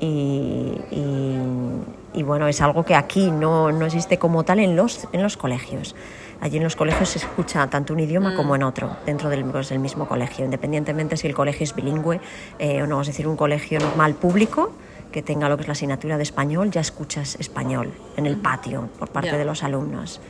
y, 0.00 0.80
y, 0.90 1.36
y 2.14 2.22
bueno, 2.22 2.48
es 2.48 2.60
algo 2.60 2.84
que 2.84 2.94
aquí 2.94 3.30
no, 3.30 3.72
no, 3.72 3.86
existe 3.86 4.18
como 4.18 4.44
tal 4.44 4.60
en 4.60 4.76
los, 4.76 5.08
en 5.12 5.22
los 5.22 5.36
colegios. 5.36 5.94
Allí 6.40 6.56
en 6.56 6.64
los 6.64 6.74
colegios 6.74 7.10
se 7.10 7.18
escucha 7.18 7.66
tanto 7.68 7.92
un 7.92 8.00
idioma 8.00 8.30
mm. 8.30 8.36
como 8.36 8.56
en 8.56 8.64
otro, 8.64 8.96
dentro 9.06 9.28
del, 9.28 9.44
pues, 9.44 9.68
del, 9.68 9.78
mismo 9.78 10.08
colegio, 10.08 10.44
independientemente 10.44 11.16
si 11.16 11.26
el 11.28 11.34
colegio 11.34 11.64
es 11.64 11.74
bilingüe 11.74 12.20
eh, 12.58 12.82
o 12.82 12.86
no, 12.86 13.00
es 13.00 13.06
decir, 13.06 13.28
un 13.28 13.36
colegio 13.36 13.78
normal 13.78 14.14
público 14.14 14.72
que 15.12 15.22
tenga 15.22 15.48
lo 15.48 15.56
que 15.56 15.62
es 15.62 15.68
la 15.68 15.72
asignatura 15.72 16.16
de 16.16 16.22
español, 16.24 16.70
ya 16.70 16.80
escuchas 16.80 17.36
español 17.36 17.92
en 18.16 18.26
el 18.26 18.36
patio 18.36 18.88
por 18.98 19.10
parte 19.10 19.30
yeah. 19.30 19.38
de 19.38 19.44
los 19.44 19.62
alumnos. 19.62 20.20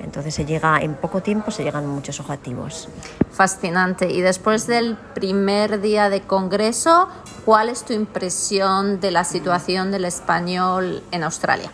Entonces 0.00 0.34
se 0.34 0.44
llega 0.44 0.78
en 0.80 0.94
poco 0.94 1.22
tiempo, 1.22 1.50
se 1.50 1.64
llegan 1.64 1.86
muchos 1.86 2.20
objetivos. 2.20 2.88
Fascinante. 3.30 4.10
Y 4.10 4.20
después 4.20 4.66
del 4.66 4.96
primer 5.14 5.80
día 5.80 6.10
de 6.10 6.20
congreso, 6.20 7.08
¿cuál 7.44 7.68
es 7.68 7.84
tu 7.84 7.92
impresión 7.92 9.00
de 9.00 9.10
la 9.10 9.24
situación 9.24 9.90
del 9.90 10.04
español 10.04 11.02
en 11.10 11.22
Australia? 11.24 11.70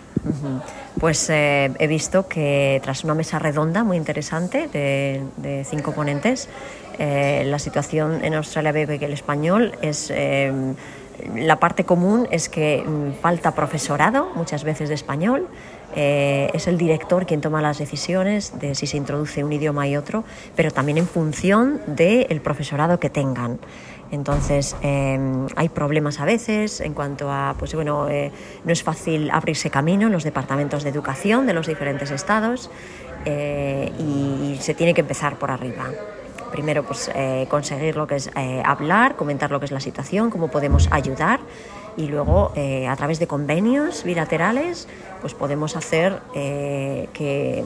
Pues 0.98 1.30
eh, 1.30 1.72
he 1.78 1.86
visto 1.86 2.28
que 2.28 2.80
tras 2.82 3.04
una 3.04 3.14
mesa 3.14 3.38
redonda 3.38 3.84
muy 3.84 3.96
interesante 3.96 4.68
de, 4.68 5.22
de 5.38 5.64
cinco 5.64 5.92
ponentes, 5.92 6.48
eh, 6.98 7.44
la 7.46 7.58
situación 7.58 8.22
en 8.22 8.34
Australia 8.34 8.72
ve 8.72 8.98
que 8.98 9.06
el 9.06 9.14
español 9.14 9.72
es... 9.80 10.10
Eh, 10.10 10.52
la 11.36 11.56
parte 11.56 11.84
común 11.84 12.26
es 12.30 12.48
que 12.48 12.82
mm, 12.82 13.20
falta 13.20 13.54
profesorado 13.54 14.30
muchas 14.34 14.64
veces 14.64 14.88
de 14.88 14.94
español, 14.94 15.48
eh, 15.96 16.50
es 16.54 16.66
el 16.66 16.78
director 16.78 17.26
quien 17.26 17.40
toma 17.40 17.60
las 17.62 17.78
decisiones 17.78 18.58
de 18.60 18.74
si 18.74 18.86
se 18.86 18.96
introduce 18.96 19.44
un 19.44 19.52
idioma 19.52 19.88
y 19.88 19.96
otro, 19.96 20.24
pero 20.56 20.70
también 20.70 20.98
en 20.98 21.06
función 21.06 21.80
del 21.86 22.26
de 22.28 22.40
profesorado 22.42 23.00
que 23.00 23.10
tengan. 23.10 23.58
Entonces, 24.10 24.76
eh, 24.82 25.18
hay 25.54 25.68
problemas 25.68 26.18
a 26.20 26.24
veces 26.24 26.80
en 26.80 26.94
cuanto 26.94 27.30
a, 27.30 27.54
pues 27.58 27.74
bueno, 27.74 28.08
eh, 28.08 28.32
no 28.64 28.72
es 28.72 28.82
fácil 28.82 29.30
abrirse 29.30 29.70
camino 29.70 30.06
en 30.06 30.12
los 30.12 30.24
departamentos 30.24 30.82
de 30.82 30.90
educación 30.90 31.46
de 31.46 31.54
los 31.54 31.68
diferentes 31.68 32.10
estados 32.10 32.70
eh, 33.24 33.92
y 33.98 34.56
se 34.60 34.74
tiene 34.74 34.94
que 34.94 35.02
empezar 35.02 35.36
por 35.38 35.50
arriba 35.50 35.90
primero 36.50 36.82
pues 36.82 37.08
conseguir 37.48 37.94
lo 37.94 38.08
que 38.08 38.16
es 38.16 38.28
hablar, 38.64 39.14
comentar 39.14 39.52
lo 39.52 39.60
que 39.60 39.66
es 39.66 39.70
la 39.70 39.78
situación, 39.78 40.30
cómo 40.30 40.48
podemos 40.48 40.88
ayudar 40.90 41.38
y 42.00 42.08
luego 42.08 42.52
eh, 42.56 42.88
a 42.88 42.96
través 42.96 43.18
de 43.18 43.26
convenios 43.26 44.04
bilaterales 44.04 44.88
pues 45.20 45.34
podemos 45.34 45.76
hacer 45.76 46.18
eh, 46.34 47.10
que 47.12 47.62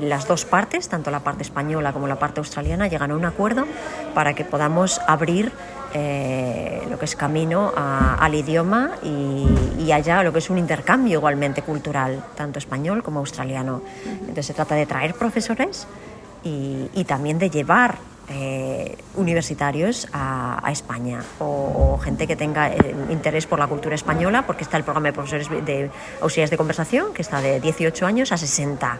las 0.00 0.28
dos 0.28 0.44
partes, 0.44 0.88
tanto 0.88 1.10
la 1.10 1.20
parte 1.20 1.42
española 1.42 1.92
como 1.92 2.06
la 2.06 2.20
parte 2.20 2.38
australiana, 2.38 2.86
llegan 2.86 3.10
a 3.10 3.16
un 3.16 3.24
acuerdo 3.24 3.66
para 4.14 4.34
que 4.34 4.44
podamos 4.44 5.00
abrir 5.08 5.50
eh, 5.92 6.80
lo 6.88 7.00
que 7.00 7.04
es 7.04 7.16
camino 7.16 7.72
al 7.76 8.34
idioma 8.34 8.92
y, 9.02 9.46
y, 9.80 9.90
allá 9.90 10.22
lo 10.22 10.32
que 10.32 10.38
es 10.38 10.50
un 10.50 10.58
intercambio 10.58 11.18
igualmente 11.18 11.62
cultural, 11.62 12.24
tanto 12.36 12.60
español 12.60 13.02
como 13.02 13.18
australiano. 13.18 13.82
Entonces 14.06 14.46
se 14.46 14.54
trata 14.54 14.76
de 14.76 14.86
traer 14.86 15.14
profesores 15.14 15.88
y, 16.44 16.88
y 16.94 17.04
también 17.04 17.40
de 17.40 17.50
llevar 17.50 17.98
eh, 18.32 18.96
universitarios 19.14 20.08
a, 20.12 20.68
España 20.72 21.22
o, 21.38 21.94
o, 21.94 21.98
gente 21.98 22.26
que 22.26 22.34
tenga 22.34 22.72
eh, 22.72 22.94
interés 23.10 23.46
por 23.46 23.58
la 23.58 23.66
cultura 23.66 23.94
española, 23.94 24.46
porque 24.46 24.64
está 24.64 24.78
el 24.78 24.84
programa 24.84 25.08
de 25.08 25.12
profesores 25.12 25.48
de 25.50 25.90
auxiliares 26.20 26.50
de 26.50 26.56
conversación, 26.56 27.12
que 27.12 27.20
está 27.20 27.40
de 27.40 27.60
18 27.60 28.06
años 28.06 28.32
a 28.32 28.38
60. 28.38 28.98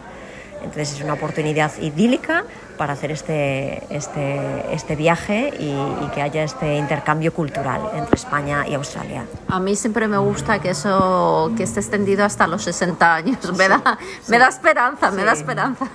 Entonces 0.63 0.93
es 0.93 1.01
una 1.01 1.13
oportunidad 1.13 1.71
idílica 1.81 2.45
para 2.77 2.93
hacer 2.93 3.11
este, 3.11 3.83
este, 3.89 4.39
este 4.71 4.95
viaje 4.95 5.53
y, 5.59 5.71
y, 5.71 6.09
que 6.13 6.21
haya 6.21 6.43
este 6.43 6.75
intercambio 6.75 7.33
cultural 7.33 7.81
entre 7.95 8.15
España 8.15 8.67
y 8.67 8.73
Australia. 8.73 9.25
A 9.47 9.59
mí 9.59 9.75
siempre 9.75 10.07
me 10.07 10.17
gusta 10.17 10.59
que 10.59 10.69
eso 10.71 11.51
que 11.55 11.63
esté 11.63 11.79
extendido 11.79 12.25
hasta 12.25 12.47
los 12.47 12.63
60 12.63 13.15
años. 13.15 13.37
Me 13.57 13.67
da, 13.67 13.97
sí. 14.21 14.31
me 14.31 14.39
da 14.39 14.47
esperanza, 14.47 15.09
sí. 15.09 15.15
me 15.15 15.23
da 15.23 15.33
esperanza. 15.33 15.85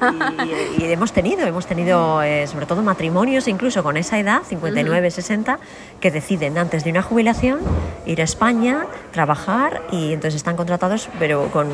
Y, 0.78 0.82
y, 0.82 0.92
hemos 0.92 1.12
tenido, 1.12 1.46
hemos 1.46 1.66
tenido 1.66 2.22
eh, 2.22 2.46
sobre 2.46 2.66
todo 2.66 2.82
matrimonios 2.82 3.48
incluso 3.48 3.82
con 3.82 3.96
esa 3.96 4.18
edad, 4.18 4.42
59, 4.46 5.06
uh 5.06 5.10
-huh. 5.10 5.14
60, 5.14 5.58
que 6.00 6.10
deciden 6.10 6.58
antes 6.58 6.84
de 6.84 6.90
una 6.90 7.02
jubilación 7.02 7.58
ir 8.06 8.20
a 8.20 8.24
España, 8.24 8.86
trabajar 9.12 9.82
y 9.90 10.12
entonces 10.12 10.36
están 10.36 10.56
contratados, 10.56 11.08
pero 11.18 11.48
con 11.50 11.68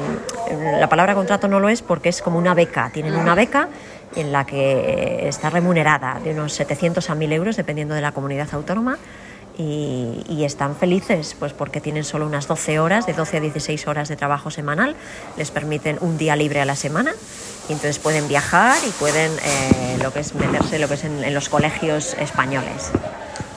la 0.81 0.89
palabra 0.89 1.15
contrato 1.15 1.49
no 1.49 1.61
lo 1.61 1.69
es 1.69 1.83
porque 1.83 2.09
es 2.09 2.23
como 2.23 2.39
una 2.39 2.55
beca. 2.55 2.91
Tienen 2.93 3.17
una 3.17 3.35
beca 3.35 3.69
en 4.17 4.33
la 4.33 4.47
que 4.47 5.29
está 5.29 5.51
remunerada 5.51 6.21
de 6.23 6.31
unos 6.31 6.53
700 6.55 7.09
a 7.11 7.15
1.000 7.15 7.33
euros, 7.33 7.57
dependiendo 7.57 7.95
de 7.95 8.01
la 8.01 8.13
comunidad 8.13 8.49
autónoma, 8.53 8.99
y, 9.57 10.45
están 10.45 10.77
felices 10.77 11.37
pues 11.39 11.53
porque 11.53 11.81
tienen 11.81 12.05
solo 12.05 12.27
unas 12.27 12.47
12 12.49 12.79
horas, 12.81 13.07
de 13.07 13.15
12 13.15 13.39
a 13.39 13.41
16 13.41 13.87
horas 13.89 14.09
de 14.09 14.17
trabajo 14.17 14.51
semanal, 14.51 14.95
les 15.37 15.51
permiten 15.51 15.97
un 16.01 16.19
día 16.19 16.37
libre 16.37 16.61
a 16.61 16.65
la 16.65 16.77
semana, 16.77 17.13
y 17.69 17.73
entonces 17.73 17.99
pueden 17.99 18.29
viajar 18.29 18.77
y 18.87 18.91
pueden 18.93 19.33
eh, 19.33 19.99
lo 20.03 20.13
que 20.13 20.21
es 20.21 20.35
meterse 20.35 20.79
lo 20.79 20.89
que 20.89 20.95
es 20.95 21.05
en 21.05 21.33
los 21.33 21.49
colegios 21.49 22.15
españoles. 22.15 22.91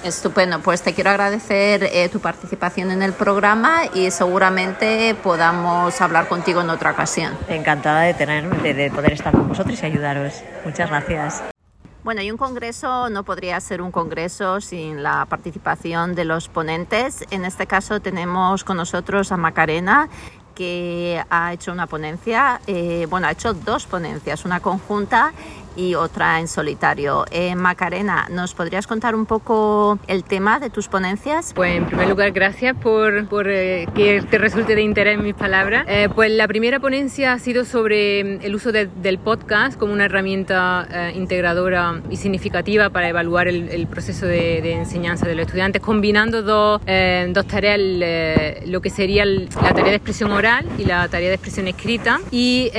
Estupendo, 0.03 0.59
pues 0.59 0.81
te 0.81 0.93
quiero 0.93 1.09
agradecer 1.09 1.83
eh, 1.83 2.07
tu 2.09 2.19
participación 2.19 2.91
en 2.91 3.01
el 3.01 3.13
programa 3.13 3.81
y 3.93 4.11
seguramente 4.11 5.15
podamos 5.21 5.99
hablar 5.99 6.27
contigo 6.27 6.61
en 6.61 6.69
otra 6.69 6.91
ocasión. 6.91 7.33
Encantada 7.49 8.01
de, 8.01 8.13
tener, 8.13 8.49
de, 8.61 8.73
de 8.73 8.91
poder 8.91 9.13
estar 9.13 9.31
con 9.31 9.47
vosotros 9.47 9.81
y 9.81 9.85
ayudaros. 9.85 10.33
Muchas 10.63 10.89
gracias. 10.89 11.43
Bueno, 12.03 12.21
y 12.21 12.31
un 12.31 12.37
congreso 12.37 13.09
no 13.09 13.23
podría 13.23 13.59
ser 13.59 13.81
un 13.81 13.91
congreso 13.91 14.61
sin 14.61 15.03
la 15.03 15.25
participación 15.25 16.15
de 16.15 16.23
los 16.23 16.47
ponentes. 16.47 17.25
En 17.31 17.43
este 17.43 17.67
caso 17.67 17.99
tenemos 17.99 18.63
con 18.63 18.77
nosotros 18.77 19.33
a 19.33 19.37
Macarena, 19.37 20.07
que 20.55 21.21
ha 21.29 21.51
hecho 21.51 21.71
una 21.73 21.85
ponencia, 21.85 22.61
eh, 22.65 23.07
bueno, 23.09 23.27
ha 23.27 23.31
hecho 23.31 23.53
dos 23.53 23.85
ponencias, 23.85 24.45
una 24.45 24.59
conjunta 24.59 25.33
y 25.77 25.95
otra 25.95 26.39
en 26.39 26.47
solitario. 26.47 27.25
Eh, 27.31 27.55
Macarena, 27.55 28.27
¿nos 28.31 28.53
podrías 28.53 28.87
contar 28.87 29.15
un 29.15 29.25
poco 29.25 29.99
el 30.07 30.23
tema 30.23 30.59
de 30.59 30.69
tus 30.69 30.87
ponencias? 30.87 31.53
Pues 31.53 31.77
en 31.77 31.85
primer 31.85 32.09
lugar, 32.09 32.31
gracias 32.31 32.75
por, 32.75 33.27
por 33.27 33.47
eh, 33.47 33.87
que 33.95 34.21
te 34.23 34.37
resulte 34.39 34.75
de 34.75 34.81
interés 34.81 35.19
mis 35.19 35.35
palabras. 35.35 35.85
Eh, 35.87 36.09
pues 36.13 36.31
la 36.31 36.47
primera 36.47 36.79
ponencia 36.79 37.33
ha 37.33 37.39
sido 37.39 37.63
sobre 37.63 38.23
mm, 38.23 38.39
el 38.41 38.55
uso 38.55 38.71
del 38.71 39.19
podcast 39.19 39.77
como 39.77 39.93
una 39.93 40.05
herramienta 40.05 40.87
eh, 40.91 41.13
integradora 41.15 42.01
y 42.09 42.17
significativa 42.17 42.89
para 42.89 43.09
evaluar 43.09 43.47
el, 43.47 43.69
el 43.69 43.87
proceso 43.87 44.25
de, 44.25 44.61
de, 44.61 44.73
enseñanza 44.73 45.27
de 45.27 45.35
los 45.35 45.45
estudiantes, 45.45 45.81
combinando 45.81 46.41
dos, 46.41 46.81
dos 46.81 47.47
tareas, 47.47 47.79
lo 48.65 48.81
que 48.81 48.89
sería 48.89 49.25
la 49.25 49.73
tarea 49.73 49.91
de 49.91 49.95
expresión 49.95 50.31
oral 50.31 50.65
y 50.77 50.85
la 50.85 51.07
tarea 51.07 51.29
de 51.29 51.35
expresión 51.35 51.67
escrita. 51.67 52.19
Y, 52.31 52.71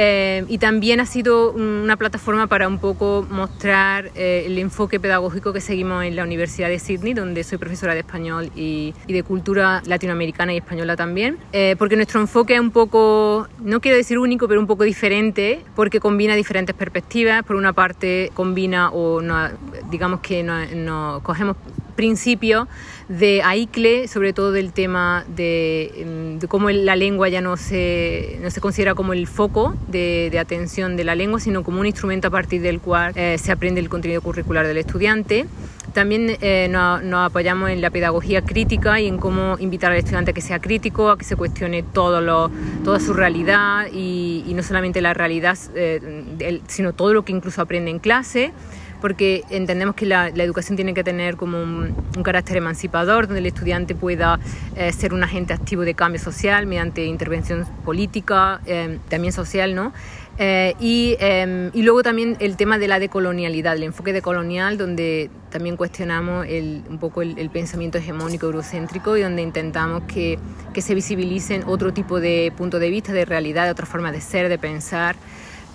y 0.48 0.58
también 0.58 1.00
ha 1.00 1.06
sido 1.06 1.52
una 1.52 1.96
plataforma 1.96 2.46
para 2.46 2.66
un 2.68 2.78
poco 2.78 2.87
mostrar 3.30 4.10
el 4.14 4.58
enfoque 4.58 5.00
pedagógico 5.00 5.52
que 5.52 5.60
seguimos 5.60 6.04
en 6.04 6.16
la 6.16 6.22
Universidad 6.22 6.68
de 6.68 6.78
Sydney, 6.78 7.14
donde 7.14 7.44
soy 7.44 7.58
profesora 7.58 7.94
de 7.94 8.00
español 8.00 8.50
y, 8.54 8.94
y 9.06 9.12
de 9.12 9.22
cultura 9.22 9.82
latinoamericana 9.86 10.52
y 10.54 10.58
española 10.58 10.96
también, 10.96 11.38
eh, 11.52 11.76
porque 11.78 11.96
nuestro 11.96 12.20
enfoque 12.20 12.54
es 12.54 12.60
un 12.60 12.70
poco, 12.70 13.48
no 13.60 13.80
quiero 13.80 13.96
decir 13.96 14.18
único, 14.18 14.48
pero 14.48 14.60
un 14.60 14.66
poco 14.66 14.84
diferente, 14.84 15.64
porque 15.74 16.00
combina 16.00 16.34
diferentes 16.34 16.74
perspectivas. 16.74 17.42
Por 17.44 17.56
una 17.56 17.72
parte, 17.72 18.30
combina 18.34 18.90
o 18.90 19.20
no, 19.20 19.48
digamos 19.90 20.20
que 20.20 20.42
nos 20.42 20.70
no, 20.72 21.20
cogemos 21.22 21.56
principios 21.96 22.68
de 23.08 23.42
AICLE, 23.42 24.06
sobre 24.06 24.32
todo 24.34 24.52
del 24.52 24.72
tema 24.72 25.24
de, 25.34 26.36
de, 26.38 26.48
cómo 26.48 26.70
la 26.70 26.94
lengua 26.94 27.28
ya 27.28 27.40
no 27.40 27.56
se, 27.56 28.38
no 28.42 28.50
se 28.50 28.60
considera 28.60 28.94
como 28.94 29.14
el 29.14 29.26
foco 29.26 29.74
de, 29.88 30.36
atención 30.38 30.96
de 30.96 31.04
la 31.04 31.14
lengua, 31.14 31.40
sino 31.40 31.64
como 31.64 31.80
un 31.80 31.86
instrumento 31.86 32.28
a 32.28 32.30
partir 32.30 32.60
del 32.60 32.80
cual 32.80 33.12
eh, 33.16 33.38
se 33.38 33.50
aprende 33.50 33.80
el 33.80 33.88
contenido 33.88 34.20
curricular 34.20 34.66
del 34.66 34.76
estudiante. 34.76 35.46
También 35.94 36.36
eh, 36.42 36.68
nos, 36.70 37.26
apoyamos 37.26 37.70
en 37.70 37.80
la 37.80 37.88
pedagogía 37.88 38.42
crítica 38.42 39.00
y 39.00 39.06
en 39.06 39.16
cómo 39.16 39.56
invitar 39.58 39.90
al 39.90 39.98
estudiante 39.98 40.32
a 40.32 40.34
que 40.34 40.42
sea 40.42 40.60
crítico, 40.60 41.10
a 41.10 41.16
que 41.16 41.24
se 41.24 41.34
cuestione 41.34 41.82
todo 41.82 42.20
lo, 42.20 42.50
toda 42.84 43.00
su 43.00 43.14
realidad 43.14 43.86
y, 43.90 44.44
y 44.46 44.52
no 44.52 44.62
solamente 44.62 45.00
la 45.00 45.14
realidad, 45.14 45.56
eh, 45.74 46.60
sino 46.68 46.92
todo 46.92 47.14
lo 47.14 47.24
que 47.24 47.32
incluso 47.32 47.62
aprende 47.62 47.90
en 47.90 48.00
clase 48.00 48.52
porque 49.00 49.44
entendemos 49.50 49.94
que 49.94 50.06
la, 50.06 50.30
la, 50.30 50.44
educación 50.44 50.76
tiene 50.76 50.94
que 50.94 51.04
tener 51.04 51.36
como 51.36 51.62
un, 51.62 51.94
un 52.16 52.22
carácter 52.22 52.56
emancipador, 52.56 53.26
donde 53.26 53.40
el 53.40 53.46
estudiante 53.46 53.94
pueda 53.94 54.38
eh, 54.76 54.92
ser 54.92 55.14
un 55.14 55.22
agente 55.22 55.52
activo 55.52 55.82
de 55.82 55.94
cambio 55.94 56.20
social 56.20 56.66
mediante 56.66 57.04
intervención 57.04 57.66
política, 57.84 58.60
eh, 58.66 58.98
también 59.08 59.32
social, 59.32 59.74
¿no? 59.74 59.92
Eh, 60.40 60.76
y, 60.78 61.16
eh, 61.18 61.70
y, 61.74 61.82
luego 61.82 62.04
también 62.04 62.36
el 62.38 62.56
tema 62.56 62.78
de 62.78 62.86
la 62.86 63.00
decolonialidad, 63.00 63.74
el 63.74 63.82
enfoque 63.82 64.12
decolonial, 64.12 64.78
donde 64.78 65.30
también 65.50 65.76
cuestionamos 65.76 66.46
el, 66.46 66.84
un 66.88 66.98
poco 66.98 67.22
el, 67.22 67.36
el, 67.40 67.50
pensamiento 67.50 67.98
hegemónico 67.98 68.46
eurocéntrico 68.46 69.16
y 69.16 69.22
donde 69.22 69.42
intentamos 69.42 70.04
que, 70.04 70.38
que, 70.72 70.80
se 70.80 70.94
visibilicen 70.94 71.64
otro 71.66 71.92
tipo 71.92 72.20
de 72.20 72.52
punto 72.56 72.78
de 72.78 72.88
vista, 72.88 73.12
de 73.12 73.24
realidad, 73.24 73.64
de 73.64 73.72
otra 73.72 73.84
forma 73.84 74.12
de 74.12 74.20
ser, 74.20 74.48
de 74.48 74.58
pensar, 74.58 75.16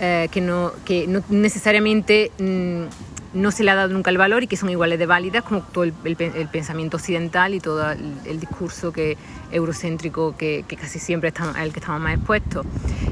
eh, 0.06 0.28
que, 0.32 0.42
no, 0.42 0.74
que 0.84 1.08
no 1.08 1.24
necesariamente 1.30 2.30
mmm, 2.38 2.88
no 3.34 3.52
se 3.52 3.64
le 3.64 3.72
ha 3.72 3.76
dado 3.76 3.90
nunca 3.90 4.12
el 4.12 4.18
valor 4.18 4.44
y 4.44 4.48
que 4.48 4.58
son 4.58 4.70
iguales 4.70 5.00
de 5.00 5.06
válidas 5.06 5.44
como 5.44 5.62
todo 5.62 5.84
el, 5.84 5.94
pensamiento 6.52 6.98
occidental 6.98 7.54
y 7.54 7.60
todo 7.60 7.92
el, 7.92 8.40
discurso 8.40 8.92
que, 8.92 9.18
eurocéntrico 9.52 10.36
que, 10.38 10.66
casi 10.80 11.00
siempre 11.00 11.30
está, 11.30 11.54
que 11.54 11.80
estamos 11.80 12.02
más 12.02 12.16
expuestos. 12.16 12.66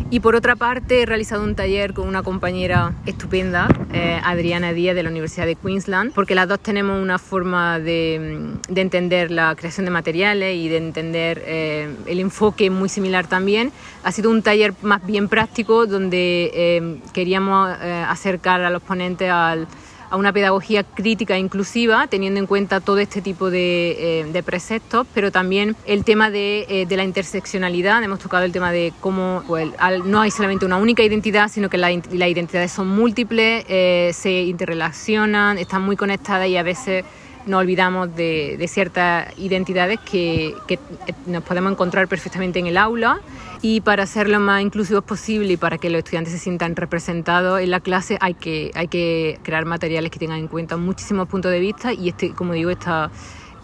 Y 0.10 0.20
por 0.20 0.36
otra 0.36 0.56
parte 0.58 1.02
he 1.02 1.06
realizado 1.06 1.44
un 1.44 1.56
taller 1.56 1.94
con 1.94 2.08
una 2.08 2.22
compañera 2.22 2.94
estupenda, 3.06 3.70
eh, 3.94 4.20
Adriana 4.24 4.74
Díaz 4.74 4.94
de 4.94 5.04
la 5.04 5.10
Universidad 5.10 5.46
de 5.46 5.56
Queensland, 5.56 6.14
porque 6.14 6.36
las 6.36 6.50
dos 6.50 6.60
tenemos 6.60 7.02
una 7.02 7.18
forma 7.18 7.80
de, 7.80 8.52
de 8.68 8.82
entender 8.82 9.32
la 9.32 9.56
creación 9.56 9.86
de 9.86 9.92
materiales 9.92 10.56
y 10.56 10.68
de 10.68 10.78
entender 10.78 11.42
eh, 11.46 11.96
el 12.08 12.20
enfoque 12.20 12.70
muy 12.70 12.90
similar 12.90 13.28
también. 13.28 13.72
Ha 14.04 14.12
sido 14.12 14.30
un 14.30 14.42
taller 14.42 14.74
más 14.82 15.06
bien 15.06 15.30
práctico 15.30 15.86
donde 15.86 16.52
eh, 16.54 17.00
queríamos 17.14 17.70
acercar 17.72 18.62
a 18.62 18.70
los 18.70 18.82
ponentes 18.82 19.32
al 19.32 19.68
a 20.12 20.18
una 20.18 20.34
pedagogía 20.34 20.84
crítica 20.84 21.36
e 21.36 21.40
inclusiva, 21.40 22.06
teniendo 22.08 22.40
en 22.40 22.46
cuenta 22.46 22.82
todo 22.82 23.00
este 23.00 23.22
tipo 23.22 23.50
de, 23.50 24.20
eh, 24.20 24.26
de 24.26 24.44
preceptos, 24.44 25.08
pero 25.14 25.32
también 25.32 25.76
el 25.86 26.04
tema 26.04 26.30
de, 26.30 26.66
eh, 26.70 26.86
de, 26.86 26.98
la 26.98 27.06
interseccionalidad. 27.06 28.04
Hemos 28.04 28.20
tocado 28.20 28.44
el 28.44 28.52
tema 28.52 28.74
de 28.74 28.92
cómo 29.00 29.42
pues, 29.48 29.70
no 30.06 30.20
hay 30.20 30.30
solamente 30.30 30.66
una 30.66 30.76
única 30.78 31.02
identidad, 31.02 31.50
sino 31.50 31.70
que 31.70 31.78
la, 31.78 31.90
las 31.90 32.30
identidades 32.30 32.74
son 32.74 32.90
múltiples, 32.90 33.66
eh, 33.70 34.12
se 34.14 34.44
interrelacionan, 34.44 35.58
están 35.58 35.82
muy 35.82 35.96
conectadas 35.96 36.50
y 36.50 36.58
a 36.58 36.64
veces 36.64 37.06
nos 37.46 37.60
olvidamos 37.62 38.16
de, 38.16 38.64
ciertas 38.68 39.28
identidades 39.38 40.00
que, 40.00 40.56
que, 40.68 40.80
nos 41.26 41.44
podemos 41.44 41.72
encontrar 41.72 42.08
perfectamente 42.08 42.60
en 42.60 42.68
el 42.68 42.78
aula. 42.78 43.20
Y 43.64 43.82
para 43.82 44.08
ser 44.08 44.28
lo 44.28 44.40
más 44.40 44.62
inclusivos 44.62 45.04
posible 45.04 45.54
y 45.54 45.58
para 45.58 45.78
que 45.78 45.90
los 45.90 46.00
estudiantes 46.00 46.34
se 46.34 46.40
sientan 46.40 46.76
representados 46.76 47.62
en 47.62 47.70
la 47.70 47.80
clase 47.80 48.18
hay 48.20 48.34
que, 48.34 48.72
hay 48.74 48.88
que 48.88 49.40
crear 49.44 49.66
materiales 49.66 50.10
que 50.10 50.18
tengan 50.18 50.40
en 50.40 50.48
cuenta 50.48 50.78
muchísimos 50.78 51.28
puntos 51.28 51.52
de 51.52 51.60
vista. 51.60 51.94
Y 51.94 52.10
este, 52.10 52.32
como 52.32 52.54
digo, 52.54 52.72
esta 52.72 53.12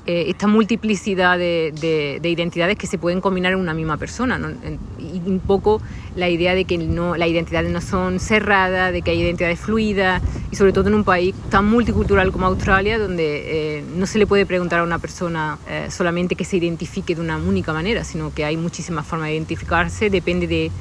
eh, 0.09 0.29
esta 0.29 0.47
multiplicidad 0.47 1.37
de, 1.37 1.73
de, 1.81 2.19
de, 2.21 2.29
identidades 2.29 2.77
que 2.77 2.87
se 2.87 2.97
pueden 2.97 3.19
combinar 3.19 3.51
en 3.51 3.59
una 3.59 3.73
misma 3.73 3.97
persona. 3.97 4.37
¿no? 4.37 4.47
Y 4.97 5.21
un 5.29 5.41
poco 5.45 5.81
la 6.15 6.29
idea 6.29 6.55
de 6.55 6.63
que 6.63 6.77
no, 6.77 7.17
las 7.17 7.27
identidades 7.27 7.69
no 7.69 7.81
son 7.81 8.21
cerradas, 8.21 8.93
de 8.93 9.01
que 9.01 9.11
hay 9.11 9.21
identidades 9.21 9.59
fluidas 9.59 10.23
y 10.49 10.55
sobre 10.55 10.71
todo 10.71 10.87
en 10.87 10.95
un 10.95 11.03
país 11.03 11.35
tan 11.49 11.65
multicultural 11.65 12.31
como 12.31 12.45
Australia, 12.45 12.97
donde 12.97 13.79
eh, 13.79 13.83
no 13.97 14.05
se 14.05 14.17
le 14.17 14.25
puede 14.25 14.45
preguntar 14.45 14.79
a 14.79 14.83
una 14.83 14.97
persona 14.97 15.59
eh, 15.69 15.87
solamente 15.89 16.35
que 16.35 16.45
se 16.45 16.55
identifique 16.55 17.13
de 17.13 17.19
una 17.19 17.35
única 17.35 17.73
manera, 17.73 18.05
sino 18.05 18.33
que 18.33 18.45
hay 18.45 18.55
muchísimas 18.55 19.05
formas 19.05 19.27
de 19.27 19.35
identificarse, 19.35 20.09
depende 20.09 20.47
de 20.47 20.71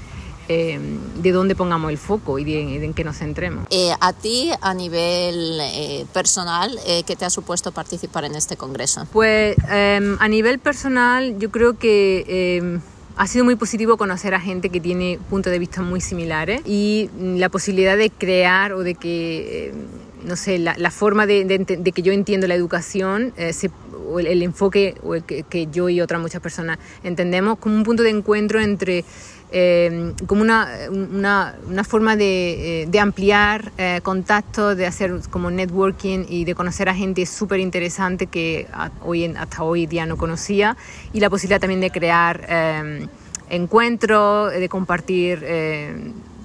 eh, 0.49 0.79
de 1.23 1.33
dónde 1.33 1.55
pongamos 1.55 1.91
el 1.91 1.99
foco 1.99 2.39
y 2.39 2.45
de, 2.45 2.79
de 2.79 2.85
en 2.85 2.95
qué 2.95 3.05
nos 3.05 3.19
centremos. 3.19 3.67
Eh, 3.71 3.93
a 4.01 4.13
ti, 4.13 4.51
a 4.61 4.75
nivel 4.75 5.59
eh, 5.61 6.07
personal, 6.13 6.79
eh, 6.87 7.03
¿qué 7.07 7.17
te 7.17 7.25
ha 7.25 7.31
supuesto 7.31 7.73
participar 7.73 8.25
en 8.25 8.35
este 8.35 8.57
congreso? 8.57 9.07
Pues 9.13 9.57
em, 9.71 10.17
a 10.21 10.29
nivel 10.29 10.59
personal, 10.59 11.39
yo 11.39 11.51
creo 11.51 11.79
que 11.79 12.57
em, 12.59 12.81
ha 13.17 13.27
sido 13.27 13.45
muy 13.45 13.57
positivo 13.57 13.97
conocer 13.97 14.35
a 14.35 14.41
gente 14.41 14.69
que 14.69 14.81
tiene 14.81 15.19
puntos 15.31 15.51
de 15.51 15.59
vista 15.59 15.83
muy 15.83 16.01
similares 16.01 16.61
y 16.67 17.11
la 17.19 17.49
posibilidad 17.49 17.97
de 17.97 18.11
crear 18.11 18.75
o 18.75 18.81
de 18.81 18.95
que, 18.95 19.73
no 20.23 20.37
sé, 20.37 20.59
la, 20.59 20.75
la 20.77 20.91
forma 20.91 21.27
de, 21.27 21.45
de, 21.45 21.59
de, 21.59 21.93
que 21.93 22.03
yo 22.03 22.13
entiendo 22.13 22.47
la 22.47 22.55
educación, 22.55 23.33
eh, 23.39 23.55
se, 23.55 23.71
o 24.09 24.21
el, 24.21 24.27
el, 24.27 24.43
enfoque 24.43 24.97
o 25.03 25.15
el 25.15 25.25
que, 25.25 25.45
que, 25.45 25.67
yo 25.69 25.89
y 25.89 26.01
otras 26.01 26.21
muchas 26.21 26.43
personas 26.43 26.79
entendemos 27.03 27.59
como 27.59 27.75
un 27.75 27.85
punto 27.85 28.03
de 28.03 28.11
encuentro 28.11 28.61
entre 28.61 29.05
eh, 29.53 30.13
como 30.27 30.43
una, 30.43 30.69
una, 30.91 31.55
una, 31.69 31.85
forma 31.85 32.17
de, 32.17 32.83
eh, 32.83 32.87
de 32.87 33.01
ampliar 33.01 33.73
eh, 33.79 34.01
contactos, 34.03 34.77
de 34.77 34.87
hacer 34.87 35.13
como 35.31 35.51
networking 35.51 36.25
y 36.29 36.45
de 36.45 36.55
conocer 36.55 36.89
a 36.89 36.95
gente 36.95 37.25
súper 37.27 37.61
interesante 37.61 38.27
que 38.27 38.67
hoy 39.03 39.25
en, 39.25 39.37
hasta 39.37 39.63
hoy 39.63 39.87
día 39.87 40.05
no 40.05 40.17
conocía 40.17 40.77
y 41.13 41.21
la 41.21 41.31
posibilidad 41.31 41.61
también 41.61 41.81
de 41.81 41.91
crear 41.91 42.45
eh, 42.49 43.07
encuentros, 43.49 44.53
de 44.53 44.69
compartir 44.69 45.39
pues, 45.39 45.97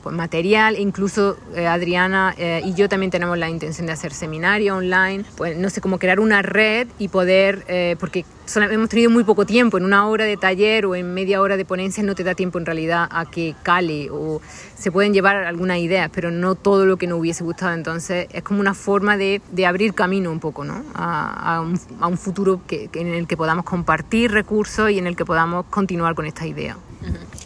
material, 0.09 0.79
incluso 0.79 1.37
eh, 1.55 1.67
Adriana 1.67 2.33
eh, 2.37 2.61
y 2.65 2.73
yo 2.73 2.89
también 2.89 3.11
tenemos 3.11 3.37
la 3.37 3.49
intención 3.49 3.85
de 3.85 3.93
hacer 3.93 4.13
seminario 4.13 4.77
online, 4.77 5.23
pues 5.37 5.57
no 5.57 5.69
sé, 5.69 5.81
cómo 5.81 5.99
crear 5.99 6.19
una 6.19 6.41
red 6.41 6.87
y 6.97 7.09
poder, 7.09 7.63
eh, 7.67 7.95
porque 7.99 8.25
hemos 8.55 8.89
tenido 8.89 9.11
muy 9.11 9.23
poco 9.23 9.45
tiempo, 9.45 9.77
en 9.77 9.85
una 9.85 10.07
hora 10.07 10.25
de 10.25 10.37
taller 10.37 10.85
o 10.85 10.95
en 10.95 11.13
media 11.13 11.41
hora 11.41 11.57
de 11.57 11.65
ponencia 11.65 12.03
no 12.03 12.15
te 12.15 12.23
da 12.23 12.33
tiempo 12.33 12.57
en 12.57 12.65
realidad 12.65 13.07
a 13.11 13.25
que 13.29 13.55
cale 13.63 14.09
o 14.09 14.41
se 14.75 14.91
pueden 14.91 15.13
llevar 15.13 15.37
algunas 15.37 15.77
ideas, 15.77 16.09
pero 16.11 16.31
no 16.31 16.55
todo 16.55 16.85
lo 16.85 16.97
que 16.97 17.07
nos 17.07 17.19
hubiese 17.19 17.43
gustado, 17.43 17.73
entonces 17.73 18.27
es 18.31 18.43
como 18.43 18.59
una 18.59 18.73
forma 18.73 19.17
de, 19.17 19.41
de 19.51 19.65
abrir 19.65 19.93
camino 19.93 20.31
un 20.31 20.39
poco, 20.39 20.63
¿no? 20.63 20.83
A, 20.95 21.55
a, 21.55 21.61
un, 21.61 21.79
a 21.99 22.07
un, 22.07 22.17
futuro 22.17 22.61
que, 22.65 22.89
en 22.93 23.13
el 23.13 23.27
que 23.27 23.37
podamos 23.37 23.65
compartir 23.65 24.31
recursos 24.31 24.89
y 24.89 24.97
en 24.97 25.07
el 25.07 25.15
que 25.15 25.25
podamos 25.25 25.65
continuar 25.69 26.15
con 26.15 26.25
esta 26.25 26.47
idea. 26.47 26.77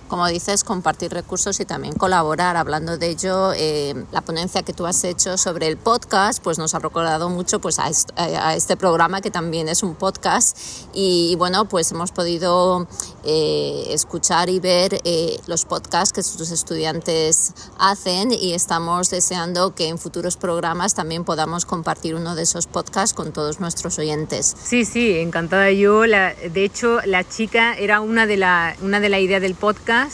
Como 0.07 0.27
dices, 0.27 0.63
compartir 0.63 1.11
recursos 1.11 1.59
y 1.59 1.65
también 1.65 1.95
colaborar. 1.95 2.57
Hablando 2.57 2.97
de 2.97 3.09
ello, 3.09 3.53
eh, 3.53 3.93
la 4.11 4.21
ponencia 4.21 4.63
que 4.63 4.73
tú 4.73 4.85
has 4.85 5.03
hecho 5.03 5.37
sobre 5.37 5.67
el 5.67 5.77
podcast, 5.77 6.41
pues 6.43 6.57
nos 6.57 6.75
ha 6.75 6.79
recordado 6.79 7.29
mucho 7.29 7.59
pues, 7.59 7.79
a, 7.79 7.89
est 7.89 8.11
a 8.17 8.55
este 8.55 8.77
programa 8.77 9.21
que 9.21 9.31
también 9.31 9.67
es 9.69 9.83
un 9.83 9.95
podcast. 9.95 10.57
Y, 10.93 11.15
y 11.15 11.35
bueno, 11.35 11.65
pues 11.65 11.91
hemos 11.91 12.11
podido 12.11 12.87
eh, 13.23 13.87
escuchar 13.89 14.49
y 14.49 14.59
ver 14.59 14.99
eh, 15.03 15.39
los 15.47 15.65
podcasts 15.65 16.13
que 16.13 16.21
sus 16.21 16.51
estudiantes 16.51 17.53
hacen 17.79 18.31
y 18.31 18.53
estamos 18.53 19.09
deseando 19.09 19.73
que 19.73 19.87
en 19.87 19.97
futuros 19.97 20.37
programas 20.37 20.93
también 20.93 21.23
podamos 21.23 21.65
compartir 21.65 22.15
uno 22.15 22.35
de 22.35 22.43
esos 22.43 22.67
podcasts 22.67 23.13
con 23.13 23.33
todos 23.33 23.59
nuestros 23.59 23.97
oyentes. 23.97 24.55
Sí, 24.63 24.85
sí, 24.85 25.17
encantada 25.17 25.71
yo. 25.71 26.05
La, 26.05 26.33
de 26.33 26.63
hecho, 26.63 26.99
la 27.05 27.23
chica 27.27 27.73
era 27.73 28.01
una 28.01 28.27
de 28.27 28.37
las 28.37 28.79
una 28.81 28.99
de 28.99 29.09
la 29.09 29.19
ideas 29.19 29.41
del 29.41 29.55
podcast 29.55 30.04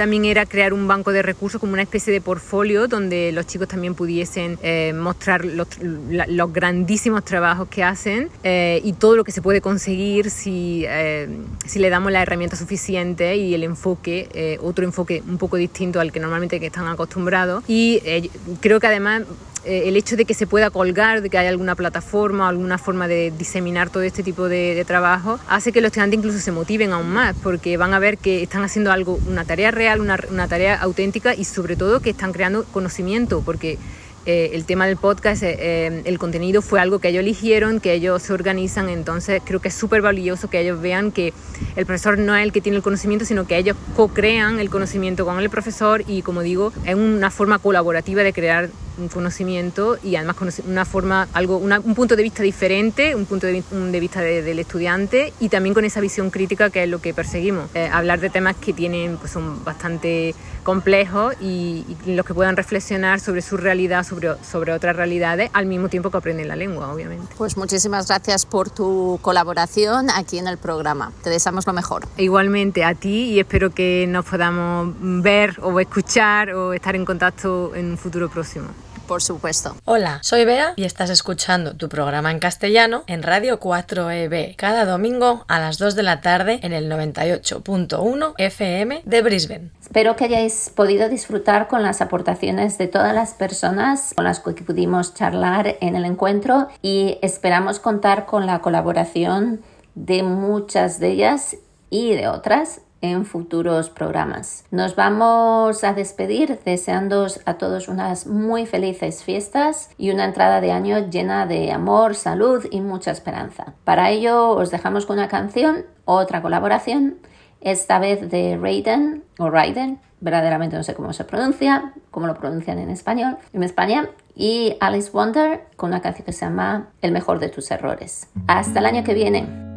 también 0.00 0.24
era 0.24 0.46
crear 0.46 0.72
un 0.72 0.88
banco 0.88 1.12
de 1.12 1.20
recursos 1.20 1.60
como 1.60 1.74
una 1.74 1.82
especie 1.82 2.10
de 2.10 2.22
portfolio 2.22 2.88
donde 2.88 3.32
los 3.32 3.46
chicos 3.46 3.68
también 3.68 3.94
pudiesen 3.94 4.58
eh, 4.62 4.94
mostrar 4.94 5.44
los, 5.44 5.68
los 5.78 6.52
grandísimos 6.54 7.22
trabajos 7.22 7.68
que 7.68 7.84
hacen 7.84 8.30
eh, 8.42 8.80
y 8.82 8.94
todo 8.94 9.14
lo 9.14 9.24
que 9.24 9.32
se 9.32 9.42
puede 9.42 9.60
conseguir 9.60 10.30
si, 10.30 10.86
eh, 10.88 11.28
si 11.66 11.80
le 11.80 11.90
damos 11.90 12.12
la 12.12 12.22
herramienta 12.22 12.56
suficiente 12.56 13.36
y 13.36 13.52
el 13.52 13.62
enfoque, 13.62 14.30
eh, 14.32 14.58
otro 14.62 14.86
enfoque 14.86 15.22
un 15.28 15.36
poco 15.36 15.58
distinto 15.58 16.00
al 16.00 16.12
que 16.12 16.20
normalmente 16.20 16.60
que 16.60 16.66
están 16.68 16.86
acostumbrados. 16.86 17.62
Y 17.68 18.00
eh, 18.06 18.30
creo 18.62 18.80
que 18.80 18.86
además 18.86 19.24
eh, 19.64 19.82
el 19.86 19.96
hecho 19.96 20.16
de 20.16 20.24
que 20.24 20.32
se 20.32 20.46
pueda 20.46 20.70
colgar, 20.70 21.20
de 21.20 21.28
que 21.28 21.36
haya 21.36 21.50
alguna 21.50 21.74
plataforma, 21.74 22.48
alguna 22.48 22.78
forma 22.78 23.08
de 23.08 23.30
diseminar 23.36 23.90
todo 23.90 24.02
este 24.02 24.22
tipo 24.22 24.48
de, 24.48 24.82
trabajo, 24.86 25.38
hace 25.48 25.70
que 25.70 25.82
los 25.82 25.88
estudiantes 25.88 26.18
incluso 26.18 26.38
se 26.38 26.50
motiven 26.50 26.92
aún 26.92 27.10
más, 27.10 27.36
porque 27.42 27.76
van 27.76 27.92
a 27.92 27.98
ver 27.98 28.16
que 28.16 28.42
están 28.42 28.62
haciendo 28.62 28.90
algo, 28.90 29.20
una 29.28 29.44
tarea 29.44 29.70
real, 29.70 30.00
una, 30.00 30.48
tarea 30.48 30.80
auténtica 30.80 31.34
y 31.34 31.44
sobre 31.44 31.76
todo 31.76 32.00
que 32.00 32.10
están 32.10 32.32
creando 32.32 32.64
conocimiento, 32.64 33.42
porque 33.44 33.76
eh, 34.24 34.52
el 34.54 34.64
tema 34.64 34.86
del 34.86 34.96
podcast, 34.96 35.42
eh, 35.42 36.02
el 36.04 36.18
contenido 36.18 36.62
fue 36.62 36.80
algo 36.80 36.98
que 36.98 37.08
ellos 37.08 37.20
eligieron, 37.20 37.80
que 37.80 37.92
ellos 37.92 38.22
se 38.22 38.32
organizan, 38.32 38.88
entonces 38.88 39.42
creo 39.44 39.60
que 39.60 39.68
es 39.68 39.74
súper 39.74 40.00
valioso 40.00 40.48
que 40.48 40.60
ellos 40.60 40.80
vean 40.80 41.12
que 41.12 41.34
el 41.76 41.84
profesor 41.84 42.18
no 42.18 42.34
es 42.34 42.44
el 42.44 42.52
que 42.52 42.62
tiene 42.62 42.76
el 42.76 42.82
conocimiento, 42.82 43.26
sino 43.26 43.46
que 43.46 43.58
ellos 43.58 43.76
co-crean 43.94 44.58
el 44.58 44.70
conocimiento 44.70 45.26
con 45.26 45.38
el 45.38 45.50
profesor 45.50 46.02
y 46.06 46.22
como 46.22 46.40
digo, 46.40 46.72
es 46.86 46.94
una 46.94 47.30
forma 47.30 47.58
colaborativa 47.58 48.22
de 48.22 48.32
crear 48.32 48.70
conocimiento 49.08 49.98
y 50.02 50.16
además 50.16 50.36
una 50.66 50.84
forma, 50.84 51.28
algo, 51.32 51.56
una- 51.58 51.80
un 51.80 51.94
punto 51.94 52.16
de 52.16 52.22
vista 52.22 52.42
diferente, 52.42 53.14
un 53.14 53.26
punto 53.26 53.46
de, 53.46 53.52
vi- 53.54 53.64
un 53.72 53.92
de 53.92 54.00
vista 54.00 54.20
de- 54.20 54.42
del 54.42 54.58
estudiante 54.58 55.32
y 55.40 55.48
también 55.48 55.74
con 55.74 55.84
esa 55.84 56.00
visión 56.00 56.30
crítica 56.30 56.70
que 56.70 56.84
es 56.84 56.88
lo 56.88 57.00
que 57.00 57.14
perseguimos. 57.14 57.70
Eh, 57.74 57.88
hablar 57.92 58.20
de 58.20 58.30
temas 58.30 58.56
que 58.56 58.72
tienen, 58.72 59.16
pues 59.16 59.32
son 59.32 59.64
bastante 59.64 60.34
complejos 60.64 61.34
y, 61.40 61.84
y 62.06 62.14
los 62.14 62.24
que 62.26 62.34
puedan 62.34 62.56
reflexionar 62.56 63.18
sobre 63.20 63.40
su 63.42 63.56
realidad, 63.56 64.04
sobre, 64.04 64.30
sobre 64.44 64.72
otras 64.72 64.94
realidades, 64.94 65.50
al 65.52 65.66
mismo 65.66 65.88
tiempo 65.88 66.10
que 66.10 66.18
aprenden 66.18 66.48
la 66.48 66.56
lengua, 66.56 66.92
obviamente. 66.92 67.26
Pues 67.38 67.56
muchísimas 67.56 68.06
gracias 68.08 68.44
por 68.46 68.68
tu 68.70 69.18
colaboración 69.22 70.08
aquí 70.10 70.38
en 70.38 70.46
el 70.46 70.58
programa. 70.58 71.12
Te 71.22 71.30
deseamos 71.30 71.66
lo 71.66 71.72
mejor. 71.72 72.06
Igualmente 72.18 72.84
a 72.84 72.94
ti 72.94 73.30
y 73.32 73.40
espero 73.40 73.70
que 73.70 74.06
nos 74.08 74.24
podamos 74.26 74.94
ver 75.00 75.56
o 75.62 75.80
escuchar 75.80 76.50
o 76.54 76.72
estar 76.74 76.94
en 76.94 77.04
contacto 77.04 77.74
en 77.74 77.92
un 77.92 77.98
futuro 77.98 78.28
próximo. 78.28 78.66
Por 79.10 79.22
supuesto. 79.22 79.74
Hola, 79.86 80.20
soy 80.22 80.44
Bea 80.44 80.72
y 80.76 80.84
estás 80.84 81.10
escuchando 81.10 81.74
tu 81.74 81.88
programa 81.88 82.30
en 82.30 82.38
castellano 82.38 83.02
en 83.08 83.24
Radio 83.24 83.58
4EB 83.58 84.54
cada 84.54 84.84
domingo 84.84 85.44
a 85.48 85.58
las 85.58 85.78
2 85.78 85.96
de 85.96 86.04
la 86.04 86.20
tarde 86.20 86.60
en 86.62 86.72
el 86.72 86.88
98.1 86.88 88.34
FM 88.38 89.02
de 89.04 89.22
Brisbane. 89.22 89.72
Espero 89.82 90.14
que 90.14 90.26
hayáis 90.26 90.70
podido 90.72 91.08
disfrutar 91.08 91.66
con 91.66 91.82
las 91.82 92.00
aportaciones 92.00 92.78
de 92.78 92.86
todas 92.86 93.12
las 93.12 93.34
personas 93.34 94.14
con 94.14 94.26
las 94.26 94.38
que 94.38 94.62
pudimos 94.62 95.12
charlar 95.12 95.76
en 95.80 95.96
el 95.96 96.04
encuentro 96.04 96.68
y 96.80 97.18
esperamos 97.20 97.80
contar 97.80 98.26
con 98.26 98.46
la 98.46 98.60
colaboración 98.60 99.60
de 99.96 100.22
muchas 100.22 101.00
de 101.00 101.08
ellas 101.08 101.56
y 101.90 102.14
de 102.14 102.28
otras 102.28 102.82
en 103.02 103.24
futuros 103.24 103.90
programas. 103.90 104.64
Nos 104.70 104.96
vamos 104.96 105.84
a 105.84 105.92
despedir 105.92 106.58
deseándoos 106.64 107.40
a 107.46 107.54
todos 107.54 107.88
unas 107.88 108.26
muy 108.26 108.66
felices 108.66 109.24
fiestas 109.24 109.90
y 109.96 110.10
una 110.10 110.24
entrada 110.24 110.60
de 110.60 110.72
año 110.72 111.10
llena 111.10 111.46
de 111.46 111.72
amor, 111.72 112.14
salud 112.14 112.66
y 112.70 112.80
mucha 112.80 113.10
esperanza. 113.10 113.74
Para 113.84 114.10
ello 114.10 114.50
os 114.50 114.70
dejamos 114.70 115.06
con 115.06 115.18
una 115.18 115.28
canción, 115.28 115.86
otra 116.04 116.42
colaboración, 116.42 117.18
esta 117.60 117.98
vez 117.98 118.30
de 118.30 118.58
Raiden 118.60 119.24
o 119.38 119.50
Raiden, 119.50 120.00
verdaderamente 120.20 120.76
no 120.76 120.82
sé 120.82 120.94
cómo 120.94 121.12
se 121.12 121.24
pronuncia, 121.24 121.92
cómo 122.10 122.26
lo 122.26 122.34
pronuncian 122.34 122.78
en 122.78 122.90
español, 122.90 123.36
en 123.52 123.62
España, 123.62 124.08
y 124.34 124.76
Alice 124.80 125.10
Wonder 125.12 125.66
con 125.76 125.90
una 125.90 126.00
canción 126.00 126.24
que 126.24 126.32
se 126.32 126.46
llama 126.46 126.88
El 127.02 127.12
mejor 127.12 127.38
de 127.38 127.48
tus 127.48 127.70
errores. 127.70 128.28
Hasta 128.46 128.78
el 128.80 128.86
año 128.86 129.04
que 129.04 129.14
viene. 129.14 129.69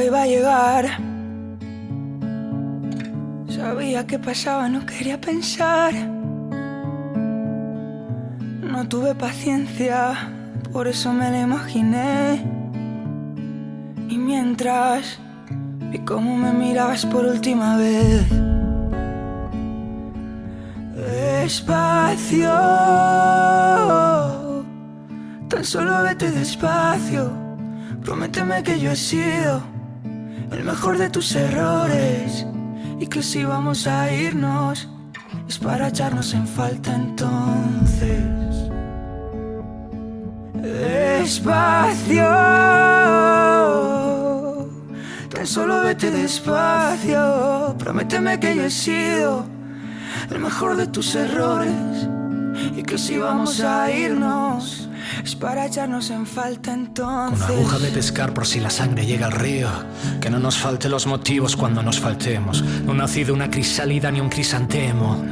Iba 0.00 0.22
a 0.22 0.26
llegar. 0.26 0.86
Sabía 3.48 4.06
que 4.06 4.18
pasaba, 4.18 4.68
no 4.68 4.84
quería 4.84 5.20
pensar. 5.20 5.94
No 8.62 8.88
tuve 8.88 9.14
paciencia, 9.14 10.14
por 10.72 10.88
eso 10.88 11.12
me 11.12 11.30
la 11.30 11.42
imaginé. 11.42 12.42
Y 14.08 14.18
mientras 14.18 15.18
vi 15.90 15.98
cómo 16.00 16.36
me 16.36 16.52
mirabas 16.52 17.06
por 17.06 17.24
última 17.24 17.76
vez. 17.76 18.26
Despacio, 20.96 22.50
tan 25.48 25.64
solo 25.64 26.02
vete 26.02 26.30
despacio. 26.30 27.30
Prométeme 28.02 28.62
que 28.62 28.80
yo 28.80 28.90
he 28.90 28.96
sido 28.96 29.73
el 30.54 30.64
mejor 30.64 30.98
de 30.98 31.10
tus 31.10 31.34
errores 31.34 32.46
y 33.00 33.06
que 33.06 33.22
si 33.22 33.44
vamos 33.44 33.86
a 33.86 34.12
irnos 34.12 34.88
es 35.48 35.58
para 35.58 35.88
echarnos 35.88 36.32
en 36.32 36.46
falta 36.46 36.94
entonces. 36.94 38.22
Despacio, 40.54 42.30
tan 45.28 45.46
solo 45.46 45.82
vete 45.82 46.10
despacio. 46.10 47.74
Prométeme 47.78 48.38
que 48.38 48.54
yo 48.54 48.62
he 48.62 48.70
sido 48.70 49.44
el 50.30 50.38
mejor 50.38 50.76
de 50.76 50.86
tus 50.86 51.14
errores 51.16 52.08
y 52.76 52.82
que 52.82 52.96
si 52.96 53.18
vamos 53.18 53.60
a 53.60 53.90
irnos 53.90 54.83
es 55.24 55.34
para 55.34 55.64
echarnos 55.64 56.10
en 56.10 56.26
falta 56.26 56.74
entonces. 56.74 57.48
Una 57.48 57.58
aguja 57.58 57.78
de 57.78 57.90
pescar 57.90 58.34
por 58.34 58.46
si 58.46 58.60
la 58.60 58.68
sangre 58.68 59.06
llega 59.06 59.26
al 59.26 59.32
río. 59.32 59.68
Que 60.20 60.28
no 60.28 60.38
nos 60.38 60.58
falte 60.58 60.90
los 60.90 61.06
motivos 61.06 61.56
cuando 61.56 61.82
nos 61.82 61.98
faltemos. 61.98 62.62
No 62.62 62.92
ha 62.92 62.96
nacido 62.96 63.32
una 63.32 63.50
crisálida 63.50 64.10
ni 64.10 64.20
un 64.20 64.28
crisantemo. 64.28 65.24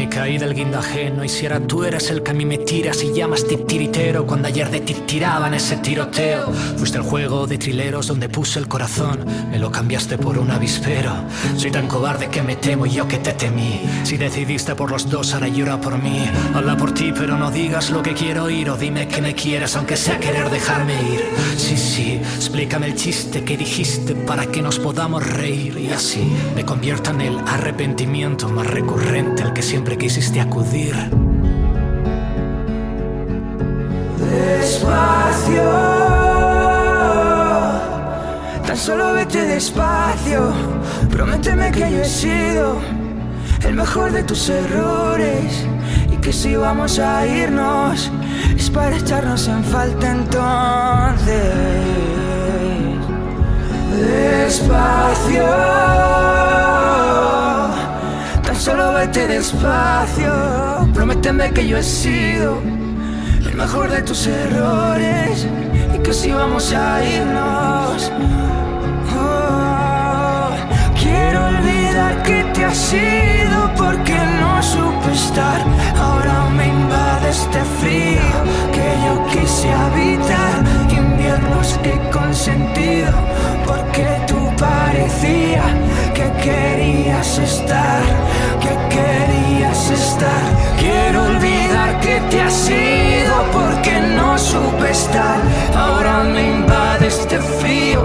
Ni 0.00 0.06
caí 0.06 0.38
del 0.38 0.54
guindo 0.54 0.78
ajeno. 0.78 1.22
Y 1.22 1.28
si 1.28 1.44
ahora 1.44 1.60
tú 1.60 1.84
eres 1.84 2.10
el 2.10 2.22
que 2.22 2.30
a 2.30 2.32
mí 2.32 2.46
me 2.46 2.56
tiras 2.56 3.04
y 3.04 3.12
llamas 3.12 3.46
titiritero. 3.46 4.24
Cuando 4.26 4.48
ayer 4.48 4.70
de 4.70 4.80
ti 4.80 4.94
tiraban 4.94 5.52
ese 5.52 5.76
tiroteo. 5.76 6.50
Fuiste 6.78 6.96
el 6.96 7.04
juego 7.04 7.46
de 7.46 7.58
trileros 7.58 8.06
donde 8.06 8.30
puse 8.30 8.58
el 8.58 8.66
corazón. 8.66 9.26
Me 9.50 9.58
lo 9.58 9.70
cambiaste 9.70 10.16
por 10.16 10.38
un 10.38 10.50
avispero. 10.50 11.12
Soy 11.54 11.70
tan 11.70 11.86
cobarde 11.86 12.28
que 12.28 12.40
me 12.40 12.56
temo 12.56 12.86
yo 12.86 13.06
que 13.06 13.18
te 13.18 13.34
temí. 13.34 13.82
Si 14.04 14.16
decidiste 14.16 14.74
por 14.74 14.90
los 14.90 15.06
dos, 15.10 15.34
ahora 15.34 15.48
llora 15.48 15.78
por 15.78 16.02
mí. 16.02 16.24
Habla 16.54 16.78
por 16.78 16.94
ti, 16.94 17.12
pero 17.14 17.36
no 17.36 17.50
digas 17.50 17.90
lo 17.90 18.02
que 18.02 18.14
quiero 18.14 18.44
oír. 18.44 18.70
O 18.70 18.78
dime 18.78 19.06
que 19.06 19.20
me 19.20 19.34
quieres, 19.34 19.76
aunque 19.76 19.98
sea 19.98 20.18
querer 20.18 20.48
dejarme 20.48 20.94
ir. 20.94 21.20
Sí, 21.58 21.76
sí, 21.76 22.20
explícame 22.36 22.86
el 22.86 22.94
chiste 22.94 23.44
que 23.44 23.58
dijiste 23.58 24.14
para 24.14 24.46
que 24.46 24.62
nos 24.62 24.78
podamos 24.78 25.26
reír. 25.26 25.76
Y 25.76 25.90
así 25.90 26.22
me 26.56 26.64
convierta 26.64 27.10
en 27.10 27.20
el 27.20 27.38
arrepentimiento 27.40 28.48
más 28.48 28.66
recurrente 28.66 29.42
al 29.42 29.52
que 29.52 29.60
siempre 29.60 29.89
quisiste 29.96 30.40
acudir. 30.40 30.94
Despacio, 34.30 35.70
tan 38.66 38.76
solo 38.76 39.14
vete 39.14 39.46
despacio. 39.46 40.52
Prométeme 41.10 41.70
que 41.72 41.90
yo 41.92 42.00
he 42.02 42.04
sido 42.04 42.76
el 43.64 43.74
mejor 43.74 44.12
de 44.12 44.22
tus 44.22 44.48
errores 44.48 45.66
y 46.12 46.16
que 46.16 46.32
si 46.32 46.56
vamos 46.56 46.98
a 46.98 47.26
irnos 47.26 48.10
es 48.56 48.70
para 48.70 48.96
echarnos 48.96 49.48
en 49.48 49.64
falta 49.64 50.10
entonces. 50.10 51.54
Despacio, 53.96 55.46
Solo 58.60 58.92
vete 58.92 59.26
despacio, 59.26 60.86
prométeme 60.92 61.50
que 61.50 61.66
yo 61.66 61.78
he 61.78 61.82
sido 61.82 62.60
el 63.46 63.54
mejor 63.54 63.90
de 63.90 64.02
tus 64.02 64.26
errores 64.26 65.46
y 65.94 65.98
que 66.00 66.12
si 66.12 66.30
vamos 66.30 66.70
a 66.74 67.02
irnos. 67.02 68.12
Oh, 69.16 70.50
quiero 71.00 71.46
olvidar 71.46 72.22
que 72.22 72.44
te 72.52 72.66
has 72.66 72.76
sido 72.76 73.70
porque 73.78 74.18
no 74.42 74.62
supe 74.62 75.10
estar. 75.10 75.62
Ahora 75.98 76.50
me 76.50 76.68
invade 76.68 77.30
este 77.30 77.64
frío 77.80 78.20
que 78.74 78.86
yo 79.06 79.40
quise 79.40 79.72
habitar. 79.72 80.52
Inviernos 80.90 81.78
que 81.82 81.98
consentido 82.12 83.12
porque 83.66 84.06
tú 84.26 84.36
parecía 84.58 85.62
que 86.12 86.30
querías 86.42 87.38
estar 87.38 88.02
querías 88.90 89.90
estar. 89.90 90.44
Quiero 90.78 91.24
olvidar 91.24 92.00
que 92.00 92.20
te 92.30 92.40
has 92.42 92.68
ido 92.68 93.34
porque 93.52 94.00
no 94.16 94.36
supe 94.38 94.90
estar. 94.90 95.38
Ahora 95.74 96.24
me 96.24 96.42
invade 96.58 97.06
este 97.06 97.38
frío 97.38 98.02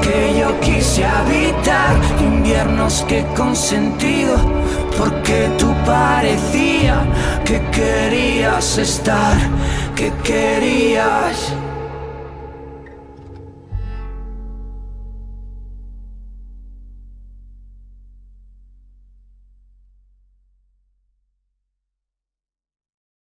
que 0.00 0.38
yo 0.38 0.58
quise 0.60 1.04
habitar. 1.04 1.94
Inviernos 2.20 3.04
que 3.08 3.24
consentido 3.36 4.36
porque 4.96 5.48
tú 5.58 5.72
parecía 5.84 7.06
que 7.44 7.60
querías 7.70 8.78
estar, 8.78 9.36
que 9.94 10.12
querías. 10.24 11.52